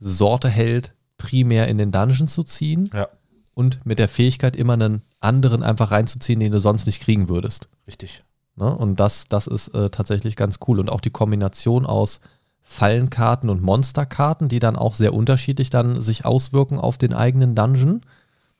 Sorte 0.00 0.48
Held 0.48 0.94
primär 1.16 1.68
in 1.68 1.78
den 1.78 1.92
Dungeon 1.92 2.26
zu 2.26 2.42
ziehen 2.42 2.90
Ja, 2.92 3.08
und 3.54 3.86
mit 3.86 3.98
der 3.98 4.08
Fähigkeit 4.08 4.56
immer 4.56 4.72
einen 4.72 5.02
anderen 5.20 5.62
einfach 5.62 5.92
reinzuziehen, 5.92 6.40
den 6.40 6.52
du 6.52 6.60
sonst 6.60 6.86
nicht 6.86 7.00
kriegen 7.00 7.28
würdest. 7.28 7.68
richtig. 7.86 8.22
Ne? 8.56 8.76
Und 8.76 8.98
das, 8.98 9.26
das 9.28 9.46
ist 9.46 9.68
äh, 9.68 9.90
tatsächlich 9.90 10.34
ganz 10.34 10.58
cool. 10.66 10.80
Und 10.80 10.90
auch 10.90 11.00
die 11.00 11.10
Kombination 11.10 11.86
aus 11.86 12.20
Fallenkarten 12.60 13.50
und 13.50 13.62
Monsterkarten, 13.62 14.48
die 14.48 14.58
dann 14.58 14.74
auch 14.74 14.94
sehr 14.94 15.14
unterschiedlich 15.14 15.70
dann 15.70 16.00
sich 16.00 16.24
auswirken 16.24 16.78
auf 16.78 16.98
den 16.98 17.14
eigenen 17.14 17.54
Dungeon. 17.54 18.00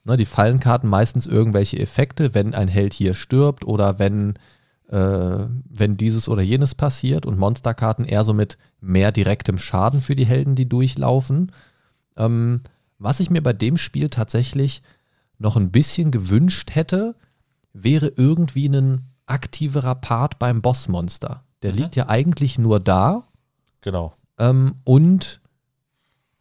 Ne, 0.04 0.16
die 0.16 0.24
Fallenkarten 0.24 0.88
meistens 0.88 1.26
irgendwelche 1.26 1.80
Effekte, 1.80 2.34
wenn 2.34 2.54
ein 2.54 2.68
Held 2.68 2.94
hier 2.94 3.14
stirbt 3.14 3.64
oder 3.64 3.98
wenn, 3.98 4.34
wenn 4.90 5.96
dieses 5.98 6.29
oder 6.29 6.42
jenes 6.42 6.74
passiert. 6.74 7.27
Und 7.27 7.38
Monsterkarten 7.38 8.05
eher 8.05 8.24
so 8.24 8.33
mit 8.33 8.57
mehr 8.81 9.12
direktem 9.12 9.59
Schaden 9.59 10.01
für 10.01 10.14
die 10.16 10.27
Helden, 10.27 10.55
die 10.55 10.68
durchlaufen. 10.68 11.53
Ähm, 12.16 12.62
was 12.98 13.20
ich 13.20 13.31
mir 13.31 13.42
bei 13.42 13.53
dem 13.53 13.77
Spiel 13.77 14.09
tatsächlich 14.09 14.83
noch 15.38 15.57
ein 15.57 15.70
bisschen 15.70 16.11
gewünscht 16.11 16.74
hätte, 16.74 17.14
wäre 17.72 18.12
irgendwie 18.16 18.66
ein 18.68 19.03
aktiverer 19.27 19.94
Part 19.94 20.38
beim 20.38 20.62
Bossmonster. 20.62 21.44
Der 21.62 21.72
Mhm. 21.72 21.79
liegt 21.79 21.96
ja 21.96 22.09
eigentlich 22.09 22.59
nur 22.59 22.81
da 22.81 23.24
Genau. 23.83 24.14
ähm, 24.38 24.77
und 24.85 25.40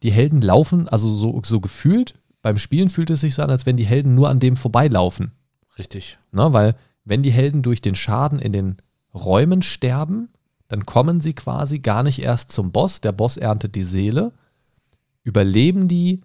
die 0.02 0.10
Helden 0.12 0.40
laufen, 0.42 0.88
also 0.88 1.10
so, 1.14 1.40
so 1.44 1.60
gefühlt, 1.60 2.14
beim 2.40 2.56
Spielen 2.56 2.88
fühlt 2.88 3.10
es 3.10 3.20
sich 3.20 3.34
so 3.34 3.42
an, 3.42 3.50
als 3.50 3.66
wenn 3.66 3.76
die 3.76 3.86
Helden 3.86 4.14
nur 4.14 4.28
an 4.30 4.38
dem 4.40 4.56
vorbeilaufen. 4.56 5.32
Richtig. 5.76 6.18
Ne? 6.32 6.52
Weil 6.52 6.76
wenn 7.08 7.22
die 7.22 7.30
Helden 7.32 7.62
durch 7.62 7.80
den 7.80 7.94
Schaden 7.94 8.38
in 8.38 8.52
den 8.52 8.76
Räumen 9.14 9.62
sterben, 9.62 10.28
dann 10.68 10.84
kommen 10.84 11.20
sie 11.22 11.32
quasi 11.32 11.78
gar 11.78 12.02
nicht 12.02 12.20
erst 12.20 12.52
zum 12.52 12.70
Boss. 12.70 13.00
Der 13.00 13.12
Boss 13.12 13.38
erntet 13.38 13.74
die 13.74 13.82
Seele. 13.82 14.32
Überleben 15.24 15.88
die, 15.88 16.20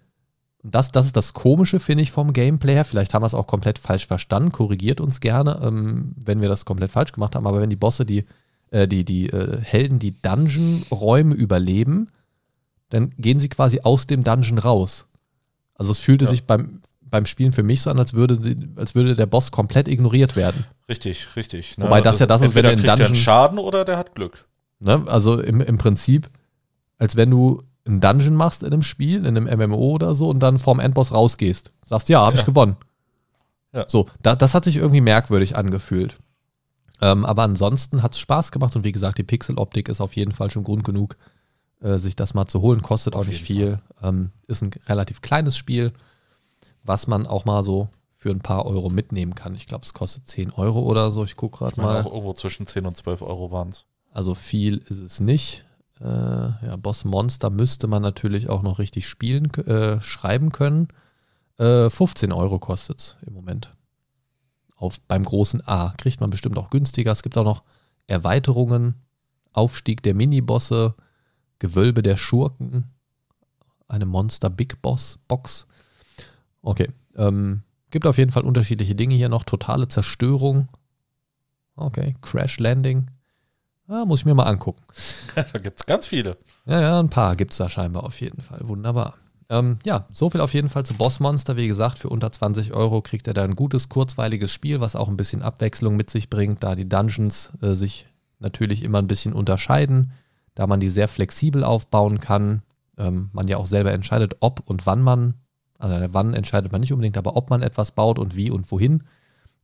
und 0.62 0.74
das, 0.74 0.92
das 0.92 1.06
ist 1.06 1.16
das 1.16 1.32
Komische, 1.32 1.80
finde 1.80 2.02
ich, 2.02 2.10
vom 2.12 2.32
Gameplay 2.34 2.74
her. 2.74 2.84
Vielleicht 2.84 3.14
haben 3.14 3.22
wir 3.22 3.26
es 3.26 3.34
auch 3.34 3.46
komplett 3.46 3.78
falsch 3.78 4.06
verstanden. 4.06 4.52
Korrigiert 4.52 5.00
uns 5.00 5.20
gerne, 5.20 5.60
ähm, 5.62 6.12
wenn 6.22 6.42
wir 6.42 6.48
das 6.50 6.66
komplett 6.66 6.90
falsch 6.90 7.12
gemacht 7.12 7.34
haben. 7.34 7.46
Aber 7.46 7.60
wenn 7.60 7.70
die 7.70 7.76
Bosse, 7.76 8.04
die, 8.04 8.24
äh, 8.70 8.86
die, 8.86 9.04
die 9.04 9.30
äh, 9.30 9.60
Helden, 9.62 9.98
die 9.98 10.20
Dungeon-Räume 10.20 11.34
überleben, 11.34 12.08
dann 12.90 13.10
gehen 13.16 13.40
sie 13.40 13.48
quasi 13.48 13.80
aus 13.82 14.06
dem 14.06 14.22
Dungeon 14.22 14.58
raus. 14.58 15.06
Also 15.74 15.92
es 15.92 15.98
fühlte 15.98 16.26
Ja. 16.26 16.30
sich 16.30 16.44
beim, 16.44 16.80
beim 17.14 17.26
Spielen 17.26 17.52
für 17.52 17.62
mich 17.62 17.80
so 17.80 17.90
an, 17.90 17.98
als 18.00 18.14
würde, 18.14 18.34
sie, 18.34 18.56
als 18.74 18.96
würde 18.96 19.14
der 19.14 19.26
Boss 19.26 19.52
komplett 19.52 19.86
ignoriert 19.86 20.34
werden. 20.34 20.64
Richtig, 20.88 21.28
richtig. 21.36 21.76
Wobei 21.78 22.00
das 22.00 22.18
ja 22.18 22.26
das 22.26 22.42
ist, 22.42 22.56
wenn 22.56 22.64
entweder 22.64 22.68
du 22.70 22.72
in 22.72 22.78
kriegt 22.80 22.88
er 22.88 22.92
einen 22.94 23.02
Dungeon- 23.14 23.22
Schaden 23.22 23.58
oder 23.60 23.84
der 23.84 23.96
hat 23.98 24.16
Glück. 24.16 24.46
Ne? 24.80 25.04
Also 25.06 25.40
im, 25.40 25.60
im 25.60 25.78
Prinzip, 25.78 26.28
als 26.98 27.14
wenn 27.14 27.30
du 27.30 27.62
einen 27.86 28.00
Dungeon 28.00 28.34
machst 28.34 28.64
in 28.64 28.72
einem 28.72 28.82
Spiel, 28.82 29.24
in 29.26 29.36
einem 29.36 29.70
MMO 29.70 29.92
oder 29.92 30.12
so 30.16 30.28
und 30.28 30.40
dann 30.40 30.58
vorm 30.58 30.80
Endboss 30.80 31.12
rausgehst. 31.12 31.70
Sagst, 31.84 32.08
ja, 32.08 32.20
habe 32.20 32.34
ich 32.34 32.40
Ja. 32.42 32.46
gewonnen. 32.46 32.76
Ja. 33.72 33.84
So, 33.88 34.08
da, 34.20 34.34
das 34.34 34.52
hat 34.52 34.64
sich 34.64 34.76
irgendwie 34.76 35.00
merkwürdig 35.00 35.54
angefühlt. 35.54 36.16
Ähm, 37.00 37.24
aber 37.24 37.44
ansonsten 37.44 38.02
hat 38.02 38.14
es 38.14 38.18
Spaß 38.18 38.50
gemacht 38.50 38.74
und 38.74 38.84
wie 38.84 38.92
gesagt, 38.92 39.18
die 39.18 39.22
Pixeloptik 39.22 39.88
ist 39.88 40.00
auf 40.00 40.14
jeden 40.16 40.32
Fall 40.32 40.50
schon 40.50 40.64
Grund 40.64 40.82
genug, 40.82 41.16
äh, 41.80 41.96
sich 41.98 42.16
das 42.16 42.34
mal 42.34 42.46
zu 42.48 42.60
holen. 42.60 42.82
Kostet 42.82 43.14
Auf 43.14 43.22
auch 43.22 43.26
nicht 43.28 43.42
viel. 43.42 43.78
Ähm, 44.02 44.30
ist 44.48 44.62
ein 44.62 44.70
relativ 44.88 45.22
kleines 45.22 45.56
Spiel, 45.56 45.92
was 46.84 47.06
man 47.06 47.26
auch 47.26 47.44
mal 47.44 47.64
so 47.64 47.88
für 48.14 48.30
ein 48.30 48.40
paar 48.40 48.64
Euro 48.64 48.88
mitnehmen 48.88 49.34
kann. 49.34 49.54
Ich 49.54 49.66
glaube, 49.66 49.84
es 49.84 49.92
kostet 49.92 50.26
10 50.26 50.52
Euro 50.52 50.80
oder 50.80 51.10
so. 51.10 51.24
Ich 51.24 51.36
gucke 51.36 51.58
gerade 51.58 51.80
mal. 51.80 52.02
auch 52.02 52.06
irgendwo 52.06 52.32
zwischen 52.34 52.66
10 52.66 52.86
und 52.86 52.96
12 52.96 53.22
Euro 53.22 53.50
waren 53.50 53.70
es. 53.70 53.84
Also 54.12 54.34
viel 54.34 54.78
ist 54.78 55.00
es 55.00 55.20
nicht. 55.20 55.64
Äh, 56.00 56.04
ja, 56.06 56.76
Boss 56.76 57.04
Monster 57.04 57.50
müsste 57.50 57.86
man 57.86 58.02
natürlich 58.02 58.48
auch 58.48 58.62
noch 58.62 58.78
richtig 58.78 59.06
spielen, 59.06 59.52
äh, 59.54 60.00
schreiben 60.00 60.52
können. 60.52 60.88
Äh, 61.58 61.90
15 61.90 62.32
Euro 62.32 62.58
kostet 62.58 63.00
es 63.00 63.16
im 63.26 63.34
Moment. 63.34 63.74
Auf, 64.76 65.00
beim 65.02 65.24
großen 65.24 65.66
A 65.66 65.94
kriegt 65.96 66.20
man 66.20 66.30
bestimmt 66.30 66.58
auch 66.58 66.70
günstiger. 66.70 67.12
Es 67.12 67.22
gibt 67.22 67.36
auch 67.38 67.44
noch 67.44 67.62
Erweiterungen, 68.06 68.94
Aufstieg 69.52 70.02
der 70.02 70.14
Minibosse, 70.14 70.94
Gewölbe 71.58 72.02
der 72.02 72.16
Schurken, 72.16 72.90
eine 73.86 74.06
Monster 74.06 74.50
Big 74.50 74.82
Boss 74.82 75.18
Box. 75.28 75.66
Okay, 76.64 76.88
ähm, 77.16 77.62
gibt 77.90 78.06
auf 78.06 78.18
jeden 78.18 78.32
Fall 78.32 78.44
unterschiedliche 78.44 78.94
Dinge 78.94 79.14
hier 79.14 79.28
noch. 79.28 79.44
Totale 79.44 79.86
Zerstörung. 79.86 80.68
Okay, 81.76 82.16
Crash 82.22 82.58
Landing. 82.58 83.06
Ah, 83.86 84.04
muss 84.06 84.20
ich 84.20 84.26
mir 84.26 84.34
mal 84.34 84.44
angucken. 84.44 84.82
da 85.34 85.58
gibt 85.58 85.78
es 85.78 85.86
ganz 85.86 86.06
viele. 86.06 86.38
Ja, 86.66 86.80
ja, 86.80 87.00
ein 87.00 87.10
paar 87.10 87.36
gibt 87.36 87.52
es 87.52 87.58
da 87.58 87.68
scheinbar 87.68 88.04
auf 88.04 88.20
jeden 88.20 88.40
Fall. 88.40 88.60
Wunderbar. 88.62 89.18
Ähm, 89.50 89.78
ja, 89.84 90.06
so 90.10 90.30
viel 90.30 90.40
auf 90.40 90.54
jeden 90.54 90.70
Fall 90.70 90.86
zu 90.86 90.94
Bossmonster. 90.94 91.56
Wie 91.58 91.68
gesagt, 91.68 91.98
für 91.98 92.08
unter 92.08 92.32
20 92.32 92.72
Euro 92.72 93.02
kriegt 93.02 93.28
er 93.28 93.34
da 93.34 93.44
ein 93.44 93.54
gutes, 93.54 93.90
kurzweiliges 93.90 94.50
Spiel, 94.50 94.80
was 94.80 94.96
auch 94.96 95.08
ein 95.08 95.18
bisschen 95.18 95.42
Abwechslung 95.42 95.96
mit 95.96 96.08
sich 96.08 96.30
bringt, 96.30 96.62
da 96.62 96.74
die 96.74 96.88
Dungeons 96.88 97.52
äh, 97.60 97.74
sich 97.74 98.06
natürlich 98.38 98.82
immer 98.82 98.98
ein 98.98 99.06
bisschen 99.06 99.34
unterscheiden, 99.34 100.12
da 100.54 100.66
man 100.66 100.80
die 100.80 100.88
sehr 100.88 101.08
flexibel 101.08 101.62
aufbauen 101.62 102.20
kann. 102.20 102.62
Ähm, 102.96 103.28
man 103.32 103.48
ja 103.48 103.58
auch 103.58 103.66
selber 103.66 103.92
entscheidet, 103.92 104.36
ob 104.40 104.62
und 104.64 104.86
wann 104.86 105.02
man, 105.02 105.34
also 105.84 106.08
wann 106.12 106.34
entscheidet 106.34 106.72
man 106.72 106.80
nicht 106.80 106.92
unbedingt, 106.92 107.16
aber 107.16 107.36
ob 107.36 107.50
man 107.50 107.62
etwas 107.62 107.92
baut 107.92 108.18
und 108.18 108.36
wie 108.36 108.50
und 108.50 108.70
wohin. 108.70 109.04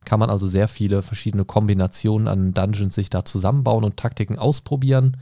Kann 0.03 0.19
man 0.19 0.29
also 0.29 0.47
sehr 0.47 0.67
viele 0.67 1.01
verschiedene 1.01 1.45
Kombinationen 1.45 2.27
an 2.27 2.53
Dungeons 2.53 2.95
sich 2.95 3.09
da 3.09 3.23
zusammenbauen 3.23 3.83
und 3.83 3.97
Taktiken 3.97 4.39
ausprobieren, 4.39 5.17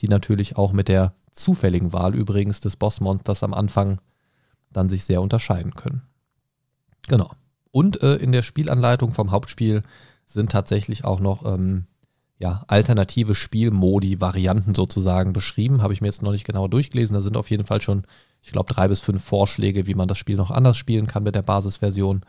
die 0.00 0.08
natürlich 0.08 0.56
auch 0.56 0.72
mit 0.72 0.88
der 0.88 1.14
zufälligen 1.32 1.92
Wahl 1.92 2.14
übrigens 2.14 2.60
des 2.60 2.76
Bossmonsters 2.76 3.42
am 3.42 3.54
Anfang 3.54 4.00
dann 4.70 4.88
sich 4.88 5.04
sehr 5.04 5.20
unterscheiden 5.20 5.74
können. 5.74 6.02
Genau. 7.08 7.30
Und 7.70 8.02
äh, 8.02 8.16
in 8.16 8.32
der 8.32 8.42
Spielanleitung 8.42 9.12
vom 9.12 9.30
Hauptspiel 9.30 9.82
sind 10.26 10.50
tatsächlich 10.50 11.04
auch 11.04 11.20
noch 11.20 11.44
ähm, 11.44 11.86
ja, 12.38 12.64
alternative 12.66 13.34
Spielmodi, 13.34 14.20
Varianten 14.20 14.74
sozusagen 14.74 15.32
beschrieben. 15.32 15.82
Habe 15.82 15.92
ich 15.92 16.00
mir 16.00 16.08
jetzt 16.08 16.22
noch 16.22 16.32
nicht 16.32 16.44
genau 16.44 16.68
durchgelesen. 16.68 17.14
Da 17.14 17.22
sind 17.22 17.36
auf 17.36 17.50
jeden 17.50 17.64
Fall 17.64 17.80
schon, 17.80 18.02
ich 18.42 18.52
glaube, 18.52 18.72
drei 18.72 18.88
bis 18.88 19.00
fünf 19.00 19.22
Vorschläge, 19.24 19.86
wie 19.86 19.94
man 19.94 20.08
das 20.08 20.18
Spiel 20.18 20.36
noch 20.36 20.50
anders 20.50 20.76
spielen 20.76 21.06
kann 21.06 21.22
mit 21.22 21.34
der 21.34 21.42
Basisversion. 21.42 22.22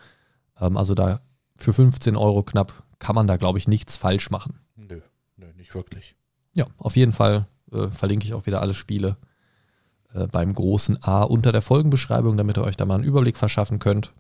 Ähm, 0.60 0.78
also 0.78 0.94
da 0.94 1.22
für 1.58 1.74
15 1.74 2.16
Euro 2.16 2.44
knapp 2.44 2.84
kann 3.00 3.16
man 3.16 3.28
da, 3.28 3.38
glaube 3.38 3.58
ich, 3.58 3.68
nichts 3.68 3.98
falsch 3.98 4.30
machen. 4.30 4.60
Nö, 4.76 5.02
nö, 5.38 5.48
nicht 5.58 5.74
wirklich. 5.76 6.16
Ja, 6.54 6.68
auf 6.78 6.96
jeden 6.96 7.12
Fall 7.12 7.48
äh, 7.72 7.88
verlinke 7.90 8.26
ich 8.26 8.34
auch 8.34 8.46
wieder 8.46 8.62
alle 8.62 8.74
Spiele 8.74 9.18
äh, 10.14 10.28
beim 10.28 10.54
großen 10.54 11.04
A 11.04 11.24
unter 11.24 11.52
der 11.52 11.62
Folgenbeschreibung, 11.62 12.38
damit 12.38 12.58
ihr 12.58 12.64
euch 12.64 12.78
da 12.78 12.86
mal 12.86 12.96
einen 12.96 13.04
Überblick 13.04 13.38
verschaffen 13.38 13.80
könnt. 13.80 14.14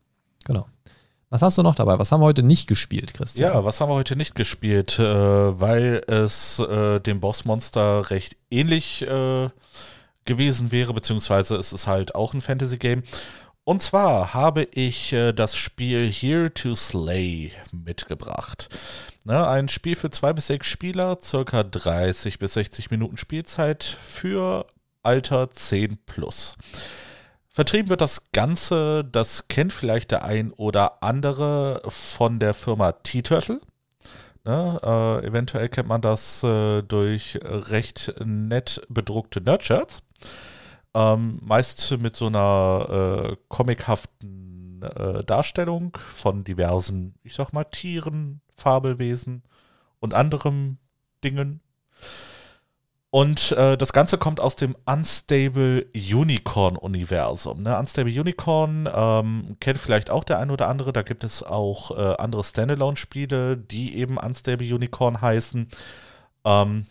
Genau. 0.45 0.67
Was 1.29 1.41
hast 1.41 1.57
du 1.57 1.63
noch 1.63 1.75
dabei? 1.75 1.97
Was 1.97 2.11
haben 2.11 2.21
wir 2.21 2.25
heute 2.25 2.43
nicht 2.43 2.67
gespielt, 2.67 3.13
Christian? 3.13 3.53
Ja, 3.53 3.65
was 3.65 3.81
haben 3.81 3.89
wir 3.89 3.95
heute 3.95 4.15
nicht 4.15 4.35
gespielt? 4.35 4.99
Äh, 4.99 5.59
weil 5.59 6.03
es 6.07 6.59
äh, 6.59 6.99
dem 6.99 7.19
Bossmonster 7.19 8.11
recht 8.11 8.35
ähnlich 8.51 9.01
äh, 9.03 9.49
gewesen 10.25 10.71
wäre, 10.71 10.93
beziehungsweise 10.93 11.55
es 11.55 11.73
ist 11.73 11.87
halt 11.87 12.15
auch 12.15 12.33
ein 12.33 12.41
Fantasy-Game. 12.41 13.03
Und 13.65 13.81
zwar 13.81 14.33
habe 14.33 14.63
ich 14.63 15.13
äh, 15.13 15.31
das 15.31 15.55
Spiel 15.55 16.11
Here 16.11 16.53
to 16.53 16.75
Slay 16.75 17.51
mitgebracht. 17.71 18.67
Ne, 19.23 19.47
ein 19.47 19.69
Spiel 19.69 19.95
für 19.95 20.11
zwei 20.11 20.33
bis 20.33 20.47
sechs 20.47 20.67
Spieler, 20.67 21.19
circa 21.23 21.63
30 21.63 22.39
bis 22.39 22.53
60 22.53 22.91
Minuten 22.91 23.15
Spielzeit 23.15 23.83
für 23.83 24.65
Alter 25.01 25.49
10 25.51 25.97
plus. 26.05 26.57
Vertrieben 27.47 27.89
wird 27.89 28.01
das 28.01 28.31
Ganze, 28.31 29.05
das 29.05 29.47
kennt 29.47 29.71
vielleicht 29.71 30.11
der 30.11 30.25
ein 30.25 30.51
oder 30.51 31.03
andere 31.03 31.83
von 31.87 32.39
der 32.39 32.53
Firma 32.53 32.91
T-Turtle. 32.91 33.61
Ne, 34.43 34.79
äh, 34.83 35.25
eventuell 35.25 35.69
kennt 35.69 35.87
man 35.87 36.01
das 36.01 36.43
äh, 36.43 36.81
durch 36.81 37.39
recht 37.43 38.13
nett 38.25 38.81
bedruckte 38.89 39.39
Nerdshirts. 39.39 40.01
Ähm, 40.95 41.39
meist 41.41 41.97
mit 41.99 42.15
so 42.15 42.27
einer 42.27 43.29
äh, 43.31 43.35
comichaften 43.47 44.83
äh, 44.83 45.23
Darstellung 45.23 45.97
von 46.13 46.43
diversen, 46.43 47.15
ich 47.23 47.33
sag 47.33 47.51
mal, 47.51 47.63
Tieren, 47.63 48.41
Fabelwesen 48.57 49.43
und 49.99 50.13
anderem 50.13 50.77
Dingen. 51.23 51.61
Und 53.13 53.51
äh, 53.51 53.77
das 53.77 53.93
Ganze 53.93 54.17
kommt 54.17 54.39
aus 54.39 54.55
dem 54.55 54.75
Unstable 54.85 55.85
Unicorn-Universum. 55.93 57.61
Ne? 57.61 57.77
Unstable 57.77 58.19
Unicorn 58.19 58.89
ähm, 58.91 59.55
kennt 59.59 59.77
vielleicht 59.77 60.09
auch 60.09 60.23
der 60.23 60.39
ein 60.39 60.49
oder 60.49 60.67
andere. 60.67 60.93
Da 60.93 61.03
gibt 61.03 61.23
es 61.23 61.43
auch 61.43 61.91
äh, 61.91 62.15
andere 62.17 62.43
Standalone-Spiele, 62.43 63.55
die 63.55 63.95
eben 63.97 64.17
Unstable 64.17 64.73
Unicorn 64.73 65.21
heißen. 65.21 65.67
Ähm, 66.43 66.87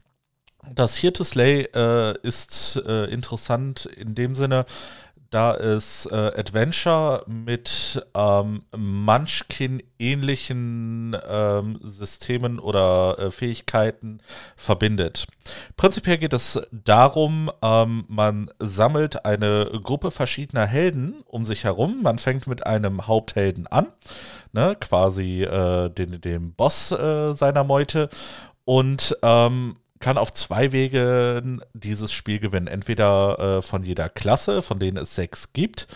das 0.71 1.01
to 1.01 1.25
Slay 1.25 1.63
äh, 1.75 2.15
ist 2.23 2.81
äh, 2.87 3.07
interessant 3.07 3.87
in 3.87 4.15
dem 4.15 4.35
Sinne, 4.35 4.67
da 5.33 5.55
es 5.55 6.07
äh, 6.07 6.15
Adventure 6.15 7.25
mit 7.27 8.03
ähm, 8.15 8.63
Munchkin-ähnlichen 8.77 11.17
ähm, 11.29 11.79
Systemen 11.83 12.59
oder 12.59 13.19
äh, 13.19 13.31
Fähigkeiten 13.31 14.21
verbindet. 14.57 15.27
Prinzipiell 15.77 16.19
geht 16.19 16.35
es 16.35 16.61
darum, 16.71 17.51
ähm, 17.63 18.05
man 18.09 18.51
sammelt 18.59 19.25
eine 19.25 19.71
Gruppe 19.83 20.11
verschiedener 20.11 20.67
Helden 20.67 21.23
um 21.27 21.47
sich 21.47 21.65
herum. 21.65 22.03
Man 22.03 22.19
fängt 22.19 22.47
mit 22.47 22.67
einem 22.67 23.07
Haupthelden 23.07 23.67
an, 23.67 23.87
ne, 24.53 24.77
quasi 24.79 25.45
äh, 25.45 25.89
den, 25.89 26.21
dem 26.21 26.53
Boss 26.53 26.93
äh, 26.93 27.33
seiner 27.33 27.65
Meute. 27.65 28.11
Und 28.65 29.17
ähm, 29.23 29.77
kann 30.03 30.19
auf 30.19 30.33
zwei 30.33 30.73
Wegen 30.73 31.63
dieses 31.73 32.13
Spiel 32.13 32.39
gewinnen. 32.39 32.67
Entweder 32.67 33.39
äh, 33.39 33.63
von 33.63 33.83
jeder 33.83 34.11
Klasse, 34.11 34.61
von 34.61 34.79
denen 34.79 34.99
es 34.99 35.15
sechs 35.15 35.55
gibt, 35.55 35.87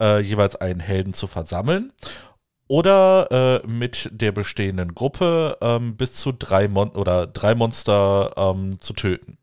äh, 0.00 0.18
jeweils 0.18 0.56
einen 0.56 0.80
Helden 0.80 1.12
zu 1.12 1.28
versammeln. 1.28 1.92
Oder 2.66 3.62
äh, 3.64 3.66
mit 3.66 4.08
der 4.12 4.32
bestehenden 4.32 4.94
Gruppe 4.94 5.58
ähm, 5.60 5.96
bis 5.96 6.14
zu 6.14 6.32
drei 6.32 6.68
Mon 6.68 6.90
oder 6.90 7.26
drei 7.26 7.54
Monster 7.54 8.32
ähm, 8.36 8.80
zu 8.80 8.92
töten. 8.92 9.38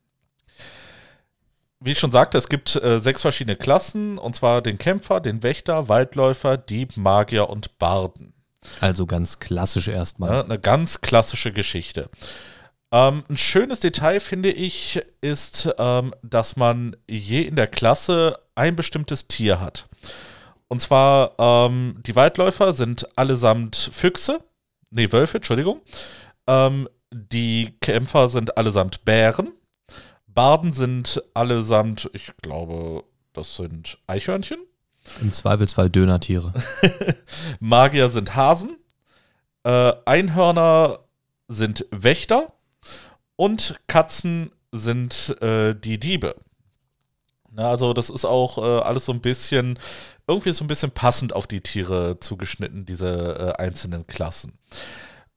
Wie 1.80 1.92
ich 1.92 2.00
schon 2.00 2.12
sagte, 2.12 2.38
es 2.38 2.50
gibt 2.50 2.76
äh, 2.76 3.00
sechs 3.00 3.22
verschiedene 3.22 3.56
Klassen, 3.56 4.18
und 4.18 4.36
zwar 4.36 4.62
den 4.62 4.78
Kämpfer, 4.78 5.20
den 5.20 5.44
Wächter, 5.44 5.90
Waldläufer, 5.90 6.58
Dieb, 6.58 6.98
Magier 6.98 7.50
und 7.50 7.78
Barden. 7.78 8.34
Also 8.80 9.06
ganz 9.06 9.40
klassisch 9.40 9.88
erstmal. 9.88 10.32
Ja, 10.32 10.44
eine 10.44 10.60
ganz 10.60 11.02
klassische 11.02 11.52
Geschichte. 11.52 12.10
Ähm, 12.92 13.24
ein 13.30 13.38
schönes 13.38 13.80
Detail, 13.80 14.20
finde 14.20 14.50
ich, 14.50 15.02
ist, 15.22 15.70
ähm, 15.78 16.14
dass 16.24 16.56
man 16.56 16.96
je 17.10 17.42
in 17.42 17.56
der 17.56 17.68
Klasse 17.68 18.40
ein 18.56 18.76
bestimmtes 18.76 19.28
Tier 19.28 19.60
hat. 19.60 19.88
Und 20.70 20.82
zwar, 20.82 21.34
ähm, 21.38 22.02
die 22.06 22.16
Waldläufer 22.16 22.74
sind 22.74 23.08
allesamt 23.18 23.90
Füchse, 23.94 24.42
nee, 24.90 25.12
Wölfe, 25.12 25.38
Entschuldigung. 25.38 25.82
Ähm, 26.48 26.88
die 27.12 27.76
Kämpfer 27.82 28.30
sind 28.30 28.58
allesamt 28.58 29.04
Bären. 29.06 29.54
Barden 30.28 30.74
sind 30.74 31.22
allesamt, 31.34 32.10
ich 32.14 32.32
glaube, 32.42 33.04
das 33.34 33.56
sind 33.56 33.98
Eichhörnchen. 34.08 34.60
Im 35.22 35.32
Zweifelsfall 35.32 35.90
Dönertiere. 35.90 36.54
Magier 37.60 38.10
sind 38.10 38.36
Hasen. 38.36 38.78
Äh, 39.64 39.94
Einhörner 40.06 41.00
sind 41.48 41.86
Wächter 41.92 42.54
und 43.38 43.80
Katzen 43.88 44.52
sind 44.74 45.42
äh, 45.42 45.74
die 45.74 46.00
Diebe. 46.00 46.36
Na, 47.52 47.70
also 47.70 47.94
das 47.94 48.10
ist 48.10 48.26
auch 48.26 48.58
äh, 48.58 48.82
alles 48.82 49.06
so 49.06 49.14
ein 49.14 49.22
bisschen, 49.22 49.80
irgendwie 50.28 50.52
so 50.52 50.64
ein 50.64 50.68
bisschen 50.68 50.92
passend 50.92 51.34
auf 51.34 51.48
die 51.48 51.62
Tiere 51.62 52.20
zugeschnitten, 52.20 52.86
diese 52.86 53.56
äh, 53.58 53.62
einzelnen 53.62 54.06
Klassen. 54.06 54.60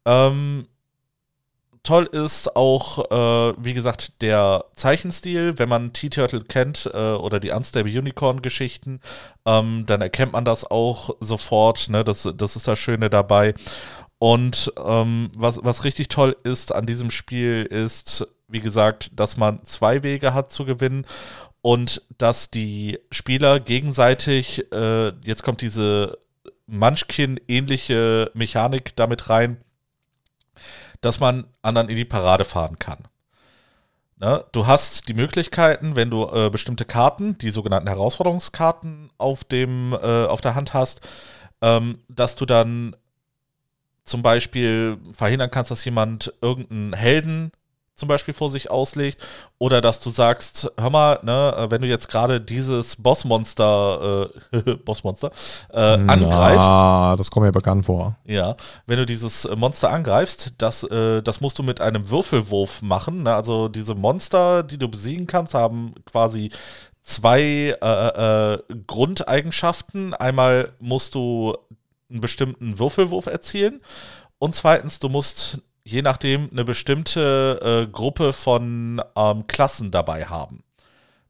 Ähm, 0.05 0.67
toll 1.83 2.07
ist 2.13 2.57
auch, 2.57 3.11
äh, 3.11 3.55
wie 3.59 3.75
gesagt, 3.75 4.21
der 4.21 4.65
Zeichenstil. 4.75 5.59
Wenn 5.59 5.69
man 5.69 5.93
T-Turtle 5.93 6.43
kennt 6.43 6.91
äh, 6.93 7.13
oder 7.13 7.41
die 7.41 7.51
Unstable 7.51 7.99
Unicorn-Geschichten, 7.99 9.01
ähm, 9.47 9.85
dann 9.87 10.03
erkennt 10.03 10.33
man 10.33 10.45
das 10.45 10.71
auch 10.71 11.17
sofort. 11.21 11.89
Ne? 11.89 12.05
Das, 12.05 12.29
das 12.35 12.57
ist 12.57 12.69
das 12.69 12.79
Schöne 12.79 13.09
dabei. 13.09 13.55
Und 14.21 14.71
ähm, 14.77 15.31
was, 15.35 15.61
was 15.63 15.85
richtig 15.85 16.09
toll 16.09 16.37
ist 16.45 16.75
an 16.75 16.85
diesem 16.85 17.11
Spiel 17.11 17.67
ist, 17.69 18.27
wie 18.49 18.61
gesagt, 18.61 19.19
dass 19.19 19.39
man 19.39 19.65
zwei 19.65 20.03
Wege 20.03 20.35
hat 20.35 20.53
zu 20.53 20.67
gewinnen 20.67 21.07
und 21.63 22.03
dass 22.19 22.51
die 22.51 22.99
Spieler 23.11 23.61
gegenseitig, 23.61 24.71
äh, 24.73 25.09
jetzt 25.25 25.43
kommt 25.43 25.63
diese 25.63 26.19
Munchkin-ähnliche 26.67 28.31
Mechanik 28.35 28.95
damit 28.95 29.31
rein, 29.31 29.57
dass 31.01 31.19
man 31.19 31.47
anderen 31.63 31.89
in 31.89 31.97
die 31.97 32.05
Parade 32.05 32.45
fahren 32.45 32.79
kann. 32.79 33.05
Ne? 34.19 34.45
Du 34.53 34.67
hast 34.67 35.09
die 35.09 35.15
Möglichkeiten, 35.15 35.97
wenn 35.97 36.11
du 36.11 36.29
äh, 36.29 36.51
bestimmte 36.51 36.85
Karten, 36.85 37.39
die 37.39 37.49
sogenannten 37.49 37.89
Herausforderungskarten 37.89 39.11
auf, 39.17 39.45
dem, 39.45 39.95
äh, 39.95 40.27
auf 40.27 40.43
der 40.43 40.55
Hand 40.55 40.75
hast, 40.75 41.01
ähm, 41.63 42.03
dass 42.11 42.37
du 42.37 42.45
dann 42.45 42.95
zum 44.11 44.23
Beispiel 44.23 44.99
verhindern 45.13 45.51
kannst, 45.51 45.71
dass 45.71 45.85
jemand 45.85 46.35
irgendeinen 46.43 46.93
Helden 46.93 47.53
zum 47.95 48.09
Beispiel 48.09 48.33
vor 48.35 48.51
sich 48.51 48.71
auslegt 48.71 49.23
oder 49.59 49.81
dass 49.83 50.01
du 50.01 50.11
sagst, 50.11 50.73
hör 50.79 50.91
mal, 50.91 51.21
ne, 51.23 51.67
wenn 51.69 51.83
du 51.83 51.87
jetzt 51.87 52.09
gerade 52.09 52.41
dieses 52.41 52.97
Bossmonster, 52.97 54.31
äh, 54.53 54.75
Bossmonster, 54.85 55.31
äh, 55.71 55.79
angreifst. 55.79 56.57
Ja, 56.57 57.15
das 57.17 57.31
kommt 57.31 57.45
mir 57.45 57.53
bekannt 57.53 57.85
vor. 57.85 58.17
Ja, 58.25 58.57
wenn 58.87 58.97
du 58.97 59.07
dieses 59.07 59.47
Monster 59.55 59.91
angreifst, 59.91 60.55
das, 60.59 60.83
äh, 60.85 61.23
das 61.23 61.43
musst 61.43 61.59
du 61.59 61.63
mit 61.63 61.81
einem 61.81 62.09
Würfelwurf 62.09 62.81
machen. 62.81 63.25
Ne? 63.25 63.35
Also 63.35 63.69
diese 63.69 63.95
Monster, 63.95 64.63
die 64.63 64.79
du 64.79 64.89
besiegen 64.89 65.27
kannst, 65.27 65.53
haben 65.53 65.95
quasi 66.11 66.51
zwei 67.03 67.77
äh, 67.81 68.55
äh, 68.55 68.59
Grundeigenschaften. 68.87 70.15
Einmal 70.15 70.73
musst 70.81 71.15
du 71.15 71.55
einen 72.11 72.21
bestimmten 72.21 72.79
Würfelwurf 72.79 73.27
erzielen. 73.27 73.81
Und 74.39 74.55
zweitens, 74.55 74.99
du 74.99 75.09
musst 75.09 75.59
je 75.85 76.03
nachdem 76.03 76.49
eine 76.51 76.65
bestimmte 76.65 77.87
äh, 77.89 77.91
Gruppe 77.91 78.33
von 78.33 79.03
ähm, 79.17 79.47
Klassen 79.47 79.91
dabei 79.91 80.27
haben. 80.27 80.63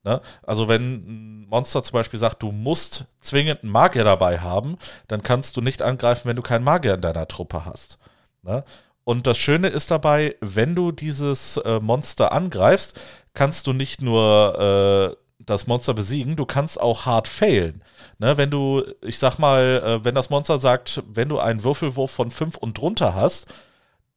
Ne? 0.05 0.21
Also 0.43 0.69
wenn 0.69 1.43
ein 1.43 1.49
Monster 1.49 1.83
zum 1.83 1.95
Beispiel 1.95 2.19
sagt, 2.19 2.43
du 2.43 2.53
musst 2.53 3.05
zwingend 3.21 3.63
einen 3.63 3.73
Magier 3.73 4.05
dabei 4.05 4.41
haben, 4.41 4.77
dann 5.09 5.23
kannst 5.23 5.57
du 5.57 5.61
nicht 5.61 5.83
angreifen, 5.83 6.29
wenn 6.29 6.37
du 6.37 6.43
keinen 6.43 6.65
Magier 6.65 6.95
in 6.95 7.01
deiner 7.01 7.29
Truppe 7.29 7.65
hast. 7.65 7.99
Ne? 8.43 8.65
Und 9.05 9.27
das 9.27 9.39
Schöne 9.39 9.69
ist 9.69 9.91
dabei, 9.91 10.37
wenn 10.41 10.75
du 10.75 10.93
dieses 10.93 11.57
äh, 11.59 11.81
Monster 11.81 12.33
angreifst, 12.33 12.99
kannst 13.35 13.67
du 13.67 13.73
nicht 13.73 14.03
nur 14.03 15.17
äh, 15.17 15.20
das 15.51 15.67
Monster 15.67 15.93
besiegen, 15.95 16.37
du 16.37 16.47
kannst 16.47 16.81
auch 16.81 17.05
hart 17.07 17.29
failen. 17.29 17.83
Ne, 18.19 18.37
wenn 18.37 18.51
du, 18.51 18.83
ich 19.03 19.19
sag 19.19 19.39
mal, 19.39 19.83
äh, 19.85 20.05
wenn 20.05 20.15
das 20.15 20.31
Monster 20.31 20.59
sagt, 20.59 21.03
wenn 21.13 21.29
du 21.29 21.39
einen 21.39 21.63
Würfelwurf 21.63 22.11
von 22.11 22.31
5 22.31 22.57
und 22.57 22.79
drunter 22.79 23.15
hast, 23.15 23.47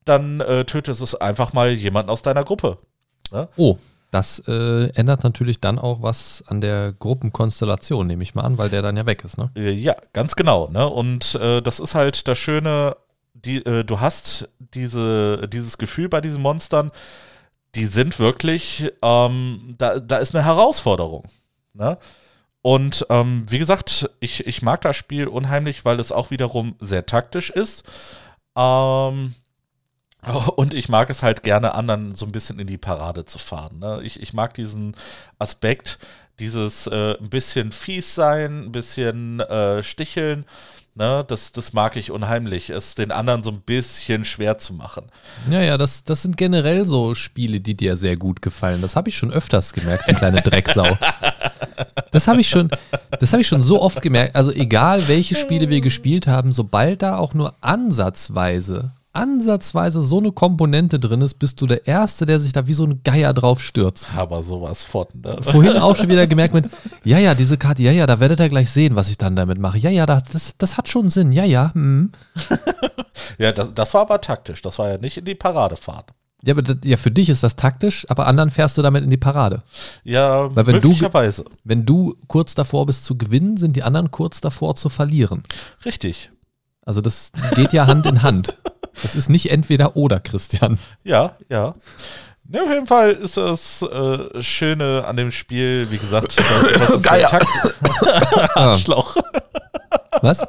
dann 0.06 0.40
äh, 0.42 0.66
tötest 0.66 1.02
es 1.02 1.16
einfach 1.16 1.54
mal 1.54 1.72
jemanden 1.72 2.10
aus 2.10 2.22
deiner 2.22 2.44
Gruppe. 2.44 2.78
Ne? 3.32 3.48
Oh, 3.58 3.78
das 4.12 4.44
äh, 4.48 4.90
ändert 4.94 5.24
natürlich 5.24 5.60
dann 5.60 5.80
auch 5.80 6.02
was 6.02 6.44
an 6.48 6.62
der 6.62 6.94
Gruppenkonstellation, 6.94 8.06
nehme 8.06 8.22
ich 8.22 8.36
mal 8.36 8.44
an, 8.44 8.58
weil 8.58 8.70
der 8.70 8.82
dann 8.84 8.96
ja 8.96 9.06
weg 9.06 9.24
ist, 9.24 9.38
ne? 9.38 9.50
Äh, 9.56 9.72
Ja, 9.72 9.96
ganz 10.14 10.36
genau. 10.36 10.70
Ne? 10.70 10.88
Und 10.88 11.36
äh, 11.36 11.62
das 11.62 11.80
ist 11.80 11.96
halt 11.96 12.28
das 12.28 12.38
Schöne, 12.38 12.96
die, 13.34 13.66
äh, 13.66 13.84
du 13.84 14.00
hast 14.00 14.50
diese, 14.60 15.48
dieses 15.48 15.78
Gefühl 15.80 16.10
bei 16.10 16.22
diesen 16.22 16.42
Monstern, 16.44 16.92
die 17.76 17.86
sind 17.86 18.20
wirklich, 18.20 18.92
ähm, 19.02 19.76
da, 19.78 20.00
da 20.00 20.18
ist 20.18 20.36
eine 20.36 20.46
Herausforderung. 20.46 21.28
Ne? 21.74 21.98
Und 22.62 23.06
ähm, 23.10 23.46
wie 23.50 23.60
gesagt, 23.60 24.10
ich, 24.20 24.46
ich 24.48 24.62
mag 24.62 24.82
das 24.82 24.96
Spiel 24.96 25.28
unheimlich, 25.28 25.84
weil 25.84 26.00
es 26.00 26.12
auch 26.12 26.32
wiederum 26.32 26.76
sehr 26.80 27.06
taktisch 27.06 27.50
ist. 27.50 27.84
Ähm, 28.56 29.36
und 30.56 30.74
ich 30.74 30.88
mag 30.88 31.10
es 31.10 31.24
halt 31.24 31.44
gerne, 31.44 31.76
anderen 31.76 32.16
so 32.16 32.26
ein 32.26 32.32
bisschen 32.32 32.60
in 32.60 32.68
die 32.68 32.78
Parade 32.78 33.26
zu 33.26 33.40
fahren. 33.40 33.80
Ne? 33.80 34.02
Ich, 34.04 34.22
ich 34.22 34.34
mag 34.34 34.54
diesen 34.54 34.96
Aspekt, 35.40 36.00
dieses 36.40 36.88
äh, 36.88 37.18
ein 37.20 37.30
bisschen 37.30 37.72
fies 37.72 38.16
sein, 38.16 38.66
ein 38.66 38.72
bisschen 38.72 39.40
äh, 39.40 39.84
sticheln. 39.84 40.46
Ne? 40.96 41.26
Das, 41.28 41.52
das 41.52 41.74
mag 41.74 41.96
ich 41.96 42.12
unheimlich, 42.12 42.70
es 42.70 42.94
den 42.94 43.12
anderen 43.12 43.44
so 43.44 43.50
ein 43.52 43.62
bisschen 43.62 44.26
schwer 44.26 44.60
zu 44.60 44.74
machen. 44.74 45.06
Ja, 45.50 45.62
ja, 45.62 45.78
das, 45.78 46.04
das 46.04 46.22
sind 46.22 46.38
generell 46.38 46.86
so 46.86 47.16
Spiele, 47.16 47.62
die 47.62 47.76
dir 47.76 47.96
sehr 47.96 48.16
gut 48.16 48.42
gefallen. 48.42 48.82
Das 48.82 48.96
habe 48.96 49.10
ich 49.10 49.18
schon 49.18 49.32
öfters 49.32 49.74
gemerkt, 49.74 50.08
du 50.08 50.14
kleine 50.14 50.42
Drecksau. 50.42 50.98
Das 52.12 52.28
habe 52.28 52.42
ich 52.42 52.50
schon, 52.50 52.70
das 53.20 53.32
habe 53.32 53.42
ich 53.42 53.48
schon 53.48 53.64
so 53.64 53.82
oft 53.82 54.04
gemerkt. 54.04 54.36
Also 54.36 54.52
egal, 54.52 55.08
welche 55.08 55.34
Spiele 55.34 55.70
wir 55.70 55.82
gespielt 55.82 56.28
haben, 56.28 56.52
sobald 56.52 57.02
da 57.02 57.18
auch 57.18 57.34
nur 57.34 57.56
ansatzweise, 57.62 58.92
ansatzweise 59.14 60.02
so 60.02 60.18
eine 60.20 60.32
Komponente 60.32 61.00
drin 61.00 61.22
ist, 61.22 61.36
bist 61.36 61.62
du 61.62 61.68
der 61.68 61.88
Erste, 61.88 62.26
der 62.26 62.40
sich 62.40 62.52
da 62.54 62.68
wie 62.68 62.74
so 62.74 62.86
ein 62.86 63.02
Geier 63.04 63.34
drauf 63.34 63.62
stürzt. 63.62 64.08
Aber 64.16 64.44
sowas 64.44 64.84
von. 64.84 65.06
Ne? 65.14 65.38
Vorhin 65.42 65.78
auch 65.78 65.96
schon 65.96 66.10
wieder 66.10 66.28
gemerkt 66.28 66.54
mit, 66.54 66.70
ja, 67.04 67.20
ja, 67.20 67.36
diese 67.36 67.58
Karte, 67.58 67.84
ja, 67.84 67.92
ja, 67.92 68.06
da 68.06 68.20
werdet 68.20 68.40
ihr 68.40 68.50
gleich 68.50 68.70
sehen, 68.72 68.96
was 68.96 69.10
ich 69.10 69.18
dann 69.18 69.36
damit 69.36 69.60
mache. 69.60 69.78
Ja, 69.78 69.90
ja, 69.90 70.06
das, 70.06 70.56
das 70.58 70.78
hat 70.78 70.90
schon 70.90 71.10
Sinn. 71.10 71.32
Ja, 71.32 71.46
ja. 71.46 71.74
Hm. 71.74 72.12
Ja, 73.38 73.52
das, 73.52 73.74
das 73.74 73.94
war 73.94 74.02
aber 74.02 74.22
taktisch. 74.22 74.62
Das 74.62 74.78
war 74.80 74.90
ja 74.90 74.98
nicht 74.98 75.18
in 75.18 75.26
die 75.26 75.34
Parade 75.36 75.76
fahren. 75.76 76.04
Ja, 76.44 76.54
aber 76.54 76.62
das, 76.62 76.78
ja, 76.84 76.98
für 76.98 77.10
dich 77.10 77.30
ist 77.30 77.42
das 77.42 77.56
taktisch, 77.56 78.06
aber 78.10 78.28
anderen 78.28 78.50
fährst 78.50 78.78
du 78.78 78.82
damit 78.82 79.04
in 79.04 79.10
die 79.10 79.18
Parade. 79.18 79.64
Ja, 80.04 80.54
Weil 80.56 80.68
wenn 80.68 80.82
du- 80.82 80.90
möglicherweise. 80.90 81.46
Wenn 81.64 81.86
du 81.86 82.16
kurz 82.28 82.54
davor 82.54 82.86
bist 82.86 83.06
zu 83.06 83.18
gewinnen, 83.18 83.56
sind 83.58 83.76
die 83.76 83.84
anderen 83.84 84.12
kurz 84.12 84.42
davor 84.42 84.76
zu 84.76 84.90
verlieren. 84.90 85.44
Richtig. 85.86 86.32
Also 86.86 87.02
das 87.02 87.32
geht 87.56 87.74
ja 87.74 87.88
Hand 87.88 88.06
in 88.06 88.22
Hand. 88.22 88.58
Das 89.02 89.16
ist 89.16 89.30
nicht 89.30 89.50
entweder 89.50 89.96
oder, 89.96 90.20
Christian. 90.20 90.80
Ja, 91.04 91.36
ja. 91.50 91.76
Ne, 92.46 92.62
auf 92.62 92.70
jeden 92.70 92.88
Fall 92.88 93.12
ist 93.12 93.38
das 93.38 93.82
äh, 93.82 94.42
Schöne 94.42 95.06
an 95.08 95.18
dem 95.18 95.32
Spiel, 95.32 95.88
wie 95.90 95.98
gesagt, 95.98 96.38
das, 96.38 96.62
das 96.62 96.90
ist 96.90 97.04
Geier. 97.04 97.30
Ah, 98.56 98.78
Schlauch. 98.78 99.16
was? 100.22 100.44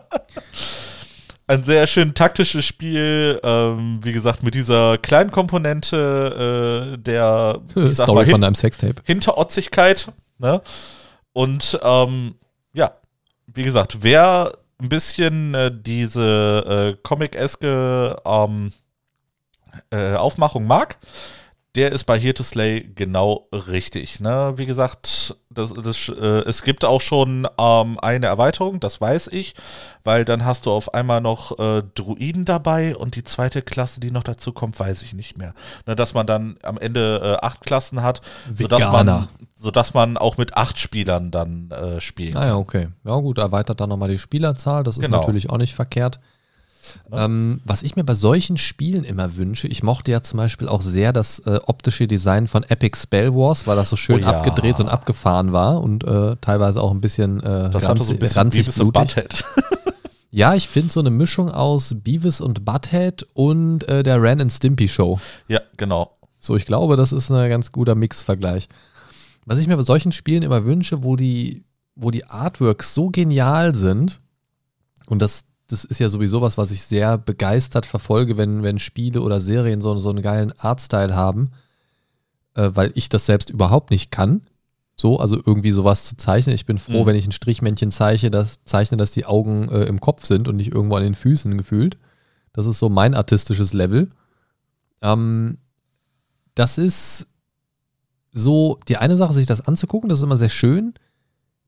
ein 1.46 1.64
sehr 1.64 1.86
schön 1.86 2.14
taktisches 2.14 2.64
Spiel, 2.64 3.40
ähm, 3.42 4.00
wie 4.02 4.12
gesagt, 4.12 4.42
mit 4.42 4.54
dieser 4.54 4.98
kleinen 4.98 5.30
Komponente 5.30 6.94
äh, 6.94 6.98
der 6.98 7.60
Story 7.90 8.24
mal, 8.24 8.26
von 8.26 8.40
deinem 8.40 8.54
Sextape. 8.54 9.02
Hinterotzigkeit. 9.04 10.08
Ne? 10.38 10.62
Und 11.32 11.78
ähm, 11.82 12.36
ja, 12.72 12.92
wie 13.46 13.62
gesagt, 13.62 13.98
wer 14.00 14.52
ein 14.80 14.88
bisschen 14.88 15.54
äh, 15.54 15.70
diese 15.72 16.94
äh, 16.96 17.02
Comic-eske 17.02 18.20
ähm, 18.24 18.72
äh, 19.90 20.14
Aufmachung 20.14 20.66
mag, 20.66 20.98
der 21.74 21.90
ist 21.92 22.04
bei 22.04 22.18
Here 22.18 22.34
to 22.34 22.42
Slay 22.44 22.80
genau 22.94 23.48
richtig. 23.52 24.20
Ne? 24.20 24.52
Wie 24.56 24.66
gesagt, 24.66 25.36
das, 25.50 25.72
das, 25.72 26.08
äh, 26.08 26.42
es 26.46 26.62
gibt 26.62 26.84
auch 26.84 27.00
schon 27.00 27.48
ähm, 27.58 27.98
eine 28.00 28.26
Erweiterung, 28.26 28.78
das 28.80 29.00
weiß 29.00 29.28
ich, 29.32 29.54
weil 30.04 30.24
dann 30.24 30.44
hast 30.44 30.66
du 30.66 30.70
auf 30.70 30.94
einmal 30.94 31.20
noch 31.20 31.58
äh, 31.58 31.82
Druiden 31.94 32.44
dabei 32.44 32.96
und 32.96 33.16
die 33.16 33.24
zweite 33.24 33.62
Klasse, 33.62 34.00
die 34.00 34.10
noch 34.10 34.22
dazu 34.22 34.52
kommt, 34.52 34.78
weiß 34.78 35.02
ich 35.02 35.14
nicht 35.14 35.36
mehr. 35.36 35.54
Ne, 35.86 35.96
dass 35.96 36.14
man 36.14 36.26
dann 36.26 36.56
am 36.62 36.78
Ende 36.78 37.20
äh, 37.40 37.44
acht 37.44 37.60
Klassen 37.62 38.02
hat, 38.02 38.20
sodass 38.50 38.84
man, 38.84 39.28
sodass 39.54 39.94
man 39.94 40.16
auch 40.16 40.36
mit 40.36 40.56
acht 40.56 40.78
Spielern 40.78 41.30
dann 41.30 41.70
äh, 41.70 42.00
spielen 42.00 42.36
Ah 42.36 42.46
ja, 42.46 42.56
okay. 42.56 42.88
Ja 43.04 43.16
gut, 43.18 43.38
erweitert 43.38 43.80
dann 43.80 43.88
nochmal 43.88 44.08
die 44.10 44.18
Spielerzahl. 44.18 44.84
Das 44.84 44.96
ist 44.96 45.02
Genau. 45.02 45.18
natürlich 45.18 45.50
auch 45.50 45.58
nicht 45.58 45.74
verkehrt. 45.74 46.20
Ähm, 47.12 47.60
was 47.64 47.82
ich 47.82 47.96
mir 47.96 48.04
bei 48.04 48.14
solchen 48.14 48.56
Spielen 48.56 49.04
immer 49.04 49.36
wünsche, 49.36 49.68
ich 49.68 49.82
mochte 49.82 50.10
ja 50.12 50.22
zum 50.22 50.36
Beispiel 50.38 50.68
auch 50.68 50.82
sehr 50.82 51.12
das 51.12 51.38
äh, 51.40 51.60
optische 51.66 52.06
Design 52.06 52.46
von 52.46 52.62
Epic 52.64 52.98
Spell 53.00 53.34
Wars, 53.34 53.66
weil 53.66 53.76
das 53.76 53.88
so 53.88 53.96
schön 53.96 54.16
Oh 54.16 54.18
ja. 54.18 54.28
abgedreht 54.30 54.80
und 54.80 54.88
abgefahren 54.88 55.52
war 55.52 55.80
und 55.82 56.04
äh, 56.04 56.36
teilweise 56.40 56.80
auch 56.82 56.90
ein 56.90 57.00
bisschen, 57.00 57.40
äh, 57.40 57.70
Das 57.70 57.88
hatte 57.88 58.02
so 58.02 58.12
ein 58.12 58.18
bisschen 58.18 58.36
ranzig 58.38 58.66
Beavis 58.66 58.80
und 58.80 58.92
blutig. 58.92 59.14
Butthead. 59.14 59.44
Ja, 60.30 60.56
ich 60.56 60.68
finde 60.68 60.92
so 60.92 60.98
eine 60.98 61.10
Mischung 61.10 61.48
aus 61.48 61.94
Beavis 62.02 62.40
und 62.40 62.64
Butthead 62.64 63.24
und 63.34 63.86
äh, 63.88 64.02
der 64.02 64.20
Ren 64.20 64.40
and 64.40 64.50
Stimpy 64.52 64.88
Show. 64.88 65.20
ja, 65.46 65.60
genau. 65.76 66.10
So, 66.40 66.56
ich 66.56 66.66
glaube, 66.66 66.96
das 66.96 67.12
ist 67.12 67.30
ein 67.30 67.48
ganz 67.48 67.70
guter 67.70 67.94
Mix-Vergleich. 67.94 68.68
Was 69.46 69.58
ich 69.58 69.68
mir 69.68 69.76
bei 69.76 69.84
solchen 69.84 70.10
Spielen 70.10 70.42
immer 70.42 70.66
wünsche, 70.66 71.04
wo 71.04 71.14
die, 71.14 71.62
wo 71.94 72.10
die 72.10 72.24
Artworks 72.26 72.94
so 72.94 73.10
genial 73.10 73.76
sind, 73.76 74.20
und 75.06 75.20
das, 75.22 75.42
das 75.68 75.84
ist 75.84 75.98
ja 75.98 76.08
sowieso 76.08 76.42
was, 76.42 76.58
was 76.58 76.70
ich 76.70 76.82
sehr 76.82 77.16
begeistert 77.18 77.86
verfolge, 77.86 78.36
wenn, 78.36 78.62
wenn 78.62 78.78
Spiele 78.78 79.22
oder 79.22 79.40
Serien 79.40 79.80
so, 79.80 79.98
so 79.98 80.10
einen 80.10 80.22
geilen 80.22 80.52
Artstyle 80.58 81.14
haben, 81.14 81.50
äh, 82.54 82.70
weil 82.74 82.92
ich 82.94 83.08
das 83.08 83.26
selbst 83.26 83.50
überhaupt 83.50 83.90
nicht 83.90 84.10
kann. 84.10 84.42
So, 84.96 85.18
also 85.18 85.36
irgendwie 85.44 85.72
sowas 85.72 86.04
zu 86.04 86.16
zeichnen. 86.16 86.54
Ich 86.54 86.66
bin 86.66 86.78
froh, 86.78 87.02
Mhm. 87.02 87.06
wenn 87.06 87.16
ich 87.16 87.26
ein 87.26 87.32
Strichmännchen 87.32 87.90
zeichne, 87.90 88.30
das, 88.30 88.58
zeichne, 88.64 88.96
dass 88.96 89.10
die 89.10 89.26
Augen 89.26 89.68
äh, 89.70 89.84
im 89.86 90.00
Kopf 90.00 90.24
sind 90.24 90.46
und 90.46 90.56
nicht 90.56 90.72
irgendwo 90.72 90.94
an 90.96 91.02
den 91.02 91.16
Füßen 91.16 91.56
gefühlt. 91.58 91.96
Das 92.52 92.66
ist 92.66 92.78
so 92.78 92.88
mein 92.88 93.14
artistisches 93.14 93.72
Level. 93.72 94.10
Ähm, 95.02 95.58
das 96.54 96.78
ist 96.78 97.26
so 98.32 98.78
die 98.88 98.96
eine 98.96 99.16
Sache, 99.16 99.32
sich 99.32 99.46
das 99.46 99.62
anzugucken, 99.62 100.08
das 100.08 100.18
ist 100.18 100.24
immer 100.24 100.36
sehr 100.36 100.48
schön. 100.48 100.94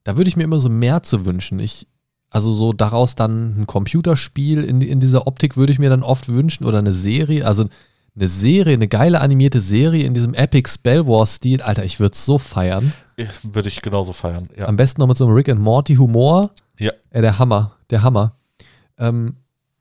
Da 0.05 0.17
würde 0.17 0.29
ich 0.29 0.37
mir 0.37 0.45
immer 0.45 0.61
so 0.61 0.69
mehr 0.69 1.03
zu 1.03 1.25
wünschen. 1.27 1.59
Ich, 1.59 1.89
also 2.37 2.53
so 2.53 2.75
daraus 2.75 3.15
dann 3.15 3.63
ein 3.63 3.67
Computerspiel 3.67 4.63
in, 4.63 4.83
in 4.83 5.01
dieser 5.01 5.27
Optik 5.27 5.57
würde 5.57 5.73
ich 5.73 5.79
mir 5.79 5.89
dann 5.89 6.03
oft 6.03 6.29
wünschen 6.29 6.67
oder 6.67 6.81
eine 6.81 6.93
Serie, 6.93 7.47
also 7.47 7.65
eine 8.15 8.29
Serie, 8.29 8.75
eine 8.75 8.89
geile 8.89 9.23
animierte 9.23 9.59
Serie 9.59 10.05
in 10.05 10.13
diesem 10.13 10.35
Epic 10.35 10.69
Spell 10.71 11.07
Wars 11.07 11.37
Stil. 11.37 11.63
Alter, 11.63 11.87
ich 11.87 11.99
würde 11.99 12.13
es 12.13 12.27
so 12.27 12.37
feiern. 12.37 12.93
Ja, 13.17 13.25
Würde 13.43 13.69
ich 13.69 13.81
genauso 13.81 14.13
feiern. 14.13 14.51
Ja. 14.55 14.67
Am 14.67 14.77
besten 14.77 15.01
noch 15.01 15.09
mit 15.09 15.17
so 15.17 15.25
einem 15.25 15.35
Rick 15.35 15.49
and 15.49 15.63
Morty 15.63 15.95
Humor. 15.95 16.51
Ja. 16.79 16.93
Äh, 17.09 17.23
der 17.23 17.39
Hammer, 17.39 17.73
der 17.89 18.03
Hammer. 18.03 18.33
Ähm, 18.99 19.37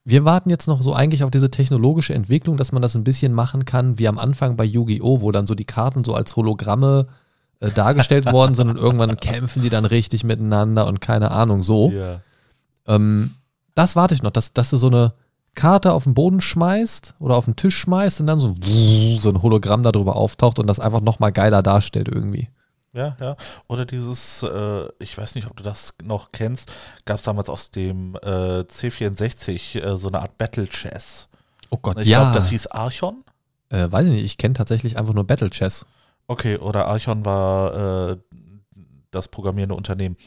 wir 0.06 0.24
warten 0.24 0.50
jetzt 0.50 0.68
noch 0.68 0.82
so 0.82 0.94
eigentlich 0.94 1.26
auf 1.26 1.32
diese 1.32 1.52
technologische 1.52 2.14
Entwicklung, 2.14 2.56
dass 2.56 2.72
man 2.72 2.82
das 2.82 2.96
ein 2.96 3.04
bisschen 3.04 3.34
machen 3.34 3.66
kann, 3.66 4.00
wie 4.00 4.08
am 4.08 4.18
Anfang 4.18 4.56
bei 4.56 4.64
Yu-Gi-Oh!, 4.64 5.20
wo 5.20 5.34
dann 5.34 5.46
so 5.46 5.56
die 5.56 5.66
Karten 5.66 6.06
so 6.06 6.14
als 6.14 6.38
Hologramme 6.38 7.08
äh, 7.60 7.70
dargestellt 7.72 8.32
worden 8.32 8.56
sind 8.56 8.70
und 8.70 8.78
irgendwann 8.78 9.18
kämpfen 9.18 9.62
die 9.62 9.70
dann 9.70 9.84
richtig 9.84 10.24
miteinander 10.24 10.88
und 10.88 11.02
keine 11.02 11.32
Ahnung 11.32 11.62
so. 11.62 11.92
Ja. 11.92 12.22
Ähm, 12.88 13.36
das 13.76 13.96
warte 13.96 14.14
ich 14.14 14.24
noch, 14.24 14.32
dass, 14.32 14.54
dass 14.54 14.70
du 14.70 14.78
so 14.78 14.88
eine 14.88 15.14
Karte 15.56 15.94
auf 15.94 16.04
den 16.04 16.14
Boden 16.14 16.42
schmeißt 16.42 17.16
oder 17.20 17.36
auf 17.38 17.46
den 17.46 17.56
Tisch 17.56 17.78
schmeißt 17.78 18.22
und 18.22 18.28
dann 18.28 18.40
so, 18.40 18.56
so 19.18 19.30
ein 19.30 19.42
Hologramm 19.42 19.84
darüber 19.84 20.16
auftaucht 20.16 20.60
und 20.60 20.68
das 20.68 20.80
einfach 20.80 21.02
nochmal 21.02 21.32
geiler 21.32 21.64
darstellt 21.64 22.10
irgendwie. 22.10 22.50
Ja, 22.94 23.18
ja. 23.20 23.36
Oder 23.68 23.86
dieses, 23.86 24.44
äh, 24.44 24.88
ich 25.00 25.18
weiß 25.18 25.36
nicht, 25.36 25.48
ob 25.48 25.58
du 25.58 25.64
das 25.64 25.94
noch 26.04 26.32
kennst, 26.32 26.72
gab 27.06 27.18
es 27.18 27.24
damals 27.24 27.50
aus 27.50 27.72
dem 27.72 28.16
äh, 28.24 28.62
C64 28.62 29.82
äh, 29.82 29.98
so 29.98 30.08
eine 30.08 30.22
Art 30.22 30.38
Battle 30.38 30.68
Chess. 30.68 31.28
Oh 31.70 31.78
Gott, 31.82 32.00
Ich 32.00 32.08
ja. 32.08 32.22
glaube, 32.22 32.36
das 32.36 32.50
hieß 32.50 32.68
Archon. 32.68 33.24
Äh, 33.70 33.92
weiß 33.92 34.06
ich 34.06 34.12
nicht, 34.14 34.24
ich 34.24 34.38
kenne 34.38 34.54
tatsächlich 34.54 34.98
einfach 34.98 35.14
nur 35.14 35.26
Battle 35.26 35.50
Chess. 35.50 35.86
Okay, 36.28 36.58
oder 36.58 36.88
Archon 36.88 37.26
war 37.26 38.12
äh, 38.12 38.18
das 39.16 39.28
programmierende 39.28 39.76
Unternehmen. 39.76 40.18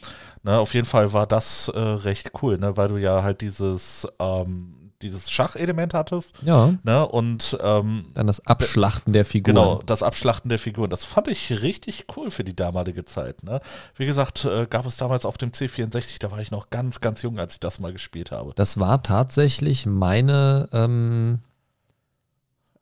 Ne, 0.43 0.57
auf 0.57 0.73
jeden 0.73 0.85
Fall 0.87 1.13
war 1.13 1.27
das 1.27 1.69
äh, 1.69 1.79
recht 1.79 2.31
cool, 2.41 2.57
ne, 2.57 2.75
weil 2.77 2.89
du 2.89 2.97
ja 2.97 3.23
halt 3.23 3.41
dieses, 3.41 4.07
ähm, 4.19 4.91
dieses 5.01 5.29
Schachelement 5.31 5.93
hattest. 5.93 6.35
Ja, 6.43 6.73
Ne, 6.83 7.07
und 7.07 7.57
ähm, 7.61 8.05
dann 8.13 8.27
das 8.27 8.45
Abschlachten 8.45 9.13
der 9.13 9.25
Figuren. 9.25 9.55
Genau, 9.55 9.81
das 9.85 10.03
Abschlachten 10.03 10.49
der 10.49 10.59
Figuren. 10.59 10.89
Das 10.89 11.05
fand 11.05 11.27
ich 11.27 11.61
richtig 11.61 12.05
cool 12.15 12.31
für 12.31 12.43
die 12.43 12.55
damalige 12.55 13.05
Zeit. 13.05 13.43
Ne? 13.43 13.61
Wie 13.95 14.05
gesagt, 14.05 14.45
äh, 14.45 14.67
gab 14.69 14.85
es 14.85 14.97
damals 14.97 15.25
auf 15.25 15.37
dem 15.37 15.51
C64, 15.51 16.19
da 16.19 16.31
war 16.31 16.39
ich 16.39 16.51
noch 16.51 16.69
ganz, 16.69 16.99
ganz 16.99 17.21
jung, 17.21 17.39
als 17.39 17.53
ich 17.53 17.59
das 17.59 17.79
mal 17.79 17.93
gespielt 17.93 18.31
habe. 18.31 18.53
Das 18.55 18.79
war 18.79 19.01
tatsächlich 19.03 19.85
meine, 19.85 20.67
ähm, 20.73 21.39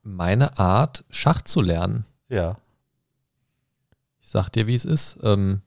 meine 0.04 0.58
Art, 0.58 1.04
Schach 1.10 1.42
zu 1.42 1.62
lernen. 1.62 2.06
Ja. 2.30 2.58
Ich 4.22 4.30
sag 4.30 4.50
dir, 4.50 4.68
wie 4.68 4.76
es 4.76 4.86
ist. 4.86 5.20
Ähm, 5.24 5.62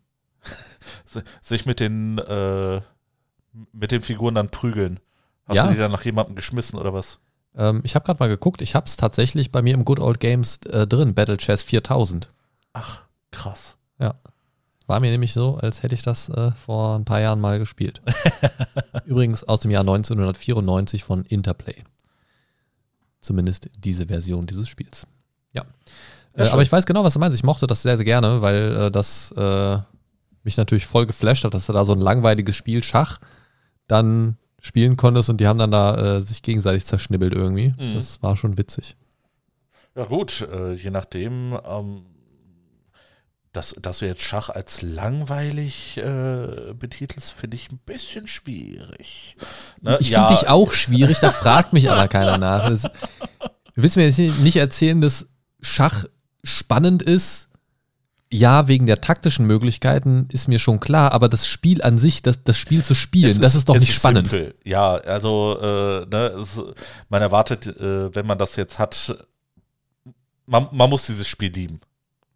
sich 1.42 1.66
mit 1.66 1.80
den, 1.80 2.18
äh, 2.18 2.80
mit 3.72 3.90
den 3.92 4.02
Figuren 4.02 4.34
dann 4.34 4.50
prügeln. 4.50 5.00
Hast 5.46 5.56
Ja. 5.56 5.66
du 5.66 5.72
die 5.72 5.78
dann 5.78 5.90
nach 5.92 6.04
jemandem 6.04 6.36
geschmissen 6.36 6.78
oder 6.78 6.92
was? 6.94 7.18
Ähm, 7.56 7.80
ich 7.84 7.94
habe 7.94 8.04
gerade 8.06 8.20
mal 8.20 8.28
geguckt, 8.28 8.62
ich 8.62 8.74
habe 8.74 8.86
es 8.86 8.96
tatsächlich 8.96 9.50
bei 9.50 9.62
mir 9.62 9.74
im 9.74 9.84
Good 9.84 9.98
Old 10.00 10.20
Games 10.20 10.58
äh, 10.66 10.86
drin, 10.86 11.14
Battle 11.14 11.36
Chess 11.36 11.62
4000. 11.62 12.30
Ach, 12.72 13.02
krass. 13.30 13.76
War 14.86 14.98
mir 14.98 15.12
nämlich 15.12 15.32
so, 15.32 15.54
als 15.56 15.84
hätte 15.84 15.94
ich 15.94 16.02
das 16.02 16.28
äh, 16.30 16.50
vor 16.50 16.96
ein 16.98 17.04
paar 17.04 17.20
Jahren 17.20 17.40
mal 17.40 17.60
gespielt. 17.60 18.02
Übrigens 19.04 19.44
aus 19.44 19.60
dem 19.60 19.70
Jahr 19.70 19.82
1994 19.82 21.04
von 21.04 21.24
Interplay. 21.26 21.84
Zumindest 23.20 23.70
diese 23.78 24.06
Version 24.06 24.46
dieses 24.46 24.68
Spiels. 24.68 25.06
Ja. 25.52 25.62
Ja, 26.36 26.46
äh, 26.46 26.48
aber 26.48 26.62
ich 26.62 26.72
weiß 26.72 26.86
genau, 26.86 27.04
was 27.04 27.14
du 27.14 27.20
meinst. 27.20 27.36
Ich 27.36 27.44
mochte 27.44 27.68
das 27.68 27.82
sehr, 27.82 27.96
sehr 27.96 28.04
gerne, 28.04 28.42
weil 28.42 28.76
äh, 28.76 28.90
das 28.90 29.30
äh, 29.36 29.78
mich 30.44 30.56
natürlich 30.56 30.86
voll 30.86 31.06
geflasht 31.06 31.44
hat, 31.44 31.54
dass 31.54 31.66
du 31.66 31.72
da 31.72 31.84
so 31.84 31.92
ein 31.92 32.00
langweiliges 32.00 32.56
Spiel 32.56 32.82
Schach 32.82 33.18
dann 33.86 34.36
spielen 34.60 34.96
konntest 34.96 35.30
und 35.30 35.38
die 35.38 35.46
haben 35.46 35.58
dann 35.58 35.70
da 35.70 36.16
äh, 36.16 36.20
sich 36.22 36.42
gegenseitig 36.42 36.84
zerschnibbelt 36.84 37.32
irgendwie. 37.34 37.74
Mhm. 37.78 37.94
Das 37.94 38.22
war 38.22 38.36
schon 38.36 38.58
witzig. 38.58 38.96
Ja 39.96 40.04
gut, 40.04 40.46
äh, 40.52 40.74
je 40.74 40.90
nachdem, 40.90 41.58
ähm, 41.68 42.02
dass, 43.52 43.74
dass 43.80 43.98
du 43.98 44.06
jetzt 44.06 44.22
Schach 44.22 44.48
als 44.48 44.80
langweilig 44.82 45.96
äh, 45.96 46.72
betitelst, 46.74 47.32
finde 47.32 47.56
ich 47.56 47.72
ein 47.72 47.78
bisschen 47.78 48.28
schwierig. 48.28 49.36
Ne? 49.80 49.98
Ich 50.00 50.10
Ja, 50.10 50.28
finde 50.28 50.40
dich 50.40 50.48
auch 50.48 50.72
schwierig, 50.72 51.18
da 51.18 51.30
fragt 51.30 51.72
mich 51.72 51.90
aber 51.90 52.06
keiner 52.06 52.38
nach. 52.38 52.68
Das, 52.68 52.82
du 52.82 52.88
willst 53.74 53.96
mir 53.96 54.06
jetzt 54.06 54.18
nicht 54.18 54.56
erzählen, 54.56 55.00
dass 55.00 55.26
Schach 55.60 56.04
spannend 56.44 57.02
ist? 57.02 57.48
Ja, 58.32 58.68
wegen 58.68 58.86
der 58.86 59.00
taktischen 59.00 59.46
Möglichkeiten 59.46 60.28
ist 60.30 60.46
mir 60.46 60.60
schon 60.60 60.78
klar, 60.78 61.10
aber 61.12 61.28
das 61.28 61.48
Spiel 61.48 61.82
an 61.82 61.98
sich, 61.98 62.22
das, 62.22 62.44
das 62.44 62.56
Spiel 62.56 62.84
zu 62.84 62.94
spielen, 62.94 63.32
es 63.32 63.40
das 63.40 63.56
ist 63.56 63.68
doch 63.68 63.74
nicht 63.74 63.92
spannend. 63.92 64.30
simpel. 64.30 64.54
Ja, 64.64 64.94
also 64.94 65.58
äh, 65.60 66.06
ne, 66.06 66.26
es, 66.40 66.60
man 67.08 67.22
erwartet, 67.22 67.66
äh, 67.66 68.14
wenn 68.14 68.26
man 68.26 68.38
das 68.38 68.54
jetzt 68.54 68.78
hat, 68.78 69.16
man, 70.46 70.68
man 70.70 70.88
muss 70.88 71.06
dieses 71.06 71.26
Spiel 71.26 71.50
lieben. 71.50 71.80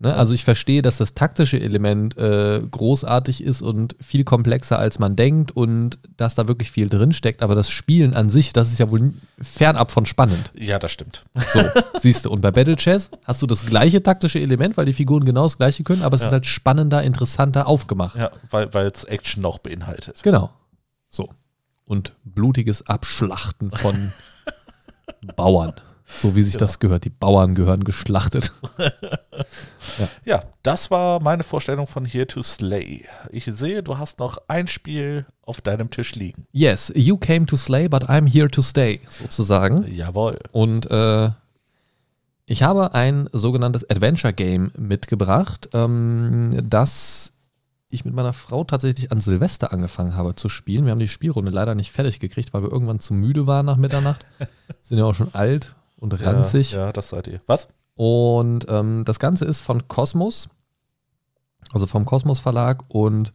Ne? 0.00 0.12
Also 0.14 0.34
ich 0.34 0.44
verstehe, 0.44 0.82
dass 0.82 0.96
das 0.98 1.14
taktische 1.14 1.60
Element 1.60 2.16
äh, 2.18 2.60
großartig 2.68 3.42
ist 3.44 3.62
und 3.62 3.94
viel 4.00 4.24
komplexer 4.24 4.78
als 4.78 4.98
man 4.98 5.14
denkt 5.14 5.52
und 5.52 5.98
dass 6.16 6.34
da 6.34 6.48
wirklich 6.48 6.70
viel 6.72 6.88
drinsteckt, 6.88 7.42
aber 7.42 7.54
das 7.54 7.70
Spielen 7.70 8.12
an 8.12 8.28
sich, 8.28 8.52
das 8.52 8.72
ist 8.72 8.78
ja 8.80 8.90
wohl 8.90 9.14
fernab 9.40 9.92
von 9.92 10.04
spannend. 10.04 10.52
Ja, 10.56 10.78
das 10.80 10.90
stimmt. 10.90 11.24
So, 11.52 11.62
siehst 12.00 12.24
du. 12.24 12.30
Und 12.30 12.40
bei 12.40 12.50
Battle 12.50 12.76
Chess 12.76 13.08
hast 13.24 13.40
du 13.40 13.46
das 13.46 13.64
gleiche 13.66 14.02
taktische 14.02 14.40
Element, 14.40 14.76
weil 14.76 14.86
die 14.86 14.92
Figuren 14.92 15.24
genau 15.24 15.44
das 15.44 15.58
gleiche 15.58 15.84
können, 15.84 16.02
aber 16.02 16.16
es 16.16 16.22
Ja. 16.22 16.26
ist 16.28 16.32
halt 16.32 16.46
spannender, 16.46 17.02
interessanter 17.02 17.66
aufgemacht. 17.68 18.16
Ja, 18.16 18.30
weil 18.50 18.88
es 18.88 19.04
Action 19.04 19.42
noch 19.42 19.58
beinhaltet. 19.58 20.22
Genau. 20.24 20.50
So. 21.08 21.28
Und 21.86 22.14
blutiges 22.24 22.86
Abschlachten 22.88 23.70
von 23.70 24.12
Bauern. 25.36 25.74
So 26.20 26.34
wie 26.36 26.42
sich 26.42 26.54
Genau. 26.54 26.64
das 26.66 26.78
gehört. 26.78 27.04
Die 27.04 27.10
Bauern 27.10 27.54
gehören 27.54 27.84
geschlachtet. 27.84 28.52
Ja, 30.24 30.42
das 30.62 30.90
war 30.90 31.22
meine 31.22 31.42
Vorstellung 31.44 31.86
von 31.86 32.04
Here 32.06 32.26
to 32.26 32.42
Slay. 32.42 33.04
Ich 33.30 33.44
sehe, 33.44 33.82
du 33.82 33.98
hast 33.98 34.18
noch 34.18 34.38
ein 34.48 34.66
Spiel 34.66 35.26
auf 35.42 35.60
deinem 35.60 35.90
Tisch 35.90 36.14
liegen. 36.14 36.46
Yes, 36.52 36.90
you 36.96 37.16
came 37.16 37.46
to 37.46 37.56
slay, 37.56 37.88
but 37.88 38.04
I'm 38.04 38.28
here 38.30 38.48
to 38.48 38.62
stay, 38.62 39.00
sozusagen. 39.08 39.86
Jawohl. 39.92 40.38
Und 40.52 40.90
äh, 40.90 41.30
ich 42.46 42.62
habe 42.62 42.94
ein 42.94 43.28
sogenanntes 43.32 43.88
Adventure 43.88 44.32
Game 44.32 44.70
mitgebracht, 44.76 45.68
ähm, 45.74 46.58
das 46.68 47.32
ich 47.90 48.04
mit 48.04 48.14
meiner 48.14 48.32
Frau 48.32 48.64
tatsächlich 48.64 49.12
an 49.12 49.20
Silvester 49.20 49.72
angefangen 49.72 50.16
habe 50.16 50.34
zu 50.34 50.48
spielen. 50.48 50.84
Wir 50.84 50.92
haben 50.92 50.98
die 50.98 51.08
Spielrunde 51.08 51.50
leider 51.52 51.74
nicht 51.74 51.92
fertig 51.92 52.18
gekriegt, 52.20 52.52
weil 52.54 52.62
wir 52.62 52.72
irgendwann 52.72 52.98
zu 53.00 53.14
müde 53.14 53.46
waren 53.46 53.66
nach 53.66 53.76
Mitternacht. 53.76 54.24
Sind 54.82 54.98
ja 54.98 55.04
auch 55.04 55.14
schon 55.14 55.34
alt 55.34 55.76
und 55.96 56.12
ranzig. 56.22 56.72
Ja, 56.72 56.86
ja, 56.86 56.92
das 56.92 57.08
seid 57.08 57.26
ihr. 57.26 57.40
Was? 57.46 57.68
Und 57.94 58.66
ähm, 58.68 59.04
das 59.04 59.18
Ganze 59.18 59.44
ist 59.44 59.60
von 59.60 59.86
Cosmos, 59.88 60.48
also 61.72 61.86
vom 61.86 62.04
Cosmos 62.04 62.40
Verlag. 62.40 62.84
Und 62.88 63.32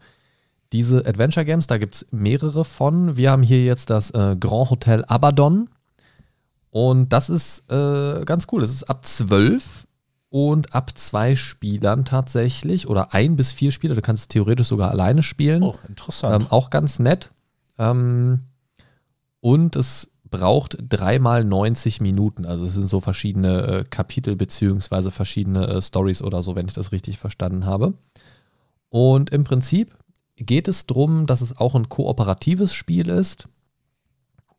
diese 0.71 1.05
Adventure 1.05 1.45
Games, 1.45 1.67
da 1.67 1.77
gibt 1.77 1.95
es 1.95 2.07
mehrere 2.11 2.65
von. 2.65 3.17
Wir 3.17 3.31
haben 3.31 3.43
hier 3.43 3.63
jetzt 3.63 3.89
das 3.89 4.11
äh, 4.11 4.35
Grand 4.39 4.69
Hotel 4.69 5.03
Abaddon. 5.05 5.69
Und 6.71 7.09
das 7.09 7.29
ist 7.29 7.71
äh, 7.71 8.23
ganz 8.25 8.47
cool. 8.51 8.61
Es 8.61 8.71
ist 8.71 8.83
ab 8.83 9.05
12 9.05 9.87
und 10.29 10.75
ab 10.75 10.91
zwei 10.95 11.35
Spielern 11.35 12.05
tatsächlich. 12.05 12.87
Oder 12.87 13.13
ein 13.13 13.35
bis 13.35 13.51
vier 13.51 13.71
Spieler. 13.71 13.95
Du 13.95 14.01
kannst 14.01 14.23
es 14.23 14.27
theoretisch 14.27 14.67
sogar 14.67 14.91
alleine 14.91 15.23
spielen. 15.23 15.63
Oh, 15.63 15.75
interessant. 15.87 16.43
Ähm, 16.43 16.47
auch 16.51 16.69
ganz 16.69 16.99
nett. 16.99 17.31
Ähm, 17.79 18.41
und 19.41 19.75
es 19.75 20.11
braucht 20.29 20.77
dreimal 20.81 21.43
90 21.43 22.01
Minuten. 22.01 22.45
Also 22.45 22.65
es 22.65 22.73
sind 22.73 22.87
so 22.87 23.01
verschiedene 23.01 23.67
äh, 23.67 23.83
Kapitel 23.83 24.35
beziehungsweise 24.35 25.11
verschiedene 25.11 25.67
äh, 25.67 25.81
Stories 25.81 26.21
oder 26.21 26.43
so, 26.43 26.55
wenn 26.55 26.67
ich 26.67 26.73
das 26.73 26.91
richtig 26.91 27.17
verstanden 27.17 27.65
habe. 27.65 27.93
Und 28.89 29.29
im 29.29 29.43
Prinzip 29.43 29.95
geht 30.35 30.67
es 30.67 30.85
darum, 30.85 31.25
dass 31.25 31.41
es 31.41 31.57
auch 31.57 31.75
ein 31.75 31.89
kooperatives 31.89 32.73
Spiel 32.73 33.09
ist. 33.09 33.47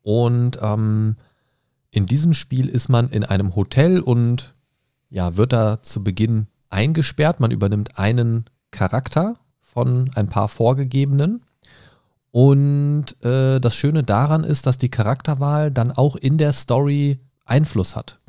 Und 0.03 0.57
ähm, 0.61 1.15
in 1.91 2.05
diesem 2.05 2.33
Spiel 2.33 2.69
ist 2.69 2.89
man 2.89 3.09
in 3.09 3.23
einem 3.23 3.55
Hotel 3.55 3.99
und 3.99 4.53
ja, 5.09 5.35
wird 5.35 5.53
da 5.53 5.81
zu 5.81 6.03
Beginn 6.03 6.47
eingesperrt. 6.69 7.39
Man 7.39 7.51
übernimmt 7.51 7.99
einen 7.99 8.45
Charakter 8.71 9.37
von 9.59 10.09
ein 10.15 10.29
paar 10.29 10.47
vorgegebenen. 10.47 11.43
Und 12.31 13.21
äh, 13.23 13.59
das 13.59 13.75
Schöne 13.75 14.03
daran 14.03 14.43
ist, 14.43 14.65
dass 14.65 14.77
die 14.77 14.89
Charakterwahl 14.89 15.69
dann 15.69 15.91
auch 15.91 16.15
in 16.15 16.37
der 16.37 16.53
Story 16.53 17.19
Einfluss 17.45 17.95
hat. 17.95 18.19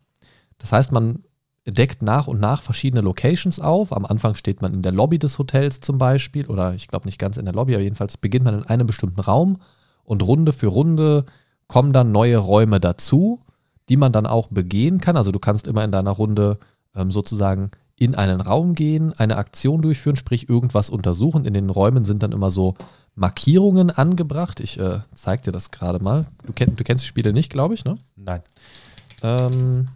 Das 0.58 0.72
heißt, 0.72 0.92
man 0.92 1.24
deckt 1.66 2.02
nach 2.02 2.26
und 2.26 2.40
nach 2.40 2.62
verschiedene 2.62 3.02
Locations 3.02 3.60
auf. 3.60 3.92
Am 3.92 4.04
Anfang 4.04 4.34
steht 4.34 4.62
man 4.62 4.74
in 4.74 4.82
der 4.82 4.92
Lobby 4.92 5.18
des 5.18 5.38
Hotels 5.38 5.80
zum 5.80 5.98
Beispiel, 5.98 6.46
oder 6.46 6.74
ich 6.74 6.88
glaube 6.88 7.06
nicht 7.06 7.18
ganz 7.18 7.36
in 7.36 7.44
der 7.44 7.54
Lobby, 7.54 7.74
aber 7.74 7.84
jedenfalls 7.84 8.16
beginnt 8.16 8.44
man 8.44 8.58
in 8.58 8.64
einem 8.64 8.86
bestimmten 8.86 9.20
Raum 9.20 9.58
und 10.02 10.22
Runde 10.22 10.52
für 10.52 10.66
Runde 10.66 11.24
kommen 11.68 11.92
dann 11.92 12.10
neue 12.12 12.38
Räume 12.38 12.80
dazu, 12.80 13.40
die 13.88 13.96
man 13.96 14.12
dann 14.12 14.26
auch 14.26 14.48
begehen 14.48 15.00
kann. 15.00 15.16
Also 15.16 15.30
du 15.30 15.38
kannst 15.38 15.66
immer 15.66 15.84
in 15.84 15.92
deiner 15.92 16.10
Runde 16.10 16.58
ähm, 16.94 17.10
sozusagen 17.12 17.70
in 18.02 18.16
einen 18.16 18.40
Raum 18.40 18.74
gehen, 18.74 19.12
eine 19.12 19.36
Aktion 19.36 19.80
durchführen, 19.80 20.16
sprich 20.16 20.48
irgendwas 20.48 20.90
untersuchen. 20.90 21.44
In 21.44 21.54
den 21.54 21.70
Räumen 21.70 22.04
sind 22.04 22.22
dann 22.22 22.32
immer 22.32 22.50
so 22.50 22.74
Markierungen 23.14 23.90
angebracht. 23.90 24.58
Ich 24.58 24.78
äh, 24.80 25.00
zeig 25.14 25.44
dir 25.44 25.52
das 25.52 25.70
gerade 25.70 26.02
mal. 26.02 26.26
Du, 26.44 26.52
kenn, 26.52 26.74
du 26.74 26.82
kennst 26.82 27.04
die 27.04 27.08
Spiele 27.08 27.32
nicht, 27.32 27.50
glaube 27.50 27.74
ich, 27.74 27.84
ne? 27.84 27.98
Nein. 28.16 28.42
Ähm, 29.22 29.88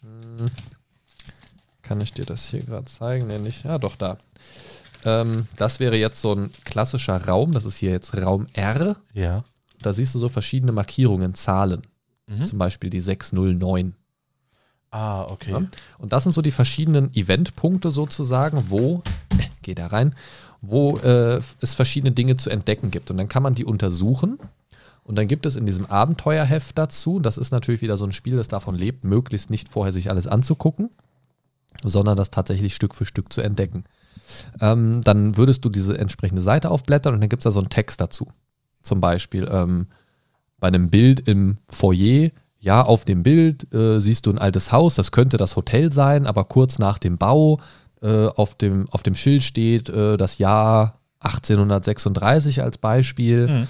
hm, 0.00 0.46
kann 1.82 2.00
ich 2.00 2.14
dir 2.14 2.24
das 2.24 2.46
hier 2.46 2.62
gerade 2.62 2.86
zeigen? 2.86 3.26
Nee, 3.26 3.38
nicht. 3.38 3.64
Ja, 3.64 3.78
doch, 3.78 3.96
da. 3.96 4.16
Ähm, 5.04 5.48
das 5.56 5.78
wäre 5.78 5.96
jetzt 5.96 6.22
so 6.22 6.34
ein 6.34 6.50
klassischer 6.64 7.22
Raum. 7.26 7.52
Das 7.52 7.66
ist 7.66 7.76
hier 7.76 7.90
jetzt 7.90 8.16
Raum 8.16 8.46
R. 8.54 8.96
Ja. 9.12 9.44
Da 9.82 9.92
siehst 9.92 10.14
du 10.14 10.18
so 10.18 10.30
verschiedene 10.30 10.72
Markierungen, 10.72 11.34
Zahlen. 11.34 11.82
Mhm. 12.26 12.46
Zum 12.46 12.58
Beispiel 12.58 12.88
die 12.88 13.00
609. 13.02 13.94
Ah, 14.92 15.24
okay. 15.24 15.52
Ja. 15.52 15.62
Und 15.98 16.12
das 16.12 16.22
sind 16.22 16.32
so 16.32 16.42
die 16.42 16.50
verschiedenen 16.50 17.12
Eventpunkte 17.14 17.90
sozusagen, 17.90 18.64
wo, 18.68 19.02
äh, 19.38 19.44
geh 19.62 19.74
da 19.74 19.86
rein, 19.86 20.14
wo 20.60 20.98
äh, 20.98 21.40
es 21.60 21.74
verschiedene 21.74 22.12
Dinge 22.12 22.36
zu 22.36 22.50
entdecken 22.50 22.90
gibt. 22.90 23.10
Und 23.10 23.16
dann 23.16 23.28
kann 23.28 23.42
man 23.42 23.54
die 23.54 23.64
untersuchen. 23.64 24.38
Und 25.02 25.16
dann 25.16 25.26
gibt 25.26 25.46
es 25.46 25.56
in 25.56 25.66
diesem 25.66 25.86
Abenteuerheft 25.86 26.78
dazu, 26.78 27.18
das 27.18 27.38
ist 27.38 27.50
natürlich 27.50 27.80
wieder 27.80 27.96
so 27.96 28.04
ein 28.04 28.12
Spiel, 28.12 28.36
das 28.36 28.48
davon 28.48 28.76
lebt, 28.76 29.02
möglichst 29.02 29.50
nicht 29.50 29.68
vorher 29.68 29.92
sich 29.92 30.10
alles 30.10 30.28
anzugucken, 30.28 30.90
sondern 31.82 32.16
das 32.16 32.30
tatsächlich 32.30 32.74
Stück 32.74 32.94
für 32.94 33.06
Stück 33.06 33.32
zu 33.32 33.40
entdecken. 33.40 33.84
Ähm, 34.60 35.00
dann 35.02 35.36
würdest 35.36 35.64
du 35.64 35.70
diese 35.70 35.98
entsprechende 35.98 36.42
Seite 36.42 36.70
aufblättern 36.70 37.14
und 37.14 37.20
dann 37.20 37.30
gibt 37.30 37.40
es 37.40 37.44
da 37.44 37.50
so 37.50 37.58
einen 37.58 37.70
Text 37.70 38.00
dazu. 38.00 38.28
Zum 38.82 39.00
Beispiel 39.00 39.48
ähm, 39.50 39.86
bei 40.60 40.68
einem 40.68 40.90
Bild 40.90 41.26
im 41.28 41.58
Foyer, 41.68 42.30
ja, 42.62 42.80
auf 42.82 43.04
dem 43.04 43.24
Bild 43.24 43.74
äh, 43.74 44.00
siehst 44.00 44.26
du 44.26 44.30
ein 44.30 44.38
altes 44.38 44.70
Haus, 44.70 44.94
das 44.94 45.10
könnte 45.10 45.36
das 45.36 45.56
Hotel 45.56 45.92
sein, 45.92 46.26
aber 46.26 46.44
kurz 46.44 46.78
nach 46.78 46.98
dem 46.98 47.18
Bau 47.18 47.58
äh, 48.00 48.26
auf, 48.28 48.54
dem, 48.54 48.88
auf 48.90 49.02
dem 49.02 49.16
Schild 49.16 49.42
steht 49.42 49.88
äh, 49.88 50.16
das 50.16 50.38
Jahr 50.38 51.00
1836 51.18 52.62
als 52.62 52.78
Beispiel. 52.78 53.48
Mhm. 53.48 53.68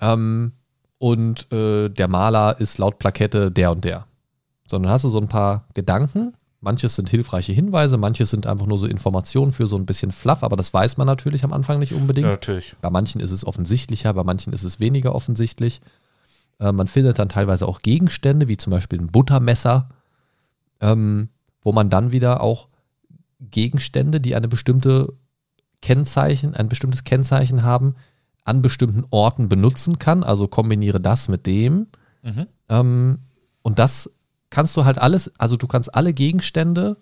Ähm, 0.00 0.52
und 0.98 1.52
äh, 1.52 1.88
der 1.88 2.06
Maler 2.06 2.60
ist 2.60 2.78
laut 2.78 3.00
Plakette 3.00 3.50
der 3.50 3.72
und 3.72 3.84
der. 3.84 4.06
Sondern 4.68 4.92
hast 4.92 5.02
du 5.02 5.08
so 5.08 5.20
ein 5.20 5.28
paar 5.28 5.64
Gedanken. 5.74 6.34
Manches 6.60 6.94
sind 6.94 7.08
hilfreiche 7.08 7.52
Hinweise, 7.52 7.98
manches 7.98 8.30
sind 8.30 8.46
einfach 8.46 8.66
nur 8.66 8.78
so 8.78 8.86
Informationen 8.86 9.50
für 9.50 9.66
so 9.66 9.76
ein 9.76 9.86
bisschen 9.86 10.12
Fluff, 10.12 10.44
aber 10.44 10.56
das 10.56 10.72
weiß 10.72 10.96
man 10.96 11.06
natürlich 11.06 11.42
am 11.42 11.52
Anfang 11.52 11.80
nicht 11.80 11.92
unbedingt. 11.92 12.26
Ja, 12.26 12.32
natürlich. 12.32 12.76
Bei 12.80 12.90
manchen 12.90 13.20
ist 13.20 13.32
es 13.32 13.44
offensichtlicher, 13.44 14.14
bei 14.14 14.24
manchen 14.24 14.52
ist 14.52 14.64
es 14.64 14.78
weniger 14.78 15.14
offensichtlich. 15.14 15.80
Äh, 16.58 16.72
man 16.72 16.86
findet 16.86 17.18
dann 17.18 17.28
teilweise 17.28 17.66
auch 17.66 17.82
Gegenstände, 17.82 18.48
wie 18.48 18.56
zum 18.56 18.70
Beispiel 18.70 19.00
ein 19.00 19.08
Buttermesser, 19.08 19.88
ähm, 20.80 21.28
wo 21.62 21.72
man 21.72 21.90
dann 21.90 22.12
wieder 22.12 22.40
auch 22.40 22.68
Gegenstände, 23.40 24.20
die 24.20 24.34
eine 24.34 24.48
bestimmte 24.48 25.12
Kennzeichen, 25.80 26.54
ein 26.54 26.68
bestimmtes 26.68 27.04
Kennzeichen 27.04 27.62
haben, 27.62 27.94
an 28.44 28.62
bestimmten 28.62 29.04
Orten 29.10 29.48
benutzen 29.48 29.98
kann. 29.98 30.24
Also 30.24 30.48
kombiniere 30.48 31.00
das 31.00 31.28
mit 31.28 31.46
dem. 31.46 31.86
Mhm. 32.22 32.46
Ähm, 32.68 33.18
und 33.62 33.78
das 33.78 34.10
kannst 34.50 34.76
du 34.76 34.84
halt 34.84 34.98
alles, 34.98 35.30
also 35.38 35.56
du 35.56 35.66
kannst 35.66 35.94
alle 35.94 36.12
Gegenstände 36.12 36.96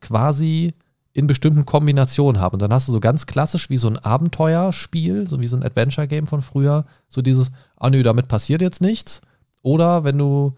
quasi 0.00 0.74
in 1.12 1.26
bestimmten 1.26 1.66
Kombinationen 1.66 2.40
haben. 2.40 2.54
Und 2.54 2.62
dann 2.62 2.72
hast 2.72 2.88
du 2.88 2.92
so 2.92 3.00
ganz 3.00 3.26
klassisch 3.26 3.68
wie 3.70 3.76
so 3.76 3.88
ein 3.88 3.98
Abenteuerspiel, 3.98 5.28
so 5.28 5.40
wie 5.40 5.48
so 5.48 5.56
ein 5.56 5.64
Adventure-Game 5.64 6.26
von 6.26 6.42
früher, 6.42 6.84
so 7.08 7.20
dieses, 7.20 7.50
ah 7.76 7.90
nö, 7.90 8.02
damit 8.02 8.28
passiert 8.28 8.62
jetzt 8.62 8.80
nichts. 8.80 9.20
Oder 9.62 10.04
wenn 10.04 10.18
du, 10.18 10.54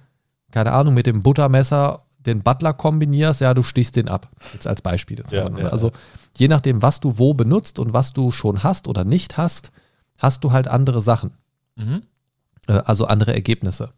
keine 0.50 0.72
Ahnung, 0.72 0.94
mit 0.94 1.06
dem 1.06 1.22
Buttermesser 1.22 2.04
den 2.18 2.42
Butler 2.42 2.72
kombinierst, 2.72 3.40
ja, 3.40 3.54
du 3.54 3.62
stichst 3.62 3.96
den 3.96 4.08
ab. 4.08 4.28
Jetzt 4.52 4.66
als 4.66 4.82
Beispiel. 4.82 5.18
Jetzt 5.18 5.32
Ja, 5.32 5.46
aber, 5.46 5.60
ja, 5.60 5.68
also 5.68 5.90
je 6.36 6.48
nachdem, 6.48 6.82
was 6.82 7.00
du 7.00 7.18
wo 7.18 7.34
benutzt 7.34 7.78
und 7.78 7.92
was 7.92 8.12
du 8.12 8.30
schon 8.30 8.62
hast 8.62 8.88
oder 8.88 9.04
nicht 9.04 9.36
hast, 9.38 9.72
hast 10.18 10.44
du 10.44 10.52
halt 10.52 10.68
andere 10.68 11.00
Sachen. 11.00 11.32
Mhm. 11.76 12.02
Äh, 12.68 12.74
also 12.74 13.06
andere 13.06 13.34
Ergebnisse. 13.34 13.88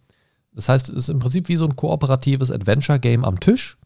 Das 0.53 0.69
heißt, 0.69 0.89
es 0.89 0.97
ist 0.97 1.09
im 1.09 1.19
Prinzip 1.19 1.49
wie 1.49 1.57
so 1.57 1.67
ein 1.67 1.77
kooperatives 1.77 2.51
Adventure-Game 2.51 3.25
am 3.25 3.41
Tisch. 3.41 3.77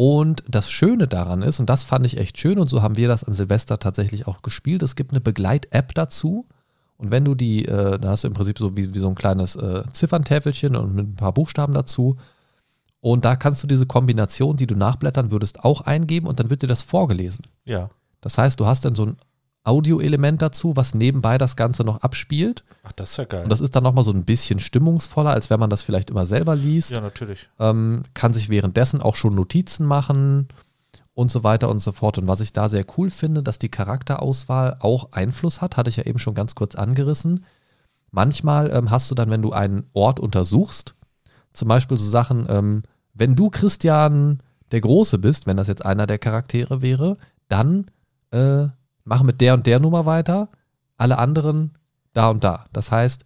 Und 0.00 0.44
das 0.46 0.70
Schöne 0.70 1.08
daran 1.08 1.42
ist, 1.42 1.58
und 1.58 1.68
das 1.68 1.82
fand 1.82 2.06
ich 2.06 2.18
echt 2.18 2.38
schön, 2.38 2.60
und 2.60 2.70
so 2.70 2.82
haben 2.82 2.96
wir 2.96 3.08
das 3.08 3.24
an 3.24 3.32
Silvester 3.34 3.80
tatsächlich 3.80 4.28
auch 4.28 4.42
gespielt, 4.42 4.84
es 4.84 4.94
gibt 4.94 5.10
eine 5.10 5.20
Begleit-App 5.20 5.92
dazu. 5.92 6.46
Und 6.98 7.10
wenn 7.10 7.24
du 7.24 7.34
die, 7.34 7.64
äh, 7.64 7.98
da 7.98 8.10
hast 8.10 8.22
du 8.22 8.28
im 8.28 8.32
Prinzip 8.32 8.58
so 8.58 8.76
wie, 8.76 8.94
wie 8.94 8.98
so 9.00 9.08
ein 9.08 9.16
kleines 9.16 9.56
äh, 9.56 9.82
Zifferntäfelchen 9.92 10.76
und 10.76 10.94
mit 10.94 11.04
ein 11.04 11.16
paar 11.16 11.32
Buchstaben 11.32 11.74
dazu. 11.74 12.14
Und 13.00 13.24
da 13.24 13.34
kannst 13.34 13.60
du 13.64 13.66
diese 13.66 13.86
Kombination, 13.86 14.56
die 14.56 14.68
du 14.68 14.76
nachblättern 14.76 15.32
würdest, 15.32 15.64
auch 15.64 15.80
eingeben 15.80 16.28
und 16.28 16.38
dann 16.38 16.48
wird 16.48 16.62
dir 16.62 16.68
das 16.68 16.82
vorgelesen. 16.82 17.48
Ja. 17.64 17.88
Das 18.20 18.38
heißt, 18.38 18.60
du 18.60 18.66
hast 18.66 18.84
dann 18.84 18.94
so 18.94 19.04
ein 19.04 19.16
Audioelement 19.68 20.40
dazu, 20.40 20.76
was 20.76 20.94
nebenbei 20.94 21.36
das 21.36 21.54
Ganze 21.54 21.84
noch 21.84 22.00
abspielt. 22.00 22.64
Ach, 22.82 22.92
das 22.92 23.10
ist 23.10 23.16
ja 23.18 23.24
geil. 23.24 23.44
Und 23.44 23.50
das 23.50 23.60
ist 23.60 23.76
dann 23.76 23.84
nochmal 23.84 24.04
so 24.04 24.10
ein 24.10 24.24
bisschen 24.24 24.58
stimmungsvoller, 24.58 25.30
als 25.30 25.50
wenn 25.50 25.60
man 25.60 25.70
das 25.70 25.82
vielleicht 25.82 26.10
immer 26.10 26.24
selber 26.24 26.56
liest. 26.56 26.90
ja, 26.90 27.00
natürlich. 27.00 27.48
Ähm, 27.58 28.02
kann 28.14 28.32
sich 28.32 28.48
währenddessen 28.48 29.02
auch 29.02 29.14
schon 29.14 29.34
Notizen 29.34 29.84
machen 29.84 30.48
und 31.12 31.30
so 31.30 31.44
weiter 31.44 31.68
und 31.68 31.80
so 31.80 31.92
fort. 31.92 32.16
Und 32.16 32.28
was 32.28 32.40
ich 32.40 32.52
da 32.52 32.68
sehr 32.68 32.86
cool 32.96 33.10
finde, 33.10 33.42
dass 33.42 33.58
die 33.58 33.68
Charakterauswahl 33.68 34.76
auch 34.80 35.12
Einfluss 35.12 35.60
hat, 35.60 35.76
hatte 35.76 35.90
ich 35.90 35.96
ja 35.96 36.06
eben 36.06 36.18
schon 36.18 36.34
ganz 36.34 36.54
kurz 36.54 36.74
angerissen. 36.74 37.44
Manchmal 38.10 38.70
ähm, 38.70 38.90
hast 38.90 39.10
du 39.10 39.14
dann, 39.14 39.28
wenn 39.28 39.42
du 39.42 39.52
einen 39.52 39.84
Ort 39.92 40.18
untersuchst, 40.18 40.94
zum 41.52 41.68
Beispiel 41.68 41.98
so 41.98 42.08
Sachen, 42.08 42.46
ähm, 42.48 42.84
wenn 43.12 43.34
du 43.36 43.50
Christian 43.50 44.38
der 44.70 44.80
Große 44.80 45.18
bist, 45.18 45.46
wenn 45.46 45.56
das 45.56 45.68
jetzt 45.68 45.84
einer 45.84 46.06
der 46.06 46.18
Charaktere 46.18 46.80
wäre, 46.80 47.18
dann 47.48 47.90
äh, 48.30 48.68
mach 49.08 49.22
mit 49.22 49.40
der 49.40 49.54
und 49.54 49.66
der 49.66 49.80
Nummer 49.80 50.06
weiter, 50.06 50.48
alle 50.96 51.18
anderen 51.18 51.72
da 52.12 52.28
und 52.30 52.44
da. 52.44 52.66
Das 52.72 52.90
heißt, 52.92 53.24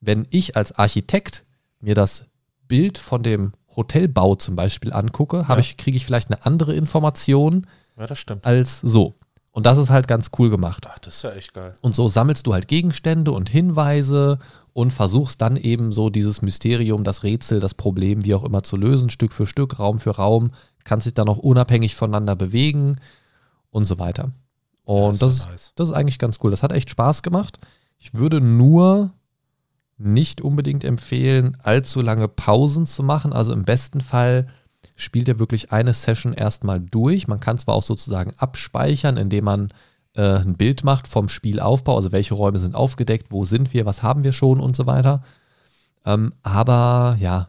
wenn 0.00 0.26
ich 0.30 0.56
als 0.56 0.72
Architekt 0.78 1.44
mir 1.80 1.94
das 1.94 2.26
Bild 2.68 2.98
von 2.98 3.22
dem 3.22 3.52
Hotelbau 3.76 4.34
zum 4.36 4.56
Beispiel 4.56 4.92
angucke, 4.92 5.48
habe 5.48 5.60
Ja. 5.60 5.66
ich, 5.66 5.76
kriege 5.76 5.96
ich 5.96 6.04
vielleicht 6.06 6.30
eine 6.30 6.44
andere 6.44 6.74
Information 6.74 7.66
Ja, 7.98 8.06
das 8.06 8.18
stimmt. 8.18 8.44
als 8.44 8.80
so. 8.80 9.14
Und 9.50 9.66
das 9.66 9.78
ist 9.78 9.90
halt 9.90 10.08
ganz 10.08 10.30
cool 10.38 10.50
gemacht. 10.50 10.86
Ach, 10.90 10.98
das 10.98 11.16
ist 11.16 11.22
ja 11.22 11.30
echt 11.32 11.54
geil. 11.54 11.76
Und 11.80 11.94
so 11.94 12.08
sammelst 12.08 12.46
du 12.46 12.52
halt 12.54 12.66
Gegenstände 12.66 13.30
und 13.30 13.48
Hinweise 13.48 14.38
und 14.72 14.92
versuchst 14.92 15.40
dann 15.40 15.56
eben 15.56 15.92
so 15.92 16.10
dieses 16.10 16.42
Mysterium, 16.42 17.04
das 17.04 17.22
Rätsel, 17.22 17.60
das 17.60 17.74
Problem, 17.74 18.24
wie 18.24 18.34
auch 18.34 18.42
immer 18.42 18.64
zu 18.64 18.76
lösen, 18.76 19.10
Stück 19.10 19.32
für 19.32 19.46
Stück, 19.46 19.78
Raum 19.78 20.00
für 20.00 20.10
Raum, 20.16 20.50
kannst 20.82 21.06
dich 21.06 21.14
dann 21.14 21.28
auch 21.28 21.38
unabhängig 21.38 21.94
voneinander 21.94 22.34
bewegen 22.34 22.96
und 23.70 23.84
so 23.84 23.98
weiter. 24.00 24.32
Und 24.84 25.14
ja, 25.14 25.26
das, 25.26 25.36
ist 25.36 25.48
nice. 25.48 25.72
das 25.76 25.88
ist 25.88 25.94
eigentlich 25.94 26.18
ganz 26.18 26.38
cool. 26.42 26.50
Das 26.50 26.62
hat 26.62 26.72
echt 26.72 26.90
Spaß 26.90 27.22
gemacht. 27.22 27.58
Ich 27.98 28.14
würde 28.14 28.40
nur 28.40 29.12
nicht 29.96 30.40
unbedingt 30.40 30.84
empfehlen, 30.84 31.56
allzu 31.62 32.02
lange 32.02 32.28
Pausen 32.28 32.86
zu 32.86 33.02
machen. 33.02 33.32
Also 33.32 33.52
im 33.52 33.64
besten 33.64 34.00
Fall 34.00 34.48
spielt 34.96 35.28
er 35.28 35.38
wirklich 35.38 35.72
eine 35.72 35.94
Session 35.94 36.32
erstmal 36.32 36.80
durch. 36.80 37.28
Man 37.28 37.40
kann 37.40 37.58
zwar 37.58 37.74
auch 37.74 37.82
sozusagen 37.82 38.32
abspeichern, 38.36 39.16
indem 39.16 39.44
man 39.44 39.68
äh, 40.14 40.38
ein 40.38 40.56
Bild 40.56 40.84
macht 40.84 41.08
vom 41.08 41.28
Spielaufbau, 41.28 41.96
also 41.96 42.12
welche 42.12 42.34
Räume 42.34 42.58
sind 42.58 42.74
aufgedeckt, 42.74 43.28
wo 43.30 43.44
sind 43.44 43.72
wir, 43.72 43.86
was 43.86 44.02
haben 44.02 44.24
wir 44.24 44.32
schon 44.32 44.60
und 44.60 44.76
so 44.76 44.86
weiter. 44.86 45.22
Ähm, 46.04 46.32
aber 46.42 47.16
ja, 47.18 47.48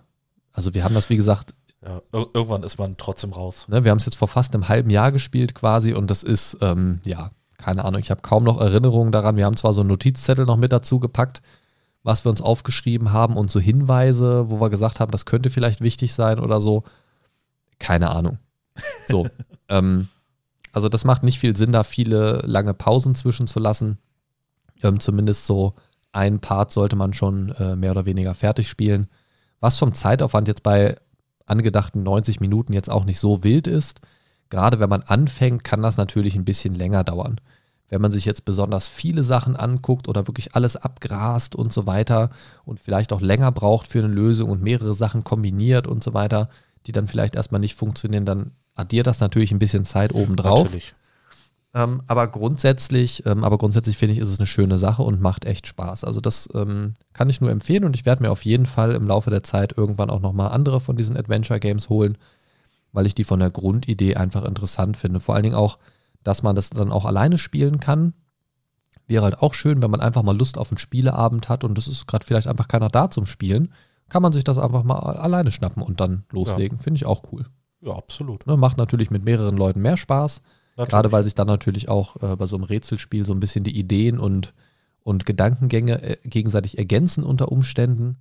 also 0.53 0.73
wir 0.73 0.83
haben 0.83 0.95
das, 0.95 1.09
wie 1.09 1.17
gesagt, 1.17 1.53
Ja, 1.85 2.01
ir 2.13 2.27
irgendwann 2.33 2.63
ist 2.63 2.79
man 2.79 2.97
trotzdem 2.97 3.31
raus. 3.31 3.65
Ne, 3.67 3.83
wir 3.83 3.91
haben 3.91 3.99
es 3.99 4.05
jetzt 4.05 4.17
vor 4.17 4.27
fast 4.27 4.53
einem 4.53 4.67
halben 4.67 4.89
Jahr 4.89 5.11
gespielt 5.11 5.53
quasi 5.53 5.93
und 5.93 6.09
das 6.09 6.23
ist, 6.23 6.57
ähm, 6.61 6.99
ja, 7.05 7.31
keine 7.57 7.85
Ahnung, 7.85 8.01
ich 8.01 8.09
habe 8.09 8.21
kaum 8.21 8.43
noch 8.43 8.59
Erinnerungen 8.59 9.11
daran. 9.11 9.37
Wir 9.37 9.45
haben 9.45 9.55
zwar 9.55 9.73
so 9.73 9.81
einen 9.81 9.89
Notizzettel 9.89 10.45
noch 10.45 10.57
mit 10.57 10.71
dazu 10.71 10.99
gepackt, 10.99 11.41
was 12.03 12.25
wir 12.25 12.31
uns 12.31 12.41
aufgeschrieben 12.41 13.13
haben 13.13 13.37
und 13.37 13.51
so 13.51 13.59
Hinweise, 13.59 14.49
wo 14.49 14.59
wir 14.59 14.69
gesagt 14.69 14.99
haben, 14.99 15.11
das 15.11 15.25
könnte 15.25 15.49
vielleicht 15.49 15.81
wichtig 15.81 16.13
sein 16.13 16.39
oder 16.39 16.59
so. 16.59 16.83
Keine 17.77 18.09
Ahnung. 18.09 18.39
So. 19.07 19.27
ähm, 19.69 20.09
also 20.73 20.89
das 20.89 21.05
macht 21.05 21.23
nicht 21.23 21.39
viel 21.39 21.55
Sinn, 21.55 21.71
da 21.71 21.83
viele 21.83 22.41
lange 22.45 22.73
Pausen 22.73 23.15
zwischenzulassen. 23.15 23.99
Ähm, 24.83 24.99
zumindest 24.99 25.45
so 25.45 25.73
ein 26.11 26.39
Part 26.39 26.71
sollte 26.71 26.95
man 26.95 27.13
schon 27.13 27.49
äh, 27.59 27.75
mehr 27.75 27.91
oder 27.91 28.05
weniger 28.05 28.33
fertig 28.33 28.67
spielen. 28.67 29.07
Was 29.59 29.77
vom 29.77 29.93
Zeitaufwand 29.93 30.47
jetzt 30.47 30.63
bei 30.63 30.97
angedachten 31.45 32.03
90 32.03 32.39
Minuten 32.39 32.73
jetzt 32.73 32.89
auch 32.89 33.05
nicht 33.05 33.19
so 33.19 33.43
wild 33.43 33.67
ist. 33.67 34.01
Gerade 34.49 34.79
wenn 34.79 34.89
man 34.89 35.01
anfängt, 35.01 35.63
kann 35.63 35.81
das 35.81 35.97
natürlich 35.97 36.35
ein 36.35 36.45
bisschen 36.45 36.75
länger 36.75 37.03
dauern. 37.03 37.39
Wenn 37.89 38.01
man 38.01 38.11
sich 38.11 38.25
jetzt 38.25 38.45
besonders 38.45 38.87
viele 38.87 39.23
Sachen 39.23 39.55
anguckt 39.55 40.07
oder 40.07 40.27
wirklich 40.27 40.55
alles 40.55 40.75
abgrast 40.75 41.55
und 41.55 41.71
so 41.71 41.85
weiter 41.85 42.31
und 42.63 42.79
vielleicht 42.79 43.13
auch 43.13 43.21
länger 43.21 43.51
braucht 43.51 43.87
für 43.87 43.99
eine 43.99 44.07
Lösung 44.07 44.49
und 44.49 44.61
mehrere 44.61 44.93
Sachen 44.93 45.23
kombiniert 45.23 45.85
und 45.85 46.03
so 46.03 46.13
weiter, 46.13 46.49
die 46.87 46.91
dann 46.91 47.07
vielleicht 47.07 47.35
erstmal 47.35 47.61
nicht 47.61 47.75
funktionieren, 47.75 48.25
dann 48.25 48.51
addiert 48.73 49.07
das 49.07 49.19
natürlich 49.19 49.51
ein 49.51 49.59
bisschen 49.59 49.85
Zeit 49.85 50.13
obendrauf. 50.13 50.65
Natürlich. 50.65 50.95
Ähm, 51.75 52.01
aber 52.07 52.27
grundsätzlich, 52.27 53.25
ähm, 53.25 53.43
aber 53.43 53.57
grundsätzlich 53.57 53.97
finde 53.97 54.13
ich, 54.13 54.19
ist 54.19 54.29
es 54.29 54.39
eine 54.39 54.47
schöne 54.47 54.77
Sache 54.77 55.03
und 55.03 55.19
macht 55.19 55.43
echt 55.43 55.67
Spaß. 55.67 56.05
Also 56.05 56.21
das 56.21 56.47
ähm, 56.53 56.93
kann 57.11 57.29
ich 57.29 57.41
nur 57.41 57.51
empfehlen 57.51 57.83
und 57.83 57.97
ich 57.97 58.05
werde 58.05 58.23
mir 58.23 58.31
auf 58.31 58.45
jeden 58.45 58.65
Fall 58.65 58.93
im 58.93 59.05
Laufe 59.05 59.29
der 59.29 59.43
Zeit 59.43 59.77
irgendwann 59.77 60.09
auch 60.09 60.21
nochmal 60.21 60.51
andere 60.51 60.79
von 60.79 60.95
diesen 60.95 61.17
Adventure 61.17 61.59
Games 61.59 61.89
holen, 61.89 62.17
weil 62.93 63.05
ich 63.05 63.13
die 63.13 63.25
von 63.25 63.41
der 63.41 63.51
Grundidee 63.51 64.15
einfach 64.15 64.45
interessant 64.45 64.95
finde. 64.95 65.19
Vor 65.19 65.35
allen 65.35 65.43
Dingen 65.43 65.57
auch, 65.57 65.77
dass 66.23 66.43
man 66.43 66.55
das 66.55 66.69
dann 66.69 66.93
auch 66.93 67.03
alleine 67.03 67.37
spielen 67.37 67.81
kann. 67.81 68.13
Wäre 69.05 69.25
halt 69.25 69.39
auch 69.39 69.53
schön, 69.53 69.83
wenn 69.83 69.91
man 69.91 69.99
einfach 69.99 70.23
mal 70.23 70.37
Lust 70.37 70.57
auf 70.57 70.71
einen 70.71 70.77
Spieleabend 70.77 71.49
hat 71.49 71.65
und 71.65 71.77
es 71.77 71.89
ist 71.89 72.07
gerade 72.07 72.25
vielleicht 72.25 72.47
einfach 72.47 72.69
keiner 72.69 72.87
da 72.87 73.11
zum 73.11 73.25
Spielen, 73.25 73.73
kann 74.07 74.21
man 74.21 74.31
sich 74.31 74.45
das 74.45 74.57
einfach 74.57 74.83
mal 74.83 74.99
alleine 74.99 75.51
schnappen 75.51 75.83
und 75.83 75.99
dann 75.99 76.23
loslegen. 76.31 76.79
Finde 76.79 76.99
ich 76.99 77.05
auch 77.05 77.23
cool. 77.33 77.45
Ja, 77.81 77.91
absolut. 77.91 78.47
Ne, 78.47 78.55
macht 78.55 78.77
natürlich 78.77 79.11
mit 79.11 79.25
mehreren 79.25 79.57
Leuten 79.57 79.81
mehr 79.81 79.97
Spaß. 79.97 80.41
Natürlich. 80.75 80.89
Gerade 80.89 81.11
weil 81.11 81.23
sich 81.23 81.35
dann 81.35 81.47
natürlich 81.47 81.87
auch 81.87 82.21
äh, 82.21 82.35
bei 82.35 82.47
so 82.47 82.57
einem 82.57 82.65
Rätselspiel 82.65 83.25
so 83.25 83.33
ein 83.33 83.39
bisschen 83.39 83.63
die 83.63 83.77
Ideen 83.77 84.19
und, 84.19 84.53
und 85.03 85.25
Gedankengänge 85.25 86.01
äh, 86.01 86.17
gegenseitig 86.27 86.77
ergänzen 86.77 87.23
unter 87.23 87.51
Umständen. 87.51 88.17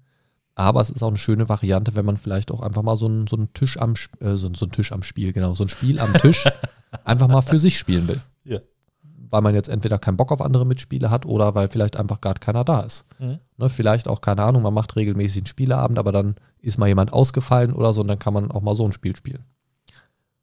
Aber 0.54 0.80
es 0.80 0.90
ist 0.90 1.02
auch 1.02 1.08
eine 1.08 1.16
schöne 1.16 1.48
Variante, 1.48 1.96
wenn 1.96 2.04
man 2.04 2.16
vielleicht 2.16 2.52
auch 2.52 2.60
einfach 2.60 2.82
mal 2.82 2.96
so 2.96 3.06
einen, 3.06 3.26
so 3.26 3.36
einen 3.36 3.52
Tisch 3.54 3.76
am 3.76 3.94
äh, 4.20 4.36
so, 4.36 4.54
so 4.54 4.66
einen 4.66 4.72
Tisch 4.72 4.92
am 4.92 5.02
Spiel, 5.02 5.32
genau, 5.32 5.54
so 5.54 5.64
ein 5.64 5.68
Spiel 5.68 5.98
am 5.98 6.12
Tisch 6.14 6.44
einfach 7.04 7.26
mal 7.26 7.42
für 7.42 7.58
sich 7.58 7.76
spielen 7.76 8.06
will. 8.06 8.22
Ja. 8.44 8.60
Weil 9.02 9.42
man 9.42 9.56
jetzt 9.56 9.68
entweder 9.68 9.98
keinen 9.98 10.16
Bock 10.16 10.30
auf 10.30 10.40
andere 10.40 10.64
Mitspiele 10.64 11.10
hat 11.10 11.26
oder 11.26 11.56
weil 11.56 11.66
vielleicht 11.66 11.96
einfach 11.96 12.20
gerade 12.20 12.38
keiner 12.38 12.62
da 12.62 12.82
ist. 12.82 13.04
Mhm. 13.18 13.40
Ne, 13.56 13.68
vielleicht 13.68 14.06
auch, 14.06 14.20
keine 14.20 14.44
Ahnung, 14.44 14.62
man 14.62 14.74
macht 14.74 14.94
regelmäßig 14.94 15.38
einen 15.38 15.46
Spieleabend, 15.46 15.98
aber 15.98 16.12
dann 16.12 16.36
ist 16.60 16.78
mal 16.78 16.86
jemand 16.86 17.12
ausgefallen 17.12 17.72
oder 17.72 17.92
so 17.92 18.02
und 18.02 18.08
dann 18.08 18.20
kann 18.20 18.32
man 18.32 18.52
auch 18.52 18.62
mal 18.62 18.76
so 18.76 18.84
ein 18.84 18.92
Spiel 18.92 19.16
spielen. 19.16 19.44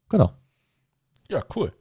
Genau. 0.09 0.34
Ja, 1.30 1.41
cool. 1.55 1.72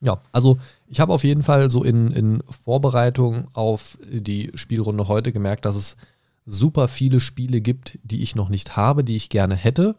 Ja, 0.00 0.20
also 0.32 0.58
ich 0.86 1.00
habe 1.00 1.12
auf 1.12 1.24
jeden 1.24 1.42
Fall 1.42 1.70
so 1.70 1.82
in, 1.82 2.12
in 2.12 2.42
Vorbereitung 2.50 3.48
auf 3.54 3.96
die 4.10 4.50
Spielrunde 4.54 5.08
heute 5.08 5.32
gemerkt, 5.32 5.64
dass 5.64 5.76
es 5.76 5.96
super 6.44 6.86
viele 6.88 7.18
Spiele 7.18 7.60
gibt, 7.60 7.98
die 8.02 8.22
ich 8.22 8.34
noch 8.34 8.48
nicht 8.48 8.76
habe, 8.76 9.02
die 9.04 9.16
ich 9.16 9.28
gerne 9.30 9.54
hätte. 9.54 9.96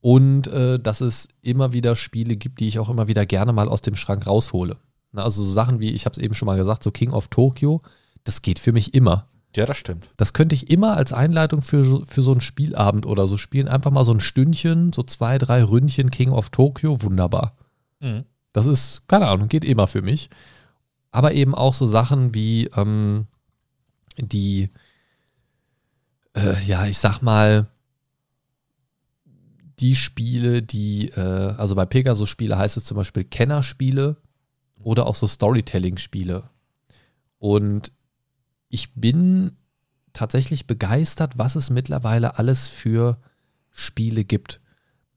Und 0.00 0.48
äh, 0.48 0.80
dass 0.80 1.00
es 1.00 1.28
immer 1.42 1.72
wieder 1.72 1.94
Spiele 1.94 2.36
gibt, 2.36 2.58
die 2.60 2.66
ich 2.68 2.78
auch 2.78 2.88
immer 2.88 3.06
wieder 3.06 3.24
gerne 3.26 3.52
mal 3.52 3.68
aus 3.68 3.82
dem 3.82 3.94
Schrank 3.94 4.26
raushole. 4.26 4.76
Na, 5.12 5.22
also 5.24 5.44
so 5.44 5.52
Sachen 5.52 5.78
wie, 5.78 5.90
ich 5.90 6.06
habe 6.06 6.14
es 6.16 6.22
eben 6.22 6.34
schon 6.34 6.46
mal 6.46 6.56
gesagt, 6.56 6.82
so 6.82 6.90
King 6.90 7.10
of 7.10 7.28
Tokyo, 7.28 7.82
das 8.24 8.42
geht 8.42 8.58
für 8.58 8.72
mich 8.72 8.94
immer. 8.94 9.28
Ja, 9.54 9.66
das 9.66 9.76
stimmt. 9.76 10.08
Das 10.16 10.32
könnte 10.32 10.54
ich 10.54 10.70
immer 10.70 10.96
als 10.96 11.12
Einleitung 11.12 11.60
für, 11.62 11.84
so- 11.84 12.04
für 12.06 12.22
so 12.22 12.32
einen 12.32 12.40
Spielabend 12.40 13.04
oder 13.06 13.28
so 13.28 13.36
spielen. 13.36 13.68
Einfach 13.68 13.90
mal 13.90 14.04
so 14.04 14.12
ein 14.12 14.20
Stündchen, 14.20 14.92
so 14.92 15.02
zwei, 15.02 15.38
drei 15.38 15.62
Ründchen 15.62 16.10
King 16.10 16.30
of 16.30 16.50
Tokyo, 16.50 17.02
wunderbar. 17.02 17.54
Mhm. 18.00 18.24
Das 18.52 18.66
ist, 18.66 19.02
keine 19.08 19.28
Ahnung, 19.28 19.48
geht 19.48 19.64
immer 19.64 19.86
für 19.86 20.02
mich. 20.02 20.30
Aber 21.10 21.32
eben 21.32 21.54
auch 21.54 21.74
so 21.74 21.86
Sachen 21.86 22.34
wie 22.34 22.66
ähm, 22.76 23.26
die, 24.18 24.70
äh, 26.34 26.62
ja, 26.64 26.86
ich 26.86 26.98
sag 26.98 27.20
mal, 27.20 27.66
die 29.78 29.96
Spiele, 29.96 30.62
die, 30.62 31.08
äh, 31.10 31.54
also 31.56 31.74
bei 31.74 31.86
Pegasus-Spiele 31.86 32.56
heißt 32.56 32.76
es 32.76 32.84
zum 32.84 32.96
Beispiel 32.96 33.24
Kennerspiele. 33.24 34.16
oder 34.84 35.06
auch 35.06 35.14
so 35.14 35.26
Storytelling-Spiele. 35.26 36.42
Und 37.38 37.92
ich 38.68 38.94
bin 38.94 39.56
tatsächlich 40.12 40.66
begeistert, 40.66 41.38
was 41.38 41.56
es 41.56 41.70
mittlerweile 41.70 42.38
alles 42.38 42.68
für 42.68 43.18
Spiele 43.70 44.24
gibt. 44.24 44.60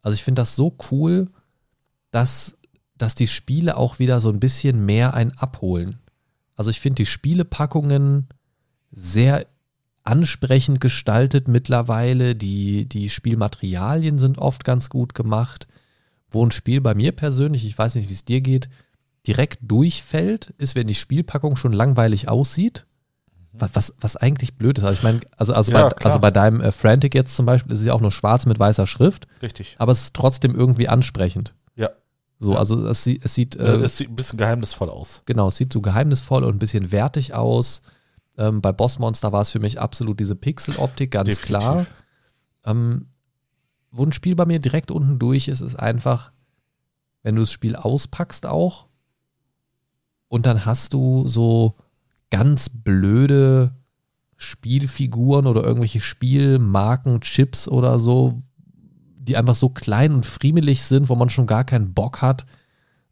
Also 0.02 0.16
ich 0.16 0.24
finde 0.24 0.42
das 0.42 0.56
so 0.56 0.78
cool, 0.92 1.30
dass, 2.12 2.55
dass 2.98 3.16
die 3.16 3.28
Spiele 3.28 3.78
auch 3.78 4.00
wieder 4.00 4.22
so 4.22 4.30
ein 4.30 4.40
bisschen 4.40 4.86
mehr 4.86 5.14
ein 5.14 5.38
abholen. 5.38 6.00
Also 6.56 6.70
ich 6.70 6.80
finde 6.80 6.96
die 6.96 7.06
Spielepackungen 7.06 8.28
sehr 8.92 9.46
ansprechend 10.04 10.80
gestaltet 10.80 11.48
mittlerweile. 11.48 12.36
Die, 12.36 12.88
die 12.88 13.10
Spielmaterialien 13.10 14.20
sind 14.20 14.38
oft 14.38 14.64
ganz 14.64 14.90
gut 14.90 15.14
gemacht. 15.14 15.68
Wo 16.30 16.46
ein 16.46 16.52
Spiel 16.52 16.82
bei 16.82 16.96
mir 16.96 17.12
persönlich, 17.12 17.66
ich 17.66 17.78
weiß 17.78 17.96
nicht, 17.96 18.10
wie 18.10 18.14
es 18.14 18.26
dir 18.26 18.42
geht, 18.42 18.70
direkt 19.28 19.60
durchfällt, 19.62 20.54
ist, 20.58 20.76
wenn 20.76 20.88
die 20.88 20.96
Spielpackung 20.96 21.56
schon 21.56 21.74
langweilig 21.74 22.30
aussieht. 22.30 22.86
Mhm. 23.54 23.62
Was, 23.62 23.76
was, 23.76 23.94
was 24.00 24.16
eigentlich 24.16 24.56
blöd 24.58 24.78
ist. 24.78 24.84
Also 24.84 24.98
ich 24.98 25.04
meine, 25.04 25.20
also, 25.38 25.54
also, 25.54 25.72
Ja, 25.72 25.90
bei, 25.90 26.06
also 26.06 26.20
bei 26.20 26.32
deinem 26.32 26.62
äh, 26.62 26.72
Frantic 26.72 27.16
jetzt 27.16 27.36
zum 27.36 27.46
Beispiel 27.46 27.72
ist 27.72 27.80
es 27.80 27.86
ja 27.88 27.94
auch 27.94 28.02
nur 28.02 28.12
schwarz 28.12 28.46
mit 28.46 28.60
weißer 28.60 28.88
Schrift, 28.88 29.28
Richtig. 29.42 29.76
aber 29.80 29.92
es 29.92 30.02
ist 30.02 30.16
trotzdem 30.16 30.54
irgendwie 30.56 30.88
ansprechend. 30.88 31.54
Ja. 31.76 31.90
So, 32.40 32.54
Ja. 32.54 32.60
also 32.60 32.86
es, 32.88 33.04
sieht- 33.04 33.24
es 33.26 33.34
sieht, 33.34 33.56
Äh, 33.56 33.64
äh, 33.64 33.84
es 33.84 33.98
sieht 33.98 34.10
ein 34.10 34.16
bisschen 34.16 34.38
geheimnisvoll 34.38 34.90
aus. 34.90 35.22
genau, 35.26 35.48
es 35.48 35.56
sieht 35.58 35.72
so 35.72 35.82
geheimnisvoll 35.82 36.44
und 36.44 36.56
ein 36.56 36.60
bisschen 36.60 36.92
wertig 36.92 37.34
aus. 37.34 37.82
Ähm, 38.38 38.62
bei 38.62 38.72
Bossmonster 38.74 39.32
war 39.32 39.42
es 39.42 39.52
für 39.52 39.60
mich 39.60 39.80
absolut 39.80 40.20
diese 40.20 40.36
Pixeloptik, 40.36 41.12
ganz 41.12 41.30
Definitiv. 41.30 41.46
klar. 41.48 41.88
Ähm, 42.66 43.08
wo 43.92 44.04
ein 44.06 44.12
Spiel 44.12 44.36
bei 44.36 44.46
mir 44.46 44.60
direkt 44.60 44.92
unten 44.92 45.20
durch 45.20 45.48
ist, 45.48 45.62
ist 45.62 45.76
einfach, 45.76 46.32
wenn 47.24 47.36
du 47.36 47.42
das 47.44 47.52
Spiel 47.52 47.78
auspackst 47.78 48.46
auch 48.46 48.88
und 50.28 50.46
dann 50.46 50.66
hast 50.66 50.92
du 50.94 51.28
so 51.28 51.76
ganz 52.30 52.68
blöde 52.68 53.74
Spielfiguren 54.36 55.48
oder 55.48 55.64
irgendwelche 55.64 56.02
Spielmarken, 56.02 57.22
Chips 57.22 57.70
oder 57.70 58.00
so, 58.00 58.42
die 59.26 59.38
einfach 59.38 59.56
so 59.56 59.70
klein 59.70 60.14
und 60.14 60.26
friemelig 60.26 60.84
sind, 60.84 61.10
wo 61.10 61.16
man 61.16 61.30
schon 61.30 61.48
gar 61.48 61.64
keinen 61.64 61.94
Bock 61.94 62.22
hat, 62.22 62.46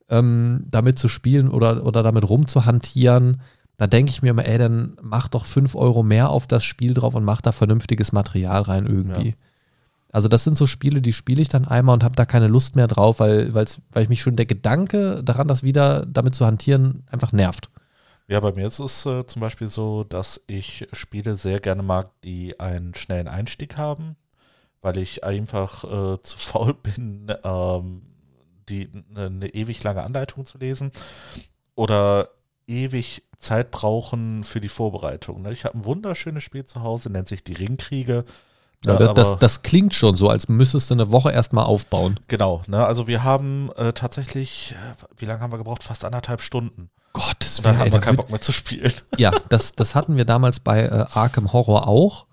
ähm, 0.10 0.66
damit 0.70 1.00
zu 1.00 1.08
spielen 1.08 1.50
oder, 1.50 1.86
oder 1.86 2.04
damit 2.04 2.28
rumzuhantieren. 2.28 3.42
Da 3.78 3.88
denke 3.88 4.12
ich 4.12 4.22
mir 4.22 4.30
immer, 4.30 4.46
ey, 4.46 4.58
dann 4.58 4.98
mach 5.02 5.28
doch 5.28 5.46
5 5.46 5.76
Euro 5.76 6.04
mehr 6.04 6.30
auf 6.30 6.48
das 6.48 6.64
Spiel 6.64 6.94
drauf 6.94 7.16
und 7.16 7.24
mach 7.24 7.42
da 7.42 7.52
vernünftiges 7.52 8.12
Material 8.12 8.62
rein 8.62 8.86
irgendwie. 8.86 9.30
Ja. 9.30 9.36
Also 10.12 10.28
das 10.28 10.44
sind 10.44 10.56
so 10.56 10.68
Spiele, 10.68 11.02
die 11.02 11.12
spiele 11.12 11.42
ich 11.42 11.50
dann 11.50 11.66
einmal 11.66 11.96
und 11.96 12.04
habe 12.04 12.16
da 12.16 12.26
keine 12.26 12.48
Lust 12.48 12.76
mehr 12.76 12.88
drauf, 12.88 13.20
weil, 13.20 13.52
weil's, 13.56 13.82
weil 13.92 14.04
ich 14.04 14.10
mich 14.10 14.22
schon 14.22 14.36
der 14.36 14.46
Gedanke 14.46 15.24
daran, 15.24 15.48
das 15.48 15.64
wieder 15.64 16.06
damit 16.06 16.36
zu 16.36 16.46
hantieren, 16.46 17.04
einfach 17.10 17.32
nervt. 17.32 17.72
Ja, 18.28 18.40
bei 18.40 18.54
mir 18.54 18.68
ist 18.68 18.80
es 18.80 19.06
äh, 19.08 19.26
zum 19.26 19.42
Beispiel 19.42 19.68
so, 19.68 20.04
dass 20.04 20.40
ich 20.46 20.88
Spiele 20.94 21.36
sehr 21.36 21.60
gerne 21.60 21.82
mag, 21.82 22.12
die 22.24 22.60
einen 22.60 22.94
schnellen 22.94 23.28
Einstieg 23.28 23.76
haben, 23.76 24.16
weil 24.84 24.98
ich 24.98 25.24
einfach 25.24 25.84
äh, 25.84 26.22
zu 26.24 26.38
faul 26.38 26.76
bin, 26.76 27.34
ähm, 27.44 28.04
die 28.70 28.90
eine 29.16 29.30
ne 29.32 29.48
ewig 29.50 29.84
lange 29.84 30.04
Anleitung 30.04 30.46
zu 30.46 30.60
lesen 30.60 30.92
oder 31.76 32.30
ewig 32.68 33.24
Zeit 33.40 33.72
brauchen 33.72 34.44
für 34.44 34.62
die 34.62 34.70
Vorbereitung. 34.70 35.42
Ne? 35.42 35.52
Ich 35.52 35.66
habe 35.66 35.78
ein 35.78 35.86
wunderschönes 35.86 36.44
Spiel 36.44 36.64
zu 36.64 36.82
Hause, 36.82 37.10
nennt 37.10 37.28
sich 37.28 37.44
die 37.44 37.54
Ringkriege. 37.54 38.24
Ja, 38.86 38.94
Ne, 38.94 39.00
das, 39.00 39.14
das, 39.14 39.40
das 39.40 39.62
klingt 39.64 39.94
schon 39.94 40.18
so, 40.18 40.30
als 40.30 40.50
müsstest 40.50 40.90
du 40.90 40.96
eine 40.96 41.12
Woche 41.12 41.32
erstmal 41.32 41.66
aufbauen. 41.66 42.20
Genau, 42.28 42.64
ne? 42.68 42.86
also 42.86 43.08
wir 43.08 43.24
haben 43.24 43.70
äh, 43.78 43.94
tatsächlich, 43.94 44.74
äh, 44.74 45.06
wie 45.18 45.26
lange 45.26 45.42
haben 45.42 45.54
wir 45.54 45.58
gebraucht? 45.58 45.84
Fast 45.84 46.04
anderthalb 46.04 46.42
Stunden. 46.42 46.90
Gottes 47.14 47.60
Und 47.60 47.66
dann 47.66 47.78
haben 47.78 47.88
ey, 47.88 47.94
wir 47.94 48.00
keinen 48.02 48.18
Bock 48.18 48.30
mehr 48.30 48.42
zu 48.42 48.52
spielen. 48.52 48.92
Ja, 49.18 49.32
das, 49.50 49.72
das 49.72 49.96
hatten 49.96 50.18
wir 50.18 50.26
damals 50.26 50.60
bei 50.60 50.84
äh, 50.84 51.06
Arkham 51.14 51.54
Horror 51.54 51.88
auch. 51.88 52.26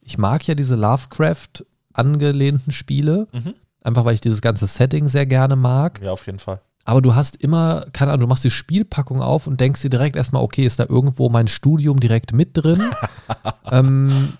Ich 0.00 0.18
mag 0.18 0.46
ja 0.46 0.54
diese 0.54 0.74
Lovecraft 0.74 1.64
angelehnten 1.94 2.72
Spiele, 2.72 3.26
Mhm. 3.32 3.54
einfach 3.82 4.04
weil 4.04 4.14
ich 4.14 4.20
dieses 4.20 4.40
ganze 4.42 4.66
Setting 4.66 5.06
sehr 5.06 5.26
gerne 5.26 5.56
mag. 5.56 6.00
Ja, 6.02 6.12
auf 6.12 6.26
jeden 6.26 6.38
Fall. 6.38 6.60
Aber 6.84 7.00
du 7.00 7.14
hast 7.14 7.36
immer, 7.36 7.84
keine 7.92 8.10
Ahnung, 8.10 8.22
du 8.22 8.26
machst 8.26 8.42
die 8.44 8.50
Spielpackung 8.50 9.22
auf 9.22 9.46
und 9.46 9.60
denkst 9.60 9.82
dir 9.82 9.90
direkt 9.90 10.16
erstmal, 10.16 10.42
okay, 10.42 10.64
ist 10.66 10.80
da 10.80 10.86
irgendwo 10.88 11.28
mein 11.28 11.46
Studium 11.46 12.00
direkt 12.00 12.32
mit 12.32 12.50
drin? 12.54 12.82
ähm, 13.70 14.32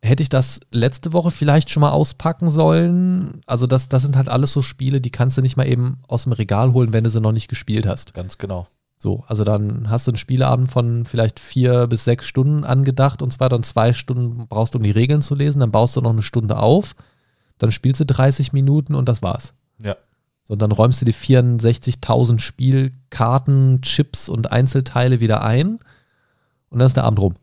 hätte 0.00 0.22
ich 0.22 0.28
das 0.30 0.60
letzte 0.70 1.12
Woche 1.12 1.30
vielleicht 1.30 1.68
schon 1.70 1.82
mal 1.82 1.90
auspacken 1.90 2.50
sollen? 2.50 3.42
Also 3.46 3.66
das, 3.66 3.88
das 3.90 4.02
sind 4.02 4.16
halt 4.16 4.28
alles 4.30 4.52
so 4.52 4.62
Spiele, 4.62 5.00
die 5.02 5.10
kannst 5.10 5.36
du 5.36 5.42
nicht 5.42 5.56
mal 5.56 5.68
eben 5.68 5.98
aus 6.08 6.24
dem 6.24 6.32
Regal 6.32 6.72
holen, 6.72 6.92
wenn 6.94 7.04
du 7.04 7.10
sie 7.10 7.20
noch 7.20 7.32
nicht 7.32 7.48
gespielt 7.48 7.86
hast. 7.86 8.14
Ganz 8.14 8.38
genau. 8.38 8.66
So, 9.02 9.24
also 9.26 9.42
dann 9.42 9.90
hast 9.90 10.06
du 10.06 10.12
einen 10.12 10.16
Spieleabend 10.16 10.70
von 10.70 11.04
vielleicht 11.04 11.40
vier 11.40 11.88
bis 11.88 12.04
sechs 12.04 12.24
Stunden 12.24 12.62
angedacht 12.62 13.20
und 13.20 13.32
zwar 13.32 13.48
dann 13.48 13.64
zwei 13.64 13.94
Stunden 13.94 14.46
brauchst 14.46 14.74
du, 14.74 14.78
um 14.78 14.84
die 14.84 14.92
Regeln 14.92 15.22
zu 15.22 15.34
lesen, 15.34 15.58
dann 15.58 15.72
baust 15.72 15.96
du 15.96 16.00
noch 16.00 16.12
eine 16.12 16.22
Stunde 16.22 16.56
auf, 16.56 16.94
dann 17.58 17.72
spielst 17.72 18.00
du 18.00 18.06
30 18.06 18.52
Minuten 18.52 18.94
und 18.94 19.08
das 19.08 19.20
war's. 19.20 19.54
Ja. 19.82 19.96
So, 20.44 20.52
und 20.52 20.62
dann 20.62 20.70
räumst 20.70 21.00
du 21.00 21.04
die 21.04 21.14
64.000 21.14 22.38
Spielkarten, 22.38 23.82
Chips 23.82 24.28
und 24.28 24.52
Einzelteile 24.52 25.18
wieder 25.18 25.42
ein 25.42 25.80
und 26.70 26.78
dann 26.78 26.86
ist 26.86 26.94
der 26.94 27.02
Abend 27.02 27.18
rum. 27.18 27.34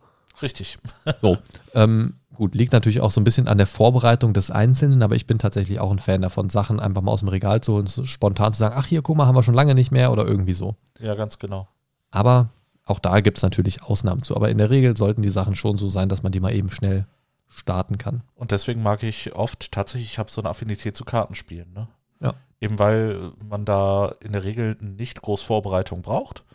Richtig. 0.41 0.77
So, 1.17 1.39
ähm, 1.73 2.13
gut, 2.39 2.55
liegt 2.55 2.71
natürlich 2.71 3.01
auch 3.01 3.11
so 3.11 3.19
ein 3.19 3.25
bisschen 3.25 3.47
an 3.47 3.57
der 3.57 3.67
Vorbereitung 3.67 4.33
des 4.33 4.49
Einzelnen, 4.49 5.03
aber 5.03 5.15
ich 5.15 5.27
bin 5.27 5.37
tatsächlich 5.39 5.79
auch 5.79 5.91
ein 5.91 5.99
Fan 5.99 6.21
davon, 6.21 6.49
Sachen 6.49 6.79
einfach 6.79 7.01
mal 7.01 7.11
aus 7.11 7.19
dem 7.19 7.27
Regal 7.27 7.61
zu 7.61 7.73
holen, 7.73 7.87
spontan 7.87 8.53
zu 8.53 8.59
sagen, 8.59 8.75
ach 8.77 8.87
hier, 8.87 9.01
guck 9.01 9.17
mal, 9.17 9.27
haben 9.27 9.35
wir 9.35 9.43
schon 9.43 9.53
lange 9.53 9.75
nicht 9.75 9.91
mehr 9.91 10.11
oder 10.11 10.25
irgendwie 10.25 10.53
so. 10.53 10.75
Ja, 10.99 11.15
ganz 11.15 11.37
genau. 11.37 11.67
Aber 12.11 12.49
auch 12.85 12.99
da 12.99 13.19
gibt 13.19 13.37
es 13.37 13.43
natürlich 13.43 13.83
Ausnahmen 13.83 14.23
zu. 14.23 14.35
Aber 14.37 14.49
in 14.49 14.57
der 14.57 14.69
Regel 14.69 14.95
sollten 14.95 15.21
die 15.21 15.29
Sachen 15.29 15.53
schon 15.53 15.77
so 15.77 15.89
sein, 15.89 16.07
dass 16.07 16.23
man 16.23 16.31
die 16.31 16.39
mal 16.39 16.53
eben 16.53 16.69
schnell 16.69 17.05
starten 17.49 17.97
kann. 17.97 18.23
Und 18.35 18.51
deswegen 18.51 18.81
mag 18.81 19.03
ich 19.03 19.35
oft 19.35 19.73
tatsächlich, 19.73 20.13
ich 20.13 20.19
habe 20.19 20.31
so 20.31 20.41
eine 20.41 20.49
Affinität 20.49 20.95
zu 20.95 21.03
Kartenspielen. 21.03 21.73
Ne? 21.73 21.87
Ja. 22.21 22.33
Eben 22.61 22.79
weil 22.79 23.33
man 23.47 23.65
da 23.65 24.13
in 24.21 24.31
der 24.31 24.43
Regel 24.45 24.77
nicht 24.79 25.21
groß 25.21 25.41
Vorbereitung 25.41 26.01
braucht. 26.01 26.45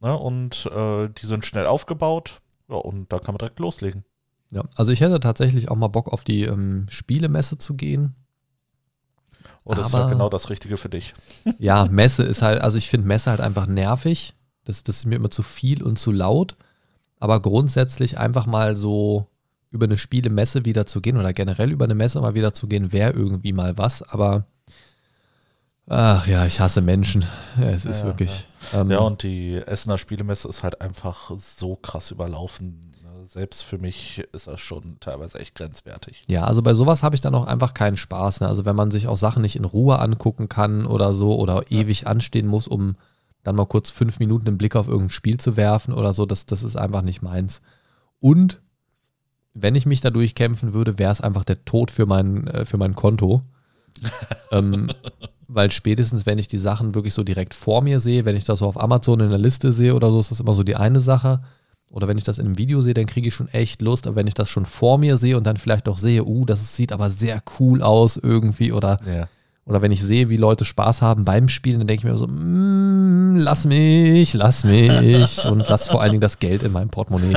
Ne? 0.00 0.16
Und 0.16 0.66
äh, 0.74 1.08
die 1.08 1.26
sind 1.26 1.46
schnell 1.46 1.66
aufgebaut. 1.66 2.40
Ja, 2.68 2.76
und 2.76 3.12
da 3.12 3.20
kann 3.20 3.34
man 3.34 3.38
direkt 3.38 3.60
loslegen. 3.60 4.04
Ja, 4.50 4.64
also 4.74 4.90
ich 4.92 5.00
hätte 5.00 5.20
tatsächlich 5.20 5.70
auch 5.70 5.76
mal 5.76 5.88
Bock 5.88 6.08
auf 6.12 6.24
die 6.24 6.42
ähm, 6.44 6.86
Spielemesse 6.88 7.56
zu 7.58 7.74
gehen. 7.74 8.14
Und 9.62 9.78
das 9.78 9.88
ist 9.88 9.94
Aber- 9.94 10.04
ja 10.04 10.10
genau 10.10 10.28
das 10.28 10.50
Richtige 10.50 10.76
für 10.76 10.88
dich. 10.88 11.14
Ja, 11.58 11.86
Messe 11.86 12.22
ist 12.24 12.42
halt, 12.42 12.60
also 12.60 12.76
ich 12.78 12.88
finde 12.88 13.06
Messe 13.06 13.30
halt 13.30 13.40
einfach 13.40 13.66
nervig. 13.66 14.34
Das, 14.64 14.82
das 14.82 14.96
ist 14.98 15.06
mir 15.06 15.16
immer 15.16 15.30
zu 15.30 15.42
viel 15.42 15.82
und 15.82 15.98
zu 15.98 16.12
laut. 16.12 16.56
Aber 17.18 17.40
grundsätzlich 17.40 18.18
einfach 18.18 18.46
mal 18.46 18.76
so 18.76 19.26
über 19.70 19.84
eine 19.84 19.96
Spielemesse 19.98 20.64
wieder 20.64 20.86
zu 20.86 21.00
gehen 21.00 21.16
oder 21.16 21.32
generell 21.32 21.70
über 21.70 21.84
eine 21.84 21.94
Messe 21.94 22.20
mal 22.20 22.34
wieder 22.34 22.52
zu 22.54 22.66
gehen, 22.66 22.92
wäre 22.92 23.12
irgendwie 23.12 23.52
mal 23.52 23.78
was. 23.78 24.02
Aber 24.02 24.46
ach 25.86 26.26
ja, 26.26 26.44
ich 26.46 26.60
hasse 26.60 26.80
Menschen. 26.80 27.24
Ja, 27.58 27.66
es 27.70 27.84
ist 27.84 28.00
Ja, 28.00 28.06
wirklich. 28.06 28.46
Ähm, 28.72 28.90
Ja, 28.90 28.98
und 29.00 29.22
die 29.22 29.56
Essener 29.56 29.98
Spielemesse 29.98 30.48
ist 30.48 30.62
halt 30.62 30.80
einfach 30.80 31.30
so 31.38 31.76
krass 31.76 32.10
überlaufen. 32.10 32.80
Selbst 33.32 33.62
für 33.62 33.78
mich 33.78 34.24
ist 34.32 34.48
das 34.48 34.60
schon 34.60 34.98
teilweise 34.98 35.38
echt 35.38 35.54
grenzwertig. 35.54 36.24
Ja, 36.28 36.42
also 36.42 36.62
bei 36.62 36.74
sowas 36.74 37.04
habe 37.04 37.14
ich 37.14 37.20
dann 37.20 37.36
auch 37.36 37.46
einfach 37.46 37.74
keinen 37.74 37.96
Spaß. 37.96 38.40
Ne? 38.40 38.48
Also 38.48 38.64
wenn 38.64 38.74
man 38.74 38.90
sich 38.90 39.06
auch 39.06 39.16
Sachen 39.16 39.42
nicht 39.42 39.54
in 39.54 39.64
Ruhe 39.64 40.00
angucken 40.00 40.48
kann 40.48 40.84
oder 40.84 41.14
so 41.14 41.38
oder 41.38 41.62
ewig 41.70 42.08
anstehen 42.08 42.48
muss, 42.48 42.66
um 42.66 42.96
dann 43.44 43.54
mal 43.54 43.66
kurz 43.66 43.88
fünf 43.90 44.18
Minuten 44.18 44.46
den 44.46 44.58
Blick 44.58 44.74
auf 44.74 44.88
irgendein 44.88 45.10
Spiel 45.10 45.38
zu 45.38 45.56
werfen 45.56 45.94
oder 45.94 46.12
so, 46.12 46.26
das, 46.26 46.44
das 46.46 46.64
ist 46.64 46.74
einfach 46.74 47.02
nicht 47.02 47.22
meins. 47.22 47.62
Und 48.18 48.60
wenn 49.54 49.76
ich 49.76 49.86
mich 49.86 50.00
da 50.00 50.10
durchkämpfen 50.10 50.72
würde, 50.72 50.98
wäre 50.98 51.12
es 51.12 51.20
einfach 51.20 51.44
der 51.44 51.64
Tod 51.64 51.92
für 51.92 52.06
mein, 52.06 52.48
äh, 52.48 52.66
für 52.66 52.78
mein 52.78 52.96
Konto. 52.96 53.42
ähm, 54.50 54.90
weil 55.46 55.70
spätestens, 55.70 56.26
wenn 56.26 56.38
ich 56.38 56.48
die 56.48 56.58
Sachen 56.58 56.96
wirklich 56.96 57.14
so 57.14 57.22
direkt 57.22 57.54
vor 57.54 57.80
mir 57.80 58.00
sehe, 58.00 58.24
wenn 58.24 58.36
ich 58.36 58.44
das 58.44 58.58
so 58.58 58.66
auf 58.66 58.80
Amazon 58.80 59.20
in 59.20 59.30
der 59.30 59.38
Liste 59.38 59.72
sehe 59.72 59.94
oder 59.94 60.10
so, 60.10 60.18
ist 60.18 60.32
das 60.32 60.40
immer 60.40 60.54
so 60.54 60.64
die 60.64 60.74
eine 60.74 60.98
Sache. 60.98 61.42
Oder 61.90 62.06
wenn 62.06 62.16
ich 62.18 62.24
das 62.24 62.38
in 62.38 62.46
einem 62.46 62.56
Video 62.58 62.80
sehe, 62.82 62.94
dann 62.94 63.06
kriege 63.06 63.28
ich 63.28 63.34
schon 63.34 63.48
echt 63.48 63.82
Lust. 63.82 64.06
Aber 64.06 64.14
wenn 64.16 64.28
ich 64.28 64.34
das 64.34 64.48
schon 64.48 64.64
vor 64.64 64.96
mir 64.98 65.16
sehe 65.16 65.36
und 65.36 65.44
dann 65.44 65.56
vielleicht 65.56 65.88
auch 65.88 65.98
sehe, 65.98 66.24
uh, 66.24 66.44
das 66.44 66.76
sieht 66.76 66.92
aber 66.92 67.10
sehr 67.10 67.42
cool 67.58 67.82
aus 67.82 68.16
irgendwie. 68.16 68.70
Oder, 68.72 69.00
Ja. 69.12 69.28
oder 69.64 69.82
wenn 69.82 69.90
ich 69.90 70.00
sehe, 70.00 70.28
wie 70.28 70.36
Leute 70.36 70.64
Spaß 70.64 71.02
haben 71.02 71.24
beim 71.24 71.48
Spielen, 71.48 71.78
dann 71.80 71.88
denke 71.88 72.06
ich 72.06 72.10
mir 72.12 72.16
so, 72.16 72.28
mm, 72.28 73.36
lass 73.36 73.64
mich, 73.66 74.34
lass 74.34 74.62
mich 74.64 75.44
und 75.50 75.68
lass 75.68 75.88
vor 75.88 76.00
allen 76.00 76.12
Dingen 76.12 76.20
das 76.20 76.38
Geld 76.38 76.62
in 76.62 76.70
meinem 76.70 76.90
Portemonnaie. 76.90 77.36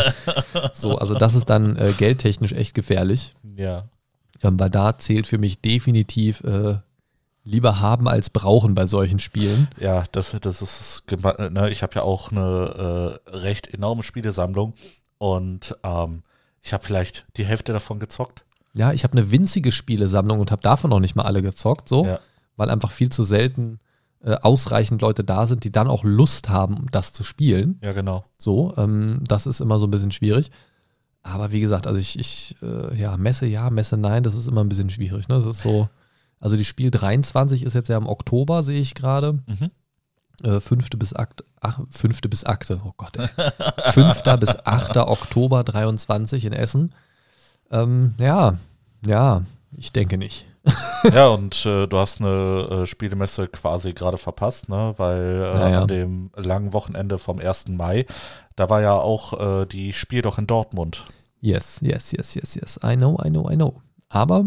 So, 0.74 0.98
also 1.00 1.16
das 1.16 1.34
ist 1.34 1.50
dann 1.50 1.76
äh, 1.76 1.94
geldtechnisch 1.98 2.54
echt 2.54 2.76
gefährlich. 2.76 3.36
Ja. 3.58 3.86
Ähm, 4.44 4.60
weil 4.60 4.70
da 4.70 4.98
zählt 5.00 5.26
für 5.26 5.40
mich 5.40 5.62
definitiv 5.62 6.42
äh, 6.44 6.76
lieber 7.44 7.80
haben 7.80 8.08
als 8.08 8.30
brauchen 8.30 8.74
bei 8.76 8.88
solchen 8.88 9.20
Spielen. 9.20 9.68
Ja, 9.80 10.04
das, 10.12 10.36
das 10.42 10.62
ist, 10.62 11.04
ne, 11.52 11.70
ich 11.70 11.84
habe 11.84 11.96
ja 11.96 12.02
auch 12.04 12.32
eine 12.32 13.20
äh, 13.28 13.30
recht 13.36 13.74
enorme 13.74 14.04
Spielesammlung 14.04 14.74
und 15.18 15.76
ähm, 15.84 16.24
ich 16.62 16.74
habe 16.74 16.84
vielleicht 16.86 17.26
die 17.38 17.46
Hälfte 17.46 17.74
davon 17.74 18.00
gezockt. 18.00 18.46
Ja, 18.74 18.94
ich 18.94 19.04
habe 19.04 19.18
eine 19.18 19.32
winzige 19.32 19.72
Spielesammlung 19.72 20.40
und 20.40 20.52
habe 20.52 20.62
davon 20.62 20.90
noch 20.90 21.00
nicht 21.00 21.16
mal 21.16 21.24
alle 21.26 21.42
gezockt, 21.42 21.90
so, 21.90 22.06
Ja. 22.06 22.20
weil 22.56 22.70
einfach 22.70 22.92
viel 22.92 23.10
zu 23.10 23.24
selten 23.24 23.80
äh, 24.24 24.36
ausreichend 24.42 25.02
Leute 25.02 25.24
da 25.26 25.46
sind, 25.46 25.66
die 25.66 25.72
dann 25.72 25.90
auch 25.90 26.04
Lust 26.06 26.48
haben, 26.50 26.88
das 26.92 27.12
zu 27.12 27.24
spielen. 27.26 27.78
Ja, 27.84 27.92
genau. 27.92 28.24
So, 28.38 28.74
ähm, 28.78 29.20
das 29.28 29.46
ist 29.48 29.60
immer 29.60 29.80
so 29.80 29.86
ein 29.88 29.92
bisschen 29.92 30.12
schwierig. 30.12 30.50
Aber 31.24 31.52
wie 31.52 31.60
gesagt, 31.60 31.88
also 31.88 32.00
ich, 32.00 32.18
ich 32.18 32.56
äh, 32.62 32.96
ja, 32.98 33.16
Messe 33.18 33.46
ja, 33.46 33.70
Messe 33.70 33.98
nein, 33.98 34.24
das 34.24 34.36
ist 34.36 34.48
immer 34.48 34.62
ein 34.64 34.70
bisschen 34.70 34.90
schwierig. 34.90 35.28
Ne? 35.28 35.36
Das 35.36 35.46
ist 35.46 35.60
so, 35.60 35.90
also 36.44 36.58
die 36.58 36.66
Spiel 36.66 36.92
23 36.92 37.64
ist 37.64 37.74
jetzt 37.74 37.88
ja 37.90 37.98
im 37.98 38.08
Oktober, 38.08 38.64
sehe 38.64 38.82
ich 38.82 38.96
gerade. 38.96 39.34
Mhm. 39.48 39.72
Äh, 40.44 40.60
fünfte 40.60 40.98
bis 40.98 41.14
Akte, 41.14 41.44
ach, 41.62 41.80
fünfte 41.90 42.28
bis 42.28 42.44
Akte, 42.44 42.82
oh 42.84 42.92
Gott. 42.98 43.18
Ey. 43.18 43.30
Fünfter 43.92 44.36
bis 44.38 44.58
8. 44.66 44.98
Oktober 44.98 45.64
23 45.64 46.46
in 46.46 46.54
Essen. 46.54 46.94
Ähm, 47.72 48.16
ja, 48.18 48.58
ja, 49.06 49.44
ich 49.78 49.94
denke 49.94 50.18
nicht. 50.18 50.46
ja, 51.14 51.28
und 51.28 51.66
äh, 51.66 51.88
du 51.88 51.98
hast 51.98 52.20
eine 52.22 52.68
äh, 52.84 52.86
Spielemesse 52.88 53.48
quasi 53.48 53.94
gerade 53.94 54.18
verpasst, 54.18 54.70
ne? 54.70 54.94
weil 54.98 55.52
äh, 55.54 55.60
Ja, 55.60 55.70
ja. 55.70 55.82
an 55.82 55.88
dem 55.88 56.32
langen 56.36 56.74
Wochenende 56.74 57.20
vom 57.20 57.40
1. 57.40 57.68
Mai, 57.70 58.06
da 58.56 58.70
war 58.70 58.82
ja 58.82 58.94
auch 58.96 59.62
äh, 59.62 59.66
die 59.66 59.94
Spiel 59.94 60.22
doch 60.22 60.38
in 60.40 60.48
Dortmund. 60.48 61.06
Yes, 61.42 61.80
yes, 61.82 62.12
yes, 62.12 62.34
yes, 62.36 62.56
yes. 62.56 62.80
I 62.84 62.96
know, 62.96 63.18
I 63.24 63.30
know, 63.30 63.50
I 63.50 63.56
know. 63.56 63.82
Aber, 64.10 64.46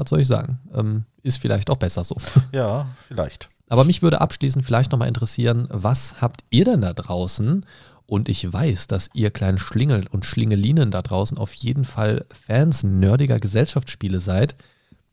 was 0.00 0.08
soll 0.08 0.20
ich 0.20 0.28
sagen? 0.28 0.58
Ähm, 0.74 1.04
ist 1.22 1.38
vielleicht 1.38 1.70
auch 1.70 1.76
besser 1.76 2.04
so. 2.04 2.16
Ja, 2.52 2.86
vielleicht. 3.06 3.48
Aber 3.68 3.84
mich 3.84 4.02
würde 4.02 4.20
abschließend 4.20 4.64
vielleicht 4.64 4.90
nochmal 4.90 5.08
interessieren, 5.08 5.68
was 5.70 6.20
habt 6.20 6.42
ihr 6.50 6.64
denn 6.64 6.80
da 6.80 6.92
draußen? 6.92 7.64
Und 8.06 8.28
ich 8.28 8.52
weiß, 8.52 8.88
dass 8.88 9.10
ihr 9.14 9.30
kleinen 9.30 9.58
Schlingel 9.58 10.06
und 10.10 10.24
Schlingelinen 10.24 10.90
da 10.90 11.02
draußen 11.02 11.38
auf 11.38 11.54
jeden 11.54 11.84
Fall 11.84 12.24
Fans 12.32 12.82
nerdiger 12.82 13.38
Gesellschaftsspiele 13.38 14.18
seid. 14.18 14.56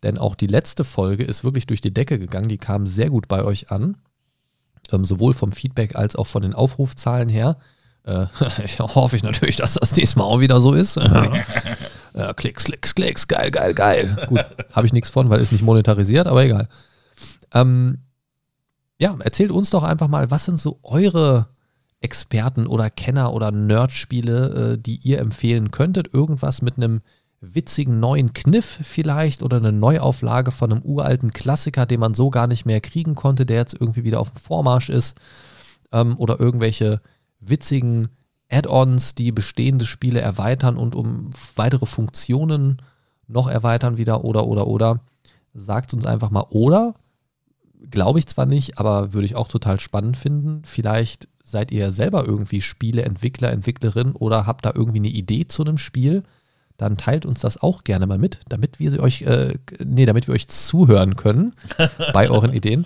Denn 0.01 0.17
auch 0.17 0.33
die 0.33 0.47
letzte 0.47 0.83
Folge 0.83 1.23
ist 1.23 1.43
wirklich 1.43 1.67
durch 1.67 1.81
die 1.81 1.93
Decke 1.93 2.17
gegangen. 2.17 2.47
Die 2.47 2.57
kam 2.57 2.87
sehr 2.87 3.09
gut 3.09 3.27
bei 3.27 3.43
euch 3.43 3.71
an. 3.71 3.97
Ähm, 4.91 5.05
sowohl 5.05 5.33
vom 5.33 5.51
Feedback 5.51 5.95
als 5.95 6.15
auch 6.15 6.27
von 6.27 6.41
den 6.41 6.55
Aufrufzahlen 6.55 7.29
her. 7.29 7.57
Äh, 8.03 8.25
ich 8.65 8.79
hoffe 8.79 9.15
ich 9.15 9.23
natürlich, 9.23 9.57
dass 9.57 9.75
das 9.75 9.91
diesmal 9.91 10.25
auch 10.25 10.39
wieder 10.39 10.59
so 10.61 10.73
ist. 10.73 10.97
ja, 12.17 12.33
Klicks, 12.33 12.65
Klicks, 12.65 12.95
Klicks, 12.95 13.27
geil, 13.27 13.51
geil, 13.51 13.73
geil. 13.73 14.17
Gut, 14.27 14.45
habe 14.71 14.87
ich 14.87 14.93
nichts 14.93 15.09
von, 15.09 15.29
weil 15.29 15.39
ist 15.39 15.51
nicht 15.51 15.63
monetarisiert, 15.63 16.27
aber 16.27 16.43
egal. 16.43 16.67
Ähm, 17.53 17.99
ja, 18.99 19.15
erzählt 19.19 19.51
uns 19.51 19.69
doch 19.69 19.83
einfach 19.83 20.07
mal, 20.07 20.31
was 20.31 20.45
sind 20.45 20.59
so 20.59 20.79
eure 20.81 21.47
Experten 22.01 22.65
oder 22.65 22.89
Kenner 22.89 23.33
oder 23.33 23.51
Nerdspiele, 23.51 24.73
äh, 24.73 24.77
die 24.77 24.99
ihr 25.03 25.19
empfehlen 25.19 25.69
könntet? 25.71 26.13
Irgendwas 26.13 26.61
mit 26.61 26.77
einem 26.77 27.01
witzigen 27.39 27.99
neuen 27.99 28.33
Kniff 28.33 28.79
vielleicht 28.81 29.43
oder 29.43 29.57
eine 29.57 29.71
Neuauflage 29.71 30.49
von 30.49 30.71
einem 30.71 30.81
uralten 30.81 31.31
Klassiker, 31.33 31.85
den 31.85 31.99
man 31.99 32.15
so 32.15 32.31
gar 32.31 32.47
nicht 32.47 32.65
mehr 32.65 32.81
kriegen 32.81 33.13
konnte, 33.13 33.45
der 33.45 33.57
jetzt 33.57 33.79
irgendwie 33.79 34.03
wieder 34.03 34.19
auf 34.19 34.31
dem 34.31 34.41
Vormarsch 34.41 34.89
ist. 34.89 35.17
Ähm, 35.91 36.17
oder 36.17 36.39
irgendwelche 36.39 36.99
witzigen 37.39 38.09
Add-ons, 38.49 39.15
die 39.15 39.31
bestehende 39.31 39.85
Spiele 39.85 40.21
erweitern 40.21 40.77
und 40.77 40.95
um 40.95 41.29
weitere 41.55 41.85
Funktionen 41.85 42.81
noch 43.27 43.47
erweitern 43.47 43.97
wieder 43.97 44.23
oder 44.23 44.47
oder 44.47 44.67
oder. 44.67 45.01
Sagt 45.53 45.93
uns 45.93 46.05
einfach 46.05 46.29
mal 46.29 46.45
oder 46.49 46.95
glaube 47.89 48.19
ich 48.19 48.27
zwar 48.27 48.45
nicht, 48.45 48.79
aber 48.79 49.13
würde 49.13 49.25
ich 49.25 49.35
auch 49.35 49.47
total 49.47 49.79
spannend 49.79 50.17
finden. 50.17 50.61
Vielleicht 50.65 51.27
seid 51.43 51.71
ihr 51.71 51.91
selber 51.91 52.25
irgendwie 52.25 52.61
Spieleentwickler, 52.61 53.51
Entwicklerin 53.51 54.11
oder 54.11 54.45
habt 54.45 54.65
da 54.65 54.73
irgendwie 54.75 54.99
eine 54.99 55.07
Idee 55.07 55.47
zu 55.47 55.63
einem 55.63 55.77
Spiel. 55.77 56.23
Dann 56.77 56.97
teilt 56.97 57.25
uns 57.25 57.39
das 57.39 57.61
auch 57.61 57.83
gerne 57.83 58.05
mal 58.05 58.17
mit, 58.17 58.41
damit 58.49 58.79
wir 58.79 58.91
sie 58.91 58.99
euch, 58.99 59.23
äh, 59.23 59.53
nee, 59.83 60.05
damit 60.05 60.27
wir 60.27 60.35
euch 60.35 60.47
zuhören 60.47 61.15
können 61.15 61.53
bei 62.13 62.29
euren 62.29 62.53
Ideen. 62.53 62.85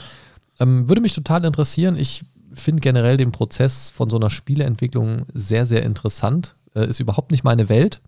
Ähm, 0.59 0.87
würde 0.87 1.01
mich 1.01 1.13
total 1.13 1.43
interessieren. 1.43 1.97
Ich 1.97 2.23
finde 2.53 2.81
generell 2.81 3.17
den 3.17 3.31
Prozess 3.31 3.89
von 3.89 4.09
so 4.09 4.17
einer 4.17 4.29
Spieleentwicklung 4.29 5.25
sehr, 5.33 5.65
sehr 5.65 5.83
interessant. 5.83 6.55
Äh, 6.75 6.87
ist 6.87 6.99
überhaupt 6.99 7.31
nicht 7.31 7.43
meine 7.43 7.69
Welt. 7.69 8.01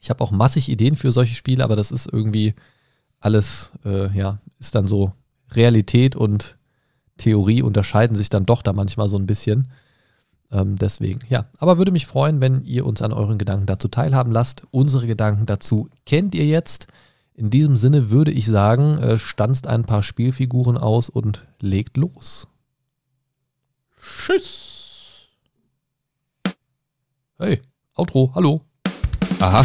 Ich 0.00 0.10
habe 0.10 0.22
auch 0.22 0.32
massig 0.32 0.68
Ideen 0.68 0.96
für 0.96 1.12
solche 1.12 1.34
Spiele, 1.34 1.62
aber 1.62 1.76
das 1.76 1.92
ist 1.92 2.12
irgendwie 2.12 2.54
alles, 3.20 3.72
äh, 3.84 4.16
ja, 4.16 4.38
ist 4.58 4.74
dann 4.74 4.86
so 4.86 5.12
Realität 5.52 6.16
und 6.16 6.56
Theorie 7.18 7.62
unterscheiden 7.62 8.16
sich 8.16 8.28
dann 8.28 8.46
doch 8.46 8.62
da 8.62 8.72
manchmal 8.72 9.08
so 9.08 9.16
ein 9.16 9.26
bisschen. 9.26 9.68
Ähm, 10.50 10.76
deswegen, 10.76 11.20
ja. 11.28 11.46
Aber 11.58 11.78
würde 11.78 11.92
mich 11.92 12.06
freuen, 12.06 12.40
wenn 12.40 12.64
ihr 12.64 12.84
uns 12.84 13.00
an 13.00 13.12
euren 13.12 13.38
Gedanken 13.38 13.66
dazu 13.66 13.88
teilhaben 13.88 14.32
lasst. 14.32 14.64
Unsere 14.70 15.06
Gedanken 15.06 15.46
dazu 15.46 15.88
kennt 16.04 16.34
ihr 16.34 16.46
jetzt. 16.46 16.88
In 17.34 17.48
diesem 17.48 17.76
Sinne 17.76 18.10
würde 18.10 18.30
ich 18.30 18.46
sagen, 18.46 18.98
äh, 18.98 19.18
stanzt 19.18 19.66
ein 19.66 19.84
paar 19.84 20.02
Spielfiguren 20.02 20.76
aus 20.76 21.08
und 21.08 21.44
legt 21.60 21.96
los. 21.96 22.48
Tschüss. 24.02 25.28
Hey, 27.38 27.60
Outro, 27.94 28.32
hallo. 28.34 28.60
Aha. 29.40 29.64